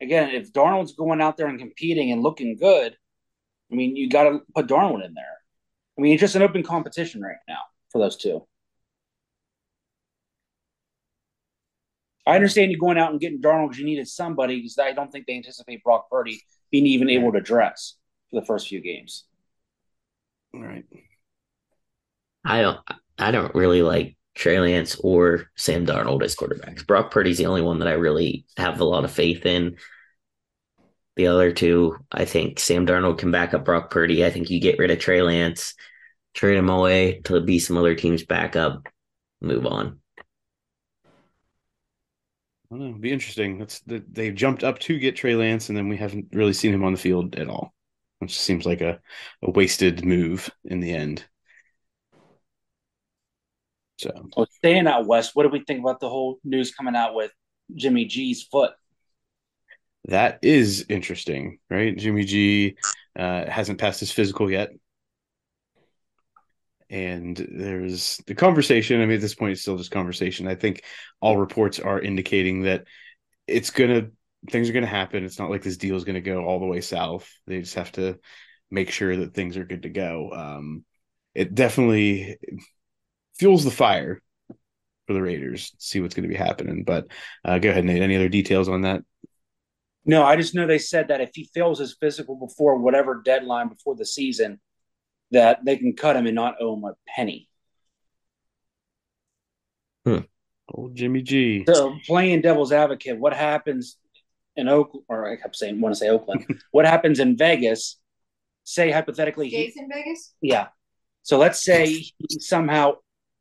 [0.02, 2.96] again, if Darnold's going out there and competing and looking good,
[3.72, 5.35] I mean, you got to put Darnold in there.
[5.98, 7.60] I mean, it's just an open competition right now
[7.92, 8.46] for those two.
[12.28, 15.12] I understand you going out and getting Darnold because you needed somebody because I don't
[15.12, 16.42] think they anticipate Brock Purdy
[16.72, 17.96] being even able to dress
[18.30, 19.26] for the first few games.
[20.54, 20.86] All right.
[22.44, 22.80] I don't.
[23.18, 26.86] I don't really like Trey Lance or Sam Darnold as quarterbacks.
[26.86, 29.78] Brock Purdy's the only one that I really have a lot of faith in.
[31.16, 34.26] The other two, I think Sam Darnold can back up Brock Purdy.
[34.26, 35.74] I think you get rid of Trey Lance,
[36.34, 38.88] trade him away to be some other team's backup,
[39.42, 40.00] move on.
[42.72, 42.90] I don't know.
[42.90, 43.60] It'd be interesting.
[43.60, 46.74] That's the, they jumped up to get Trey Lance, and then we haven't really seen
[46.74, 47.74] him on the field at all,
[48.20, 49.00] which seems like a,
[49.44, 51.26] a wasted move in the end.
[53.98, 57.16] So Well, staying out west, what do we think about the whole news coming out
[57.16, 57.32] with
[57.76, 58.74] Jimmy G's foot?
[60.06, 61.96] That is interesting, right?
[61.98, 62.78] Jimmy G
[63.18, 64.70] uh, hasn't passed his physical yet,
[66.90, 69.02] and there's the conversation.
[69.02, 70.48] I mean, at this point, it's still just conversation.
[70.48, 70.84] I think
[71.22, 72.86] all reports are indicating that
[73.48, 74.10] it's gonna
[74.50, 75.24] things are gonna happen.
[75.24, 77.32] It's not like this deal is gonna go all the way south.
[77.48, 78.20] They just have to
[78.70, 80.32] make sure that things are good to go.
[80.32, 80.86] Um,
[81.34, 82.38] it definitely
[83.38, 84.22] fuels the fire
[85.08, 85.74] for the Raiders.
[85.78, 86.84] See what's going to be happening.
[86.84, 87.08] But
[87.44, 88.02] uh, go ahead, Nate.
[88.02, 89.02] Any other details on that?
[90.06, 93.70] No, I just know they said that if he fails his physical before whatever deadline
[93.70, 94.60] before the season,
[95.32, 97.50] that they can cut him and not owe him a penny.
[100.06, 100.20] Hmm.
[100.74, 101.64] Old Jimmy G.
[101.68, 103.98] So playing devil's advocate, what happens
[104.56, 108.00] in Oakland, or I kept saying, want to say Oakland, what happens in Vegas?
[108.64, 110.34] Say hypothetically, he, in Vegas.
[110.42, 110.68] yeah.
[111.22, 112.94] So let's say he somehow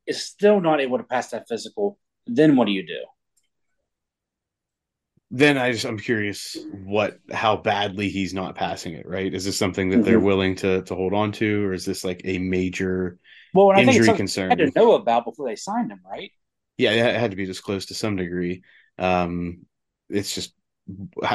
[0.07, 1.99] is still not able to pass that physical.
[2.27, 3.05] Then what do you do?
[5.37, 9.07] Then I just I'm curious what how badly he's not passing it.
[9.07, 9.33] Right?
[9.35, 10.21] Is this something that they're Mhm.
[10.21, 13.19] willing to to hold on to, or is this like a major
[13.55, 14.59] Well, and I think it's injury concern?
[14.59, 16.33] they had to know about before they signed him, right?
[16.77, 18.63] yeah, it had to be disclosed to some degree.
[18.99, 19.67] Um,
[20.09, 20.55] it's just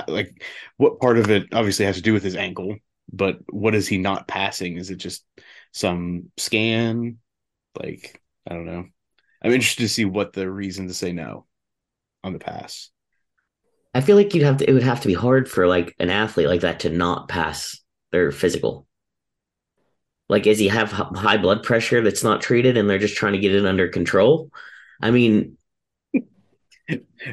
[0.08, 0.43] like
[0.78, 2.76] what part of it obviously has to do with his ankle,
[3.12, 4.78] but what is he not passing?
[4.78, 5.26] Is it just
[5.74, 7.18] some scan?
[7.82, 8.86] Like I don't know.
[9.43, 11.47] I'm interested to see what the reason to say no
[12.24, 12.91] on the pass.
[13.93, 14.69] I feel like you'd have to.
[14.69, 17.79] It would have to be hard for like an athlete like that to not pass
[18.11, 18.85] their physical.
[20.27, 23.39] Like, does he have high blood pressure that's not treated, and they're just trying to
[23.39, 24.51] get it under control?
[25.01, 25.57] I mean,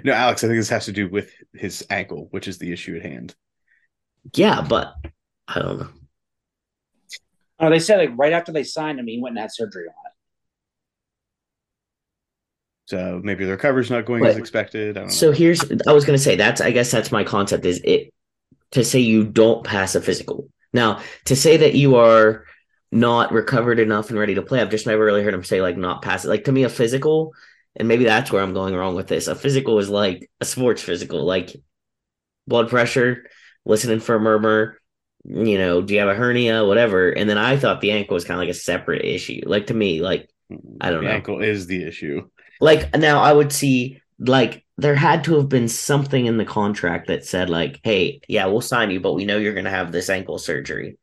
[0.05, 2.97] No, Alex, I think this has to do with his ankle, which is the issue
[2.97, 3.35] at hand.
[4.35, 4.95] yeah, but
[5.49, 5.89] I don't know.
[7.59, 9.95] Oh, they said like right after they signed him, he went and had surgery on
[10.06, 10.06] it.
[12.87, 14.97] So maybe the recovery's not going as expected.
[14.97, 15.33] I don't So know.
[15.33, 18.13] here's, I was gonna say that's, I guess that's my concept is it
[18.73, 20.49] to say you don't pass a physical.
[20.73, 22.47] Now, to say that you are
[22.93, 25.77] not recovered enough and ready to play, I've just never really heard him say like
[25.77, 26.29] not pass it.
[26.29, 27.35] Like to me, a physical,
[27.77, 29.29] and maybe that's where I'm going wrong with this.
[29.29, 31.57] A physical is like a sports physical, like
[32.47, 33.27] blood pressure,
[33.65, 34.79] listening for a murmur,
[35.25, 37.11] you know, do you have a hernia, whatever.
[37.11, 39.43] And then I thought the ankle was kind of like a separate issue.
[39.47, 40.31] Like to me, like
[40.81, 41.11] I don't the know.
[41.11, 42.29] ankle is the issue.
[42.61, 47.09] Like now I would see like there had to have been something in the contract
[47.09, 50.11] that said like, hey, yeah, we'll sign you, but we know you're gonna have this
[50.11, 50.99] ankle surgery.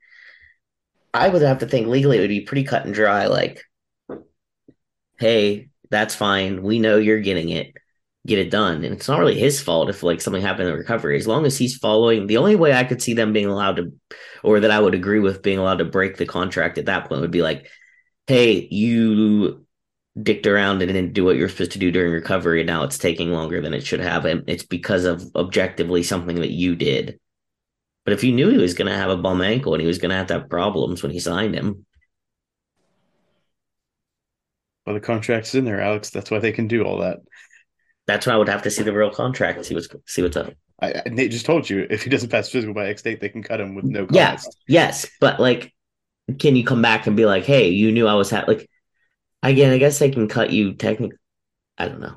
[1.14, 3.64] I would have to think legally it would be pretty cut and dry, like,
[5.20, 6.64] hey, that's fine.
[6.64, 7.74] We know you're getting it.
[8.26, 8.84] Get it done.
[8.84, 11.18] And it's not really his fault if like something happened in recovery.
[11.18, 13.92] As long as he's following the only way I could see them being allowed to
[14.44, 17.22] or that I would agree with being allowed to break the contract at that point
[17.22, 17.68] would be like,
[18.28, 19.63] hey, you
[20.22, 23.00] dicked around and didn't do what you're supposed to do during recovery and now it's
[23.00, 27.20] taking longer than it should have and it's because of objectively something that you did
[28.06, 29.98] but if you knew he was going to have a bum ankle and he was
[29.98, 31.86] going to have to have problems when he signed him
[34.86, 36.10] Well, the contract's in there, Alex.
[36.10, 37.20] That's why they can do all that.
[38.06, 40.54] that's why i would have to see the real contract see what's see what's up
[40.82, 43.30] I, I- Nate just told you if he doesn't pass physical by X date, they
[43.30, 44.32] can cut him with no Yeah.
[44.34, 44.58] cost.
[44.68, 45.74] yes but like
[46.40, 48.46] can you come back and be like hey you knew i was ha-?
[48.48, 48.70] like
[49.44, 51.18] again i guess they can cut you technically
[51.78, 52.16] i don't know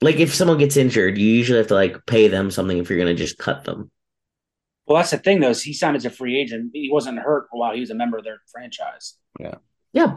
[0.00, 2.98] like if someone gets injured you usually have to like pay them something if you're
[2.98, 3.90] going to just cut them
[4.86, 5.50] Well, that's the thing, though.
[5.50, 6.70] Is he signed as a free agent.
[6.72, 9.16] He wasn't hurt while he was a member of their franchise.
[9.38, 9.56] yeah
[9.92, 10.14] Yeah.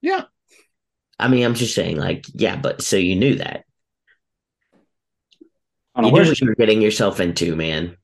[0.00, 0.24] Yeah.
[1.18, 3.64] I mean i'm just saying like yeah but so you knew that
[5.94, 7.96] I don't you know, what you were getting yourself into man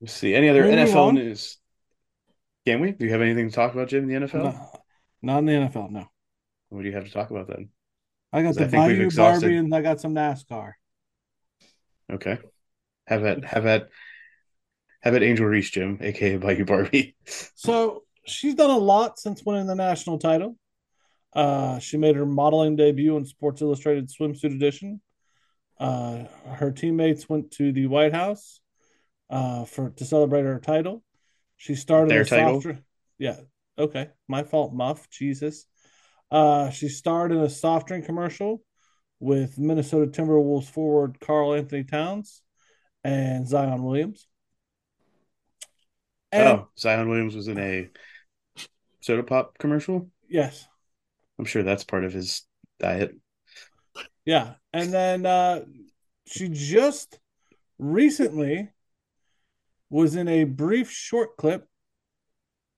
[0.00, 0.34] Let's see.
[0.34, 1.14] Any other Can NFL on?
[1.14, 1.56] news?
[2.66, 2.92] Can we?
[2.92, 4.44] Do you have anything to talk about, Jim, in the NFL?
[4.44, 4.70] No,
[5.22, 5.90] not in the NFL.
[5.90, 6.06] No,
[6.70, 7.68] What do you have to talk about then?
[8.32, 10.72] I got I the think Bayou exhausted- Barbie and I got some NASCAR.
[12.12, 12.38] Okay.
[13.06, 13.88] Have at have at
[15.02, 17.16] have at Angel Reese, Jim, aka Bayou Barbie.
[17.54, 20.56] So she's done a lot since winning the national title.
[21.34, 25.00] Uh, she made her modeling debut in Sports Illustrated Swimsuit Edition.
[25.78, 28.60] Uh, her teammates went to the White House
[29.28, 31.03] uh, for to celebrate her title.
[31.56, 32.60] She started Their title?
[32.60, 32.78] soft.
[33.18, 33.36] Yeah,
[33.78, 35.08] okay, my fault, Muff.
[35.10, 35.66] Jesus.
[36.30, 38.62] Uh, she starred in a soft drink commercial
[39.20, 42.42] with Minnesota Timberwolves forward Karl-Anthony Towns
[43.04, 44.26] and Zion Williams.
[46.32, 47.88] And oh, Zion Williams was in a
[49.00, 50.10] soda pop commercial.
[50.28, 50.66] yes,
[51.38, 52.42] I'm sure that's part of his
[52.80, 53.14] diet.
[54.24, 54.54] Yeah.
[54.72, 55.64] And then uh
[56.26, 57.18] she just
[57.78, 58.70] recently
[59.94, 61.68] was in a brief short clip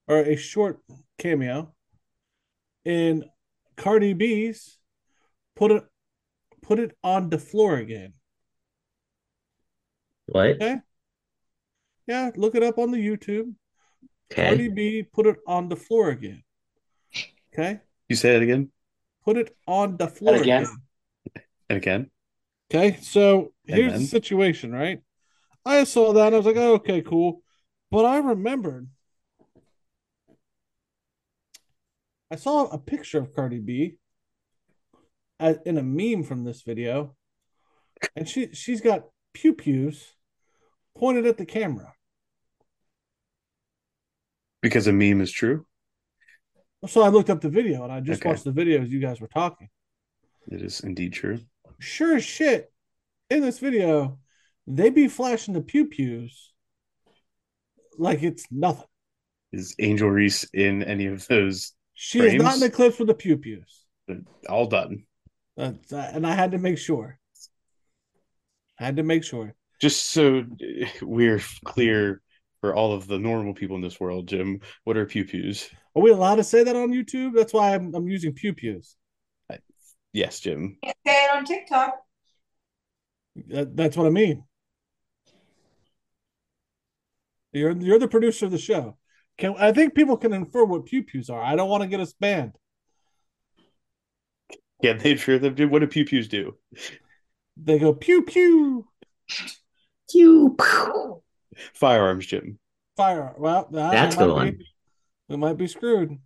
[0.06, 0.80] or a short
[1.16, 1.74] cameo
[2.84, 3.24] in
[3.76, 4.78] Cardi B's
[5.54, 5.84] put it
[6.60, 8.12] put it on the floor again.
[10.26, 10.76] what Okay.
[12.06, 13.54] Yeah, look it up on the YouTube.
[14.30, 14.46] Okay.
[14.48, 16.42] Cardi B put it on the floor again.
[17.52, 18.70] Okay, You say it again
[19.24, 20.64] put it on the floor again?
[20.64, 20.76] again.
[21.70, 22.10] and again.
[22.70, 24.02] Okay, so And here's then?
[24.02, 25.00] the situation, right?
[25.66, 27.42] I saw that and I was like, oh, okay, cool.
[27.90, 28.88] But I remembered
[32.30, 33.96] I saw a picture of Cardi B
[35.38, 37.14] at, in a meme from this video,
[38.16, 40.14] and she she's got pew pews
[40.96, 41.92] pointed at the camera.
[44.62, 45.66] Because a meme is true.
[46.86, 48.30] So I looked up the video and I just Okay.
[48.30, 49.68] watched the video as you guys were talking.
[50.50, 51.40] It is indeed true.
[51.78, 52.72] Sure as shit,
[53.30, 54.18] in this video,
[54.66, 56.52] they be flashing the pew pews
[57.98, 58.86] like it's nothing.
[59.52, 61.72] Is Angel Reese in any of those?
[61.94, 63.84] She is not in the clips with the pew pews.
[64.48, 65.04] All done.
[65.56, 67.18] Uh, and I had to make sure.
[68.78, 69.54] I had to make sure.
[69.80, 70.44] Just so
[71.00, 72.20] we're clear
[72.60, 75.70] for all of the normal people in this world, Jim, what are pew pews?
[75.94, 77.34] Are we allowed to say that on YouTube?
[77.34, 78.96] That's why I'm, I'm using pew pews.
[80.12, 80.78] Yes, Jim.
[80.82, 81.94] Can't say it on TikTok.
[83.48, 84.44] That, that's what I mean.
[87.56, 88.96] You're you're the producer of the show.
[89.38, 91.42] Can I think people can infer what pew pews are?
[91.42, 92.52] I don't want to get us banned.
[94.82, 95.56] Yeah, they sure them.
[95.56, 95.70] Jim.
[95.70, 96.56] What do pew pews do?
[97.56, 98.86] They go pew pew
[100.12, 100.56] You.
[101.74, 102.58] Firearms, Jim.
[102.96, 103.34] fire.
[103.38, 104.50] Well, that- That's the one.
[104.58, 104.66] be-
[105.28, 106.18] we might be screwed.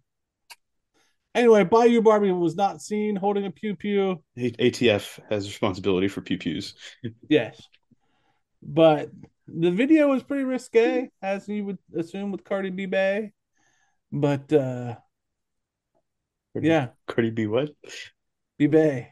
[1.35, 4.23] Anyway, Bayou Barbie was not seen holding a pew pew.
[4.37, 6.75] ATF has responsibility for pew pews.
[7.29, 7.69] Yes.
[8.63, 9.11] But
[9.59, 13.33] the video was pretty risque, as you would assume with Cardi B Bay.
[14.13, 14.97] But uh
[16.55, 17.71] yeah, Cardi B, what?
[18.59, 19.09] B Bay.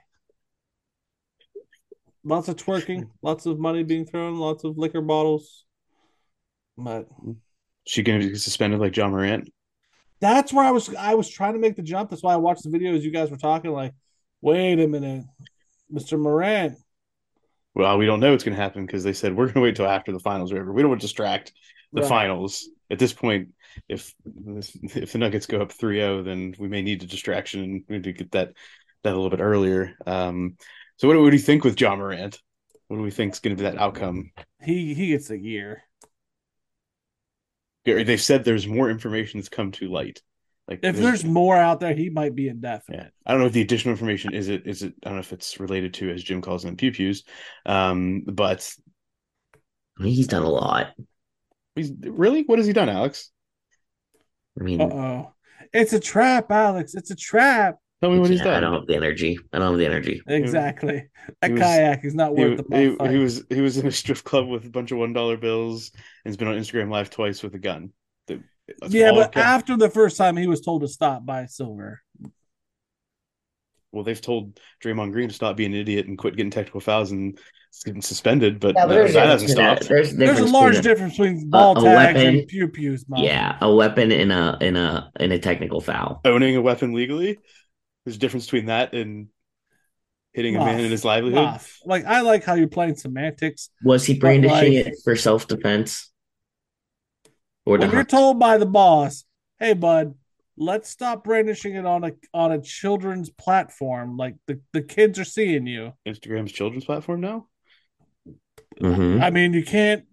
[2.25, 5.65] Lots of twerking, lots of money being thrown, lots of liquor bottles.
[6.77, 7.09] But
[7.87, 9.51] She gonna be suspended like Ja Morant?
[10.21, 12.11] that's where I was I was trying to make the jump.
[12.11, 13.95] That's why I watched the video as you guys were talking, like,
[14.41, 15.25] wait a minute,
[15.93, 16.19] Mr.
[16.19, 16.77] Morant.
[17.79, 20.13] Well, we don't know what's gonna happen because they said we're gonna wait till after
[20.13, 20.73] the finals are over.
[20.73, 21.53] We don't want to distract
[21.93, 22.09] the Right.
[22.09, 22.69] finals.
[22.91, 23.51] At this point,
[23.89, 28.13] if if the Nuggets go up 3-0, then we may need a distraction and to
[28.13, 28.53] get that
[29.05, 29.97] that a little bit earlier.
[30.07, 30.57] Um,
[30.97, 32.41] so what, do- what do you think with Ja Morant?
[32.89, 34.33] What do we think is going to be that outcome?
[34.61, 35.85] He he gets a year.
[37.85, 40.21] They've said there's more information that's come to light.
[40.69, 42.99] Like If there's more out there, he might be indefinite.
[42.99, 45.21] Yeah, I don't know if the additional information is it is it I don't know
[45.21, 47.25] if it's related to as Jim calls them pew pews,
[47.65, 48.71] um, but
[49.99, 50.89] I mean, He's done a lot.
[51.75, 53.31] he's really what has he done, Alex?
[54.61, 55.33] I mean, Uh oh.
[55.73, 56.95] It's a trap, Alex.
[56.95, 57.77] It's a trap.
[58.01, 59.39] Tell me what he's yeah, I don't have the energy.
[59.53, 60.23] I don't have the energy.
[60.27, 61.09] Exactly.
[61.41, 63.91] That was- kayak is not He, worth the he, he was he was in a
[63.91, 65.91] strip club with a bunch of one dollar bills
[66.25, 67.91] and has been on Instagram live twice with a gun.
[68.29, 68.43] The-
[68.81, 72.01] that's yeah, but kept- after the first time he was told to stop by Silver.
[73.93, 77.11] well, they've told Draymond Green to stop being an idiot and quit getting technical fouls
[77.11, 77.39] and
[77.85, 79.81] getting suspended, but Yeah, but there's, that a hasn't difference stopped.
[79.89, 82.39] between there's, a There's a difference large between a- difference between ball a tags weapon-
[82.39, 86.21] and pew pews, Yeah, a weapon in a in a in a technical foul.
[86.25, 87.39] Owning a weapon legally,
[88.05, 89.29] there's a difference between that and
[90.35, 91.43] hitting a man in his livelihood.
[91.45, 91.79] Muff.
[91.87, 93.71] Like I like how you're playing semantics.
[93.83, 96.11] Was he brandishing like- it for self defense?
[97.69, 99.25] Or to When you're told by the boss,
[99.59, 100.15] "Hey, bud,
[100.57, 104.17] let's stop brandishing it on a on a children's platform.
[104.17, 105.93] Like the, the kids are seeing you.
[106.07, 107.47] Instagram's children's platform now.
[108.81, 109.23] Mhm.
[109.23, 110.07] I mean, you can't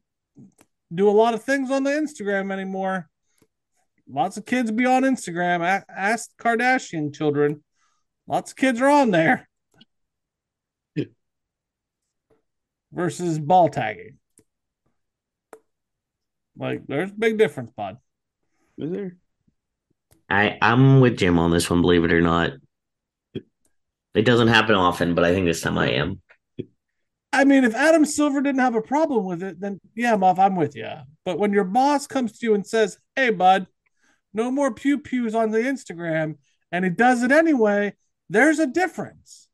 [0.94, 3.10] do a lot of things on the Instagram anymore.
[4.06, 5.84] Lots of kids be on Instagram.
[5.88, 7.64] Ask Kardashian children.
[8.28, 9.48] Lots of kids are on there.
[12.92, 14.20] Versus ball tagging.
[16.58, 17.98] Like, there's a big difference, bud.
[18.78, 19.18] Is there?
[20.30, 21.82] I I'm with Jim on this one.
[21.82, 22.54] Believe it or not,
[24.14, 26.22] it doesn't happen often, but I think this time I am.
[27.32, 30.56] I mean, if Adam Silver didn't have a problem with it, then yeah, Muff, I'm
[30.56, 30.90] with you.
[31.26, 33.68] But when your boss comes to you and says, "Hey, bud,
[34.34, 36.38] no more pew pews on the Instagram,"
[36.72, 37.94] and he does it anyway,
[38.30, 39.48] there's a difference.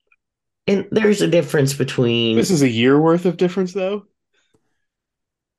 [0.68, 4.06] And there's a difference between This is a year worth of difference, though.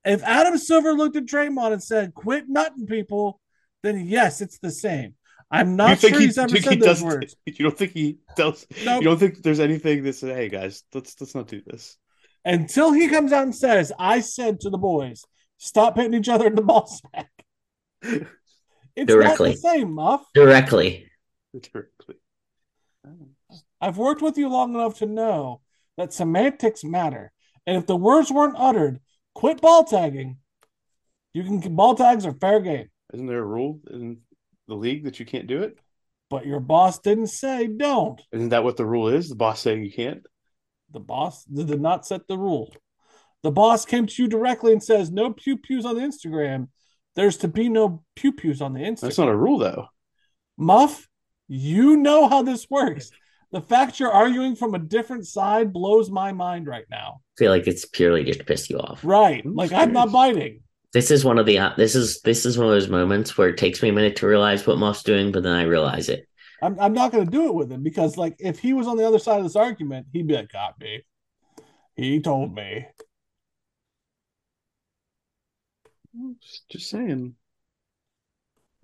[0.04, 3.40] If Adam Silver looked at Draymond and said, "Quit nutting people,"
[3.82, 5.14] then yes, it's the same.
[5.50, 7.36] I'm not sure he's ever think said those does- words.
[7.46, 8.66] You don't think he does?
[8.84, 9.02] Nope.
[9.02, 11.96] You don't think there's anything that says, "Hey guys, let's let's not do this."
[12.44, 15.24] Until he comes out and says, "I said to the boys,
[15.58, 17.30] stop hitting each other in the ball sack."
[18.94, 19.50] It's Directly.
[19.50, 20.22] not the same, Muff.
[20.34, 21.08] directly.
[21.72, 22.16] Directly.
[23.06, 23.28] Oh.
[23.80, 25.62] I've worked with you long enough to know
[25.96, 27.32] that semantics matter.
[27.66, 29.00] And if the words weren't uttered,
[29.34, 30.38] quit ball tagging.
[31.34, 32.88] You can ball tags are fair game.
[33.12, 34.18] Isn't there a rule in
[34.68, 35.78] the league that you can't do it?
[36.30, 38.20] But your boss didn't say don't.
[38.32, 39.28] Isn't that what the rule is?
[39.28, 40.26] The boss saying you can't?
[40.90, 42.74] The boss did not set the rule.
[43.42, 46.68] The boss came to you directly and says, no pew pews on the Instagram.
[47.16, 49.00] There's to be no pew pews on the Instagram.
[49.00, 49.86] That's not a rule though.
[50.56, 51.08] Muff,
[51.48, 53.10] you know how this works.
[53.52, 57.20] The fact you're arguing from a different side blows my mind right now.
[57.20, 59.04] I feel like it's purely just to piss you off.
[59.04, 59.44] Right.
[59.44, 60.62] I'm Like I'm not biting.
[60.94, 63.48] This is one of the uh, this is this is one of those moments where
[63.48, 66.26] it takes me a minute to realize what Muff's doing, but then I realize it.
[66.62, 68.96] I'm, I'm not going to do it with him because, like, if he was on
[68.96, 71.02] the other side of this argument, he'd be like, got me.
[71.96, 72.86] He told me.
[76.40, 77.34] Just, just saying.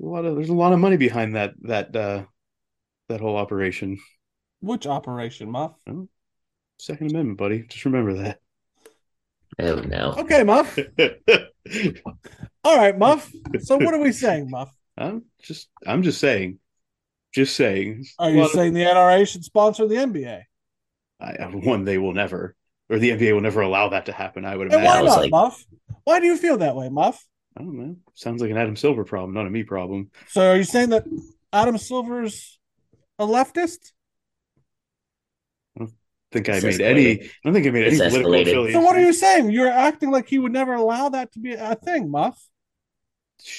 [0.02, 2.24] A lot of there's a lot of money behind that that uh
[3.08, 3.98] that whole operation.
[4.60, 5.72] Which operation, Muff?
[6.78, 7.62] Second Amendment, buddy.
[7.68, 8.40] Just remember that.
[9.58, 10.14] Oh no.
[10.18, 10.78] Okay, Muff.
[12.64, 13.30] All right, Muff.
[13.60, 14.70] So what are we saying, Muff?
[14.96, 16.58] I'm just I'm just saying.
[17.34, 18.04] Just saying.
[18.18, 20.42] Are you lot of- saying the NRA should sponsor the NBA?
[21.20, 22.54] I, one they will never
[22.88, 25.30] or the NBA will never allow that to happen, I would And why not, like-
[25.30, 25.64] Muff?
[26.04, 27.22] Why do you feel that way, Muff?
[27.56, 27.96] I don't know.
[28.14, 30.10] Sounds like an Adam Silver problem, not a me problem.
[30.28, 31.04] So are you saying that
[31.52, 32.58] Adam Silver's
[33.18, 33.92] a leftist?
[36.32, 37.22] Think I It's made any.
[37.22, 38.80] I don't think I made any It's political affiliation.
[38.80, 39.50] So what are you saying?
[39.50, 42.38] You're acting like he would never allow that to be a thing, Muff.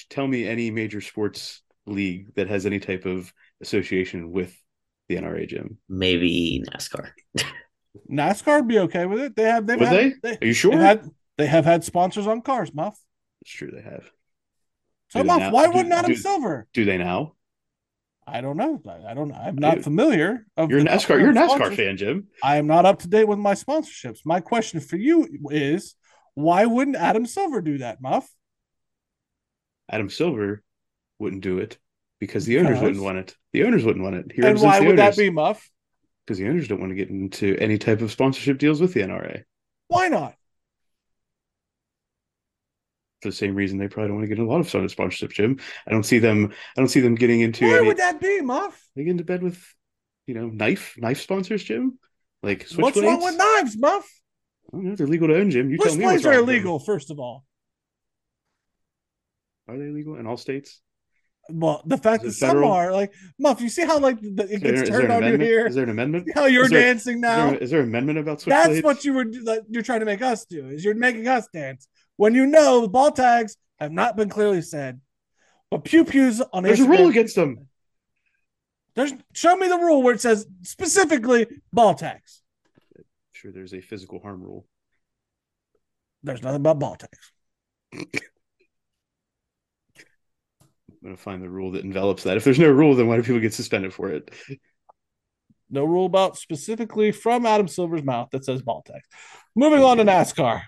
[0.10, 4.56] Tell me any major sports league that has any type of association with
[5.08, 5.78] the NRA, Jim.
[5.88, 7.12] Maybe NASCAR.
[8.12, 9.36] NASCAR would be okay with it.
[9.36, 10.30] They have they've Would had, they?
[10.32, 10.38] they?
[10.42, 10.74] Are you sure?
[10.74, 13.00] have had they have had sponsors on cars, Muff.
[13.42, 14.10] It's true they have.
[15.10, 15.52] So Do Muff, now?
[15.52, 16.68] why Do- wouldn't Adam do- Silver?
[16.74, 17.34] Do they now?
[18.32, 18.82] I don't know.
[19.08, 19.32] I don't.
[19.34, 20.46] I'm not Dude, familiar.
[20.58, 21.20] Of You're NASCAR.
[21.20, 22.28] You're a NASCAR fan, Jim.
[22.44, 24.20] I am not up to date with my sponsorships.
[24.26, 25.96] My question for you is,
[26.36, 28.30] why wouldn't Adam Silver do that, Muff?
[29.92, 30.62] Adam Silver
[31.18, 31.78] wouldn't do it
[32.20, 32.84] because the owners Because?
[32.84, 33.36] wouldn't want it.
[33.54, 34.32] The owners wouldn't want it.
[34.34, 35.70] He and why would that be, Muff?
[36.26, 39.02] because the owners don't want to get into any type of sponsorship deals with the
[39.02, 39.44] NRA
[39.88, 40.36] Why not?
[43.22, 44.92] For the same reason they probably don't want to get a lot of sort of
[44.92, 45.32] sponsorship.
[45.32, 46.52] Jim, I don't see them.
[46.78, 47.88] I don't see them getting into Why any.
[47.88, 48.82] would that be, Muff?
[48.96, 49.62] They get into bed with,
[50.28, 52.00] you know, knife knife sponsors, Jim.
[52.44, 53.04] Like What's switchblades.
[53.04, 54.08] wrong with knives, Muff?
[54.72, 54.96] I don't know.
[54.96, 55.70] They're legal to own, Jim.
[55.70, 56.40] You tell me Switchblades are wrong with them.
[56.50, 57.44] illegal, first of all.
[59.68, 60.82] Are they legal in all states?
[61.52, 62.72] Well, the fact that Is some federal?
[62.72, 63.60] are like Muff.
[63.60, 65.66] You see how like the, it Is there, gets turned on you here.
[65.68, 66.28] Is there an amendment?
[66.28, 67.50] See how you're is there- dancing Is now.
[67.50, 68.48] there, is there an amendment about switchblades?
[68.68, 70.68] That's what you were like, you're trying to make us do.
[70.68, 71.88] Is you're making us dance
[72.20, 75.00] when you know the ball tags have not been clearly said.
[75.72, 77.70] But pew pews on There's a rule against them.
[78.94, 82.42] There's show me the rule where it says specifically ball tags.
[83.32, 84.66] Sure, there's a physical harm rule.
[86.22, 87.32] There's nothing about ball tags.
[87.94, 88.06] I'm
[91.02, 92.36] gonna find the rule that envelops that.
[92.36, 94.30] If there's no rule, then why do people get suspended for it?
[95.70, 99.08] No rule about specifically from Adam Silver's mouth that says ball tags.
[99.56, 100.64] Moving on to NASCAR.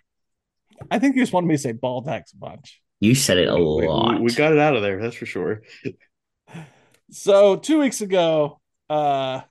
[0.90, 2.82] I think you just wanted me to say ball tags a bunch.
[3.00, 4.22] You said it a We, we- lot.
[4.22, 5.62] we got it out of there, that's for sure.
[7.14, 9.42] So two weeks ago, uh,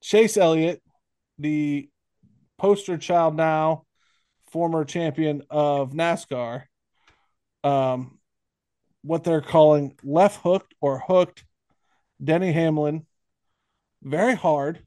[0.00, 0.80] Chase Elliott,
[1.36, 1.88] the
[2.58, 3.82] poster child now,
[4.52, 6.62] former champion of NASCAR,
[7.64, 8.20] um,
[9.02, 11.44] what they're calling left hooked or hooked
[12.22, 13.04] Denny Hamlin
[14.04, 14.84] very hard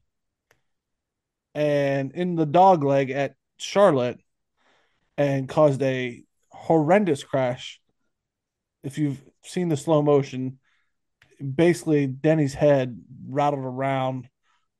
[1.54, 4.20] and in the dog leg at Charlotte
[5.16, 7.80] and caused a horrendous crash.
[8.82, 10.58] If you've seen the slow motion,
[11.54, 14.28] basically Denny's head rattled around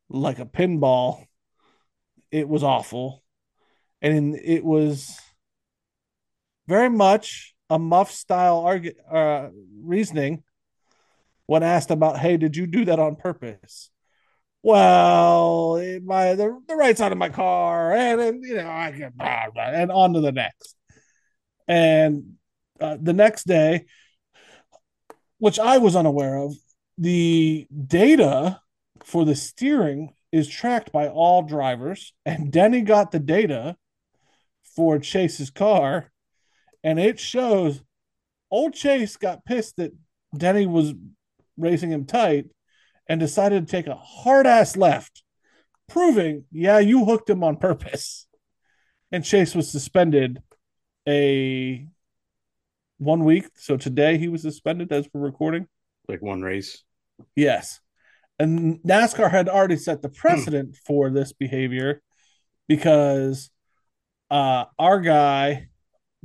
[0.09, 1.25] like a pinball.
[2.31, 3.23] It was awful.
[4.03, 5.19] And it was
[6.67, 9.51] very much a muff style argu- uh,
[9.83, 10.43] reasoning
[11.47, 13.91] when asked about, hey, did you do that on purpose?
[14.65, 19.15] Well, my the, the right side of my car, and, and you know, I get
[19.15, 20.75] blah, blah, and on to the next.
[21.69, 22.37] And
[22.81, 23.85] uh, the next day,
[25.37, 26.55] which I was unaware of,
[26.97, 28.63] the data
[29.03, 33.77] for the steering is tracked by all drivers, and Denny got the data
[34.75, 36.11] for Chase's car,
[36.83, 37.83] and it shows
[38.51, 39.93] old Chase got pissed that
[40.35, 40.95] Denny was
[41.59, 42.47] racing him tight
[43.09, 45.23] and decided to take a hard ass left,
[45.89, 48.27] proving, yeah, you hooked him on purpose.
[49.13, 50.43] And Chase was suspended
[51.07, 51.87] a
[52.99, 53.47] one week.
[53.57, 55.69] So today he was suspended as we're recording.
[56.09, 56.83] Like one race.
[57.37, 57.81] Yes.
[58.39, 62.03] And NASCAR had already set the precedent for this behavior
[62.67, 63.51] because
[64.31, 65.69] uh, our guy,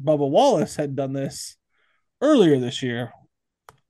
[0.02, 1.58] Bubba Wallace, had done this
[2.22, 3.12] earlier this year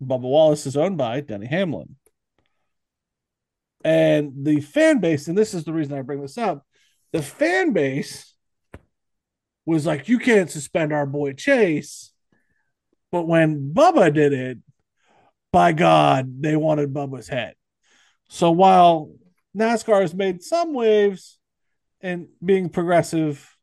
[0.01, 1.95] Bubba Wallace is owned by Denny Hamlin.
[3.84, 6.65] And the fan base, and this is the reason I bring this up,
[7.14, 8.34] the fan base
[9.65, 12.11] was like, you can't suspend our boy Chase.
[13.11, 14.57] But when Bubba did it,
[15.51, 17.56] by God, they wanted Bubba's head.
[18.30, 19.11] So while
[19.57, 21.39] NASCAR has made some waves
[22.01, 23.56] and being progressive,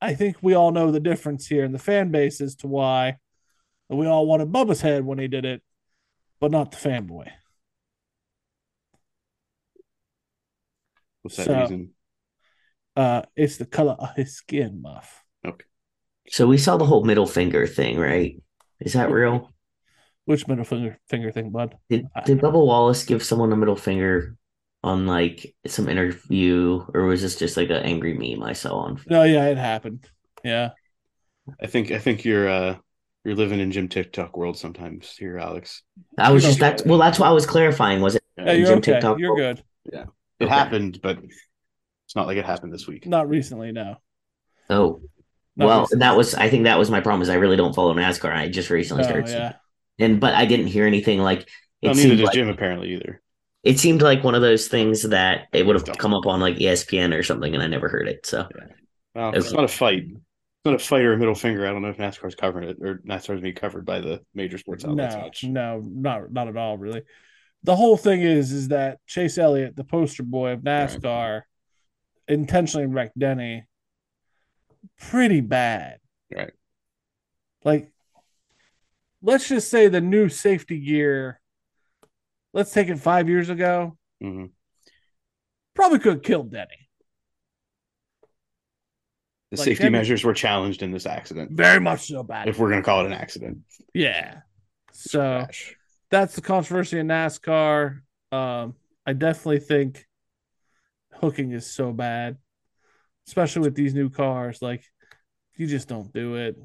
[0.00, 3.16] I think we all know the difference here in the fan base as to why
[3.88, 5.62] we all wanted Bubba's head when he did it,
[6.40, 7.30] but not the fanboy.
[11.22, 11.90] What's that So- reason?
[12.96, 15.24] Uh, it's the color of his skin, Muff.
[15.46, 15.64] Okay.
[16.28, 18.42] So we saw the whole middle finger thing, right?
[18.80, 19.52] Is that real?
[20.24, 21.76] Which middle finger finger thing, bud?
[21.88, 24.36] Did did Bubba Wallace give someone a middle finger
[24.82, 29.00] on like some interview, or was this just like an angry meme I saw on?
[29.08, 30.08] No, yeah, it happened.
[30.44, 30.70] Yeah.
[31.60, 32.76] I think I think you're uh
[33.24, 35.82] you're living in Jim TikTok world sometimes here, Alex.
[36.18, 36.82] I was just that.
[36.86, 38.00] Well, that's why I was clarifying.
[38.00, 38.22] Was it?
[38.36, 38.92] Yeah, you're Jim okay.
[38.92, 39.62] TikTok You're world?
[39.90, 40.08] good.
[40.40, 40.54] It Okay.
[40.54, 43.06] happened, but it's not like it happened this week.
[43.06, 43.96] Not recently, no.
[44.68, 45.00] Oh,
[45.56, 46.00] Not well, recently.
[46.00, 46.34] that was.
[46.34, 47.22] I think that was my problem.
[47.22, 48.32] Is I really don't follow NASCAR.
[48.32, 49.52] I just recently No, started, yeah.
[49.98, 51.48] and but I didn't hear anything like.
[51.82, 53.22] It No, neither seemed does like, Jim apparently either.
[53.62, 56.56] it seemed like one of those things that it would have come up on like
[56.56, 58.26] ESPN or something, and I never heard it.
[58.26, 58.48] So
[59.14, 60.04] Well, it's not a fight.
[60.04, 61.66] It's not a fight or a middle finger.
[61.66, 64.84] I don't know if NASCAR's covering it or NASCAR's being covered by the major sports
[64.84, 65.44] outlets No, much.
[65.44, 67.02] no, not not at all, really.
[67.62, 71.42] The whole thing is is that Chase Elliott, the poster boy of NASCAR,
[72.28, 73.64] intentionally wrecked Denny
[74.98, 75.98] pretty bad.
[76.34, 76.52] Right.
[77.64, 77.90] Like,
[79.22, 81.40] let's just say the new safety gear,
[82.54, 84.46] let's take it five years ago, hmm
[85.74, 86.88] probably could have killed Denny.
[89.50, 91.52] The Like safety Jim- measures were challenged in this accident.
[91.52, 92.48] Very much so bad.
[92.48, 93.58] If we're going to call it an accident.
[93.94, 94.40] yeah.
[94.92, 95.74] So Crash.
[96.10, 98.00] That's the controversy in NASCAR.
[98.32, 98.74] Um,
[99.06, 100.06] I definitely think
[101.14, 102.36] hooking is so bad,
[103.26, 104.60] especially with these new cars.
[104.60, 104.84] Like,
[105.56, 106.56] you just don't do it.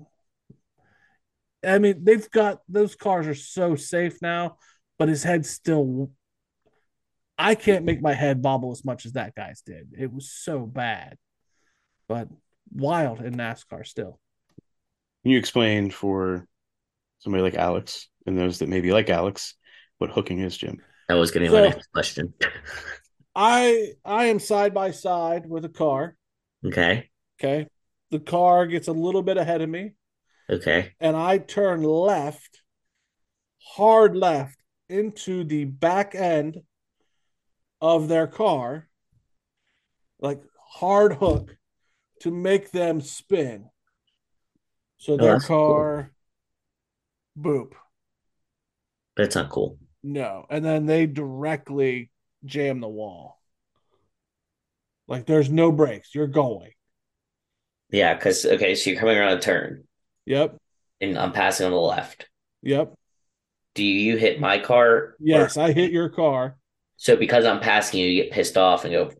[1.65, 4.57] I mean, they've got those cars are so safe now,
[4.97, 6.11] but his head still.
[7.37, 9.89] I can't make my head bobble as much as that guy's did.
[9.97, 11.17] It was so bad,
[12.07, 12.29] but
[12.73, 14.19] wild in NASCAR still.
[15.23, 16.47] Can you explain for
[17.25, 19.55] somebody like Alex and those that maybe like Alex
[19.97, 20.79] what hooking is, Jim?
[21.09, 22.33] that was going to be So- my next question.
[23.35, 26.15] I I am side by side with a car.
[26.65, 27.67] okay, Okay.
[28.11, 29.93] The car gets a little bit ahead of me,
[30.49, 32.61] okay, and I turn left,
[33.75, 34.57] hard left,
[34.87, 36.61] into the back end
[37.81, 38.87] of their car,
[40.19, 41.57] like hard hook
[42.21, 43.69] to make them spin.
[44.97, 46.14] So oh, their car cool.
[47.37, 47.73] Boop.
[49.17, 49.77] that's not cool.
[50.03, 50.45] No.
[50.49, 52.11] And then they directly
[52.45, 53.39] jam the wall.
[55.07, 56.13] Like there's no brakes.
[56.15, 56.71] You're going.
[57.91, 59.83] Yeah, because okay, so you're coming around a turn,
[60.25, 60.57] Yep.
[61.01, 62.27] and I'm passing on the left.
[62.63, 62.93] Yep.
[63.75, 64.87] Do you hit my car?
[64.87, 66.57] or- Yes, I hit your car.
[66.97, 69.11] So because I'm passing you, you get pissed off and go,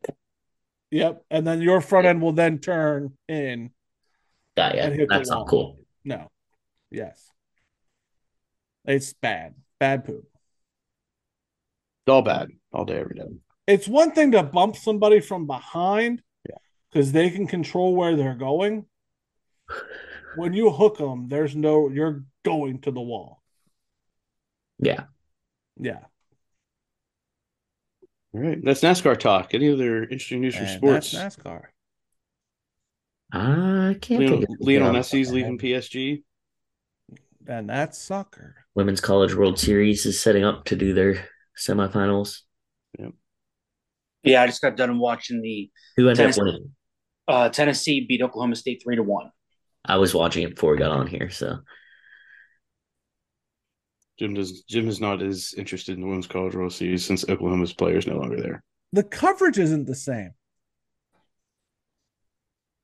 [0.91, 1.23] Yep.
[1.29, 3.69] And then your front end will then turn in.
[4.57, 4.97] got And ya.
[4.99, 5.77] hit the That's not cool.
[6.03, 6.31] No.
[6.89, 7.29] Yes.
[8.87, 9.55] It's bad.
[9.79, 10.23] Bad poop.
[10.23, 13.25] It's all bad, all day, every day.
[13.67, 16.57] It's one thing to bump somebody from behind Yeah.
[16.91, 18.85] because they can control where they're going.
[20.35, 23.41] When you hook them, there's no, you're going to the wall.
[24.77, 25.05] Yeah.
[25.79, 26.01] Yeah.
[28.33, 28.63] All right.
[28.63, 29.53] That's NASCAR talk.
[29.53, 31.11] Any other interesting news from And sports?
[31.11, 31.63] That's NASCAR.
[33.31, 35.57] I can't Lionel, think of anything Lionel Messi's top of my leaving.
[35.57, 36.23] PSG.
[37.47, 38.55] And that's soccer.
[38.73, 41.27] Women's College World Series is setting up to do their
[41.57, 42.39] semifinals.
[42.99, 43.11] Yep.
[44.23, 46.41] Yeah, I just got done watching the Who ended up Tennessee.
[46.41, 46.71] winning?
[47.27, 49.29] uh, Tennessee beat Oklahoma State three to one.
[49.85, 51.59] I was watching it before we got on here, so
[54.17, 54.63] Jim does.
[54.63, 58.17] Jim is not as interested in the women's college world series since Oklahoma's players no
[58.17, 58.63] longer there.
[58.93, 60.31] The coverage isn't the same.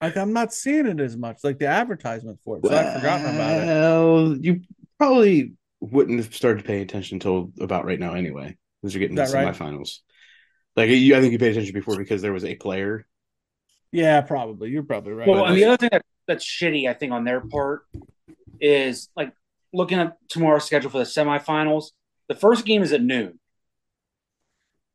[0.02, 2.66] Like I'm not seeing it as much, like the advertisement for it.
[2.66, 3.66] So I've forgotten about it.
[3.68, 4.62] Well, you
[4.98, 9.22] probably wouldn't have started paying attention until about right now, anyway, because you're getting to
[9.22, 9.56] the that right?
[9.56, 10.00] semifinals.
[10.76, 13.06] Like you, I think you paid attention before because there was a player.
[13.92, 14.70] Yeah, probably.
[14.70, 15.28] You're probably right.
[15.28, 17.84] Well, and the other thing that, that's shitty, I think, on their part
[18.60, 19.34] is like
[19.74, 21.88] looking at tomorrow's schedule for the semifinals.
[22.28, 23.40] The first game is at noon.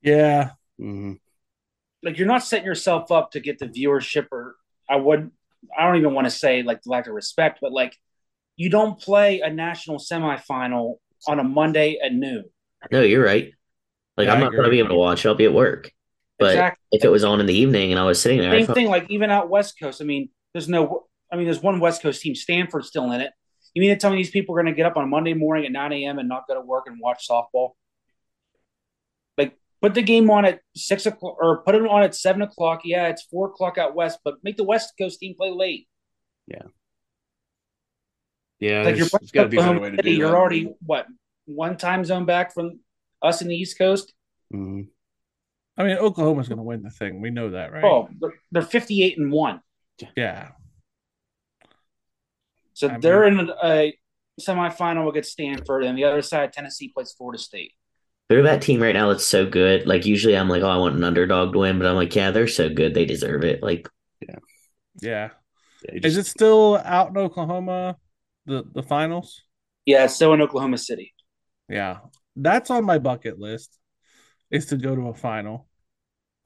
[0.02, 1.18] yeah, Mhm.
[2.02, 4.54] Like you're not setting yourself up to get the viewership, or
[4.88, 5.30] I would,
[5.76, 7.96] I don't even want to say like the lack of respect, but like
[8.56, 10.96] you don't play a national semifinal
[11.26, 12.44] on a Monday at noon.
[12.90, 13.52] No, you're right.
[14.16, 15.26] Like Yeah, I'm not gonna be able to watch.
[15.26, 15.90] I'll be at work.
[16.38, 16.82] But Exactly.
[16.92, 18.88] if it was on in the evening and I was sitting there, Same thought, thing,
[18.88, 20.02] like even out West Coast.
[20.02, 21.06] I mean, there's no.
[21.32, 23.32] I mean, there's one West Coast team, Stanford's still in it.
[23.74, 25.66] You mean to tell me these people are going to get up on Monday morning
[25.66, 26.18] at 9 a.m.
[26.18, 27.72] and not go to work and watch softball?
[29.86, 32.82] Like, put the game on at six o'clock or put it on at seven o'clock.
[32.84, 35.88] Yeah, it's four o'clock out west, but make the West Coast team play late.
[38.58, 40.36] Yeah, like there's, you're there's got to be a better way to do You're that.
[40.36, 41.06] already what
[41.44, 42.80] one time zone back from
[43.22, 44.14] us in the East Coast.
[44.52, 44.88] Mhm.
[45.76, 47.20] I mean, Oklahoma's going to win the thing.
[47.20, 47.84] We know that, right?
[47.84, 49.60] Oh, they're, they're 58 and one.
[50.16, 50.52] yeah.
[52.72, 53.98] So I they're in a, a
[54.40, 57.72] semifinal against Stanford, and the other side, Tennessee plays Florida State.
[58.28, 59.86] They're that team right now that's so good.
[59.86, 62.30] Like usually I'm like, oh, I want an underdog to win, but I'm like, yeah,
[62.30, 63.62] they're so good, they deserve it.
[63.62, 63.88] Like
[64.20, 64.38] Yeah.
[65.00, 65.30] Yeah,
[65.92, 67.96] you Is it still out in Oklahoma,
[68.46, 69.42] the, the finals?
[69.84, 71.14] Yeah, it's still in Oklahoma City.
[71.68, 71.98] Yeah.
[72.34, 73.78] That's on my bucket list,
[74.50, 75.68] is to go to a final.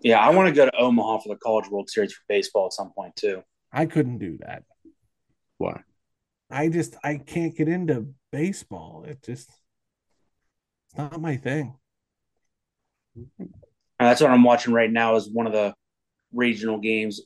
[0.01, 2.73] Yeah, I want to go to Omaha for the College World Series for baseball at
[2.73, 3.43] some point too.
[3.73, 4.65] I couldn't do that.
[5.59, 5.83] Why?
[6.51, 9.05] I just I can't get into baseball.
[9.07, 9.51] It just
[10.91, 11.75] it's not my thing.
[13.17, 13.49] And
[13.99, 15.17] that's what I'm watching right now.
[15.17, 15.75] Is one of the
[16.33, 17.21] regional games.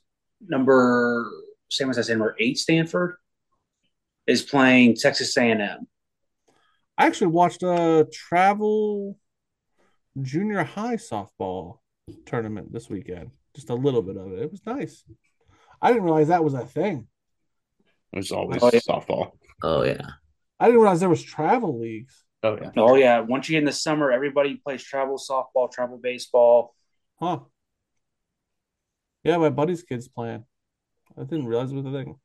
[0.46, 1.30] Number
[1.70, 3.16] same as I said, number eight Stanford
[4.26, 5.86] is playing Texas A&M.
[6.96, 9.18] I actually watched a travel
[10.20, 11.78] junior high softball
[12.26, 13.30] tournament this weekend.
[13.54, 14.40] Just a little bit of it.
[14.40, 15.04] It was nice.
[15.80, 17.06] I didn't realize that was a thing.
[18.12, 18.80] It was always Oh, yeah.
[18.80, 19.32] softball.
[19.62, 20.06] Oh yeah.
[20.60, 22.23] I didn't realize there was travel leagues.
[22.44, 22.70] Oh yeah.
[22.76, 26.74] Oh yeah, once you get in the summer, everybody plays travel softball, travel baseball.
[27.18, 27.40] Huh.
[29.22, 30.44] Yeah, my buddy's kids playing.
[31.18, 32.16] I didn't realize it was a thing.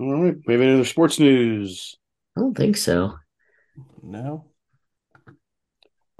[0.00, 1.94] All right, maybe another sports news.
[2.36, 3.14] I don't think so.
[4.02, 4.46] No.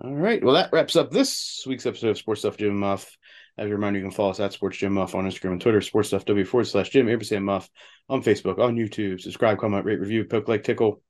[0.02, 0.42] All right.
[0.42, 3.16] Well, that wraps up this week's episode of Sports Stuff Jim Muff.
[3.58, 5.80] As a reminder, you can follow us at Sports Jim Muff on Instagram and Twitter,
[5.80, 7.68] Sports Stuff W forward slash Jim, Ampersand Muff
[8.08, 9.20] on Facebook, on YouTube.
[9.20, 11.02] Subscribe, comment, rate, review, poke, like, tickle,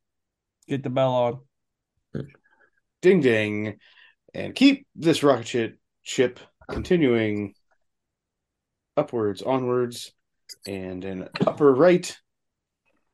[0.68, 1.40] Get the bell on.
[3.02, 3.78] ding, ding,
[4.32, 7.54] and keep this rocket ship, ship continuing
[8.96, 10.12] upwards, onwards,
[10.66, 12.16] and an upper right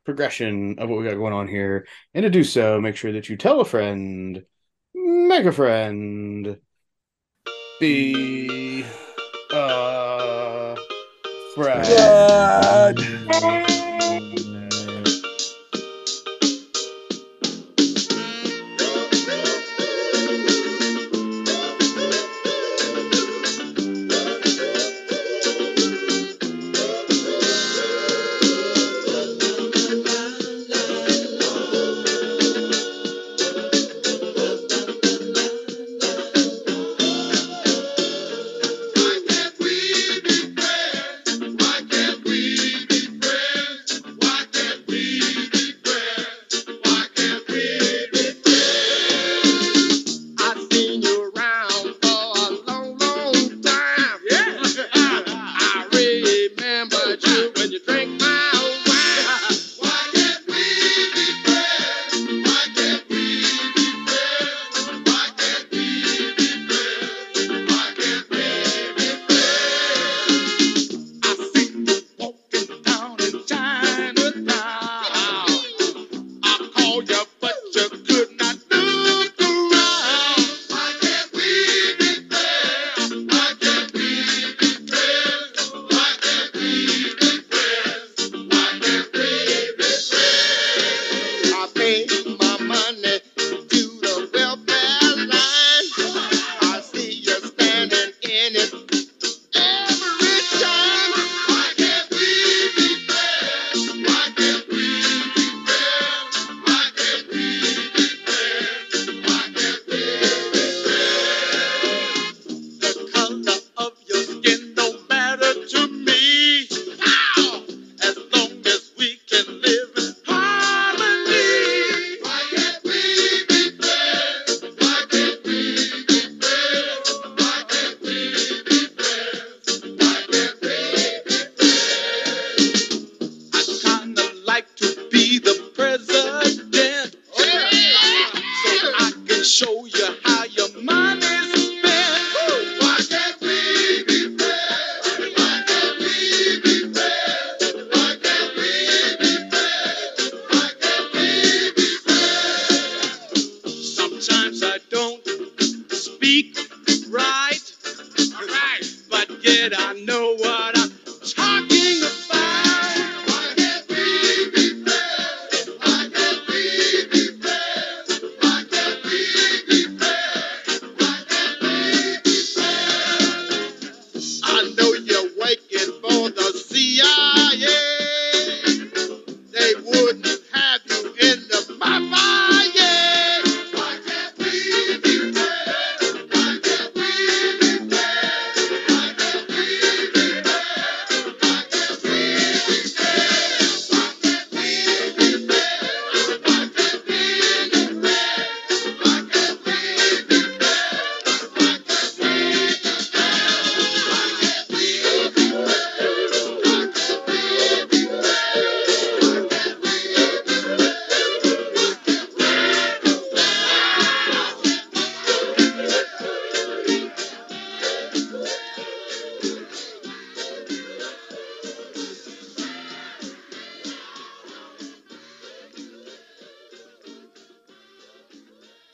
[0.05, 1.87] progression of what we got going on here.
[2.13, 4.43] And to do so, make sure that you tell a friend,
[4.93, 6.57] make a friend,
[7.79, 8.85] be
[9.53, 11.87] uh, a friend.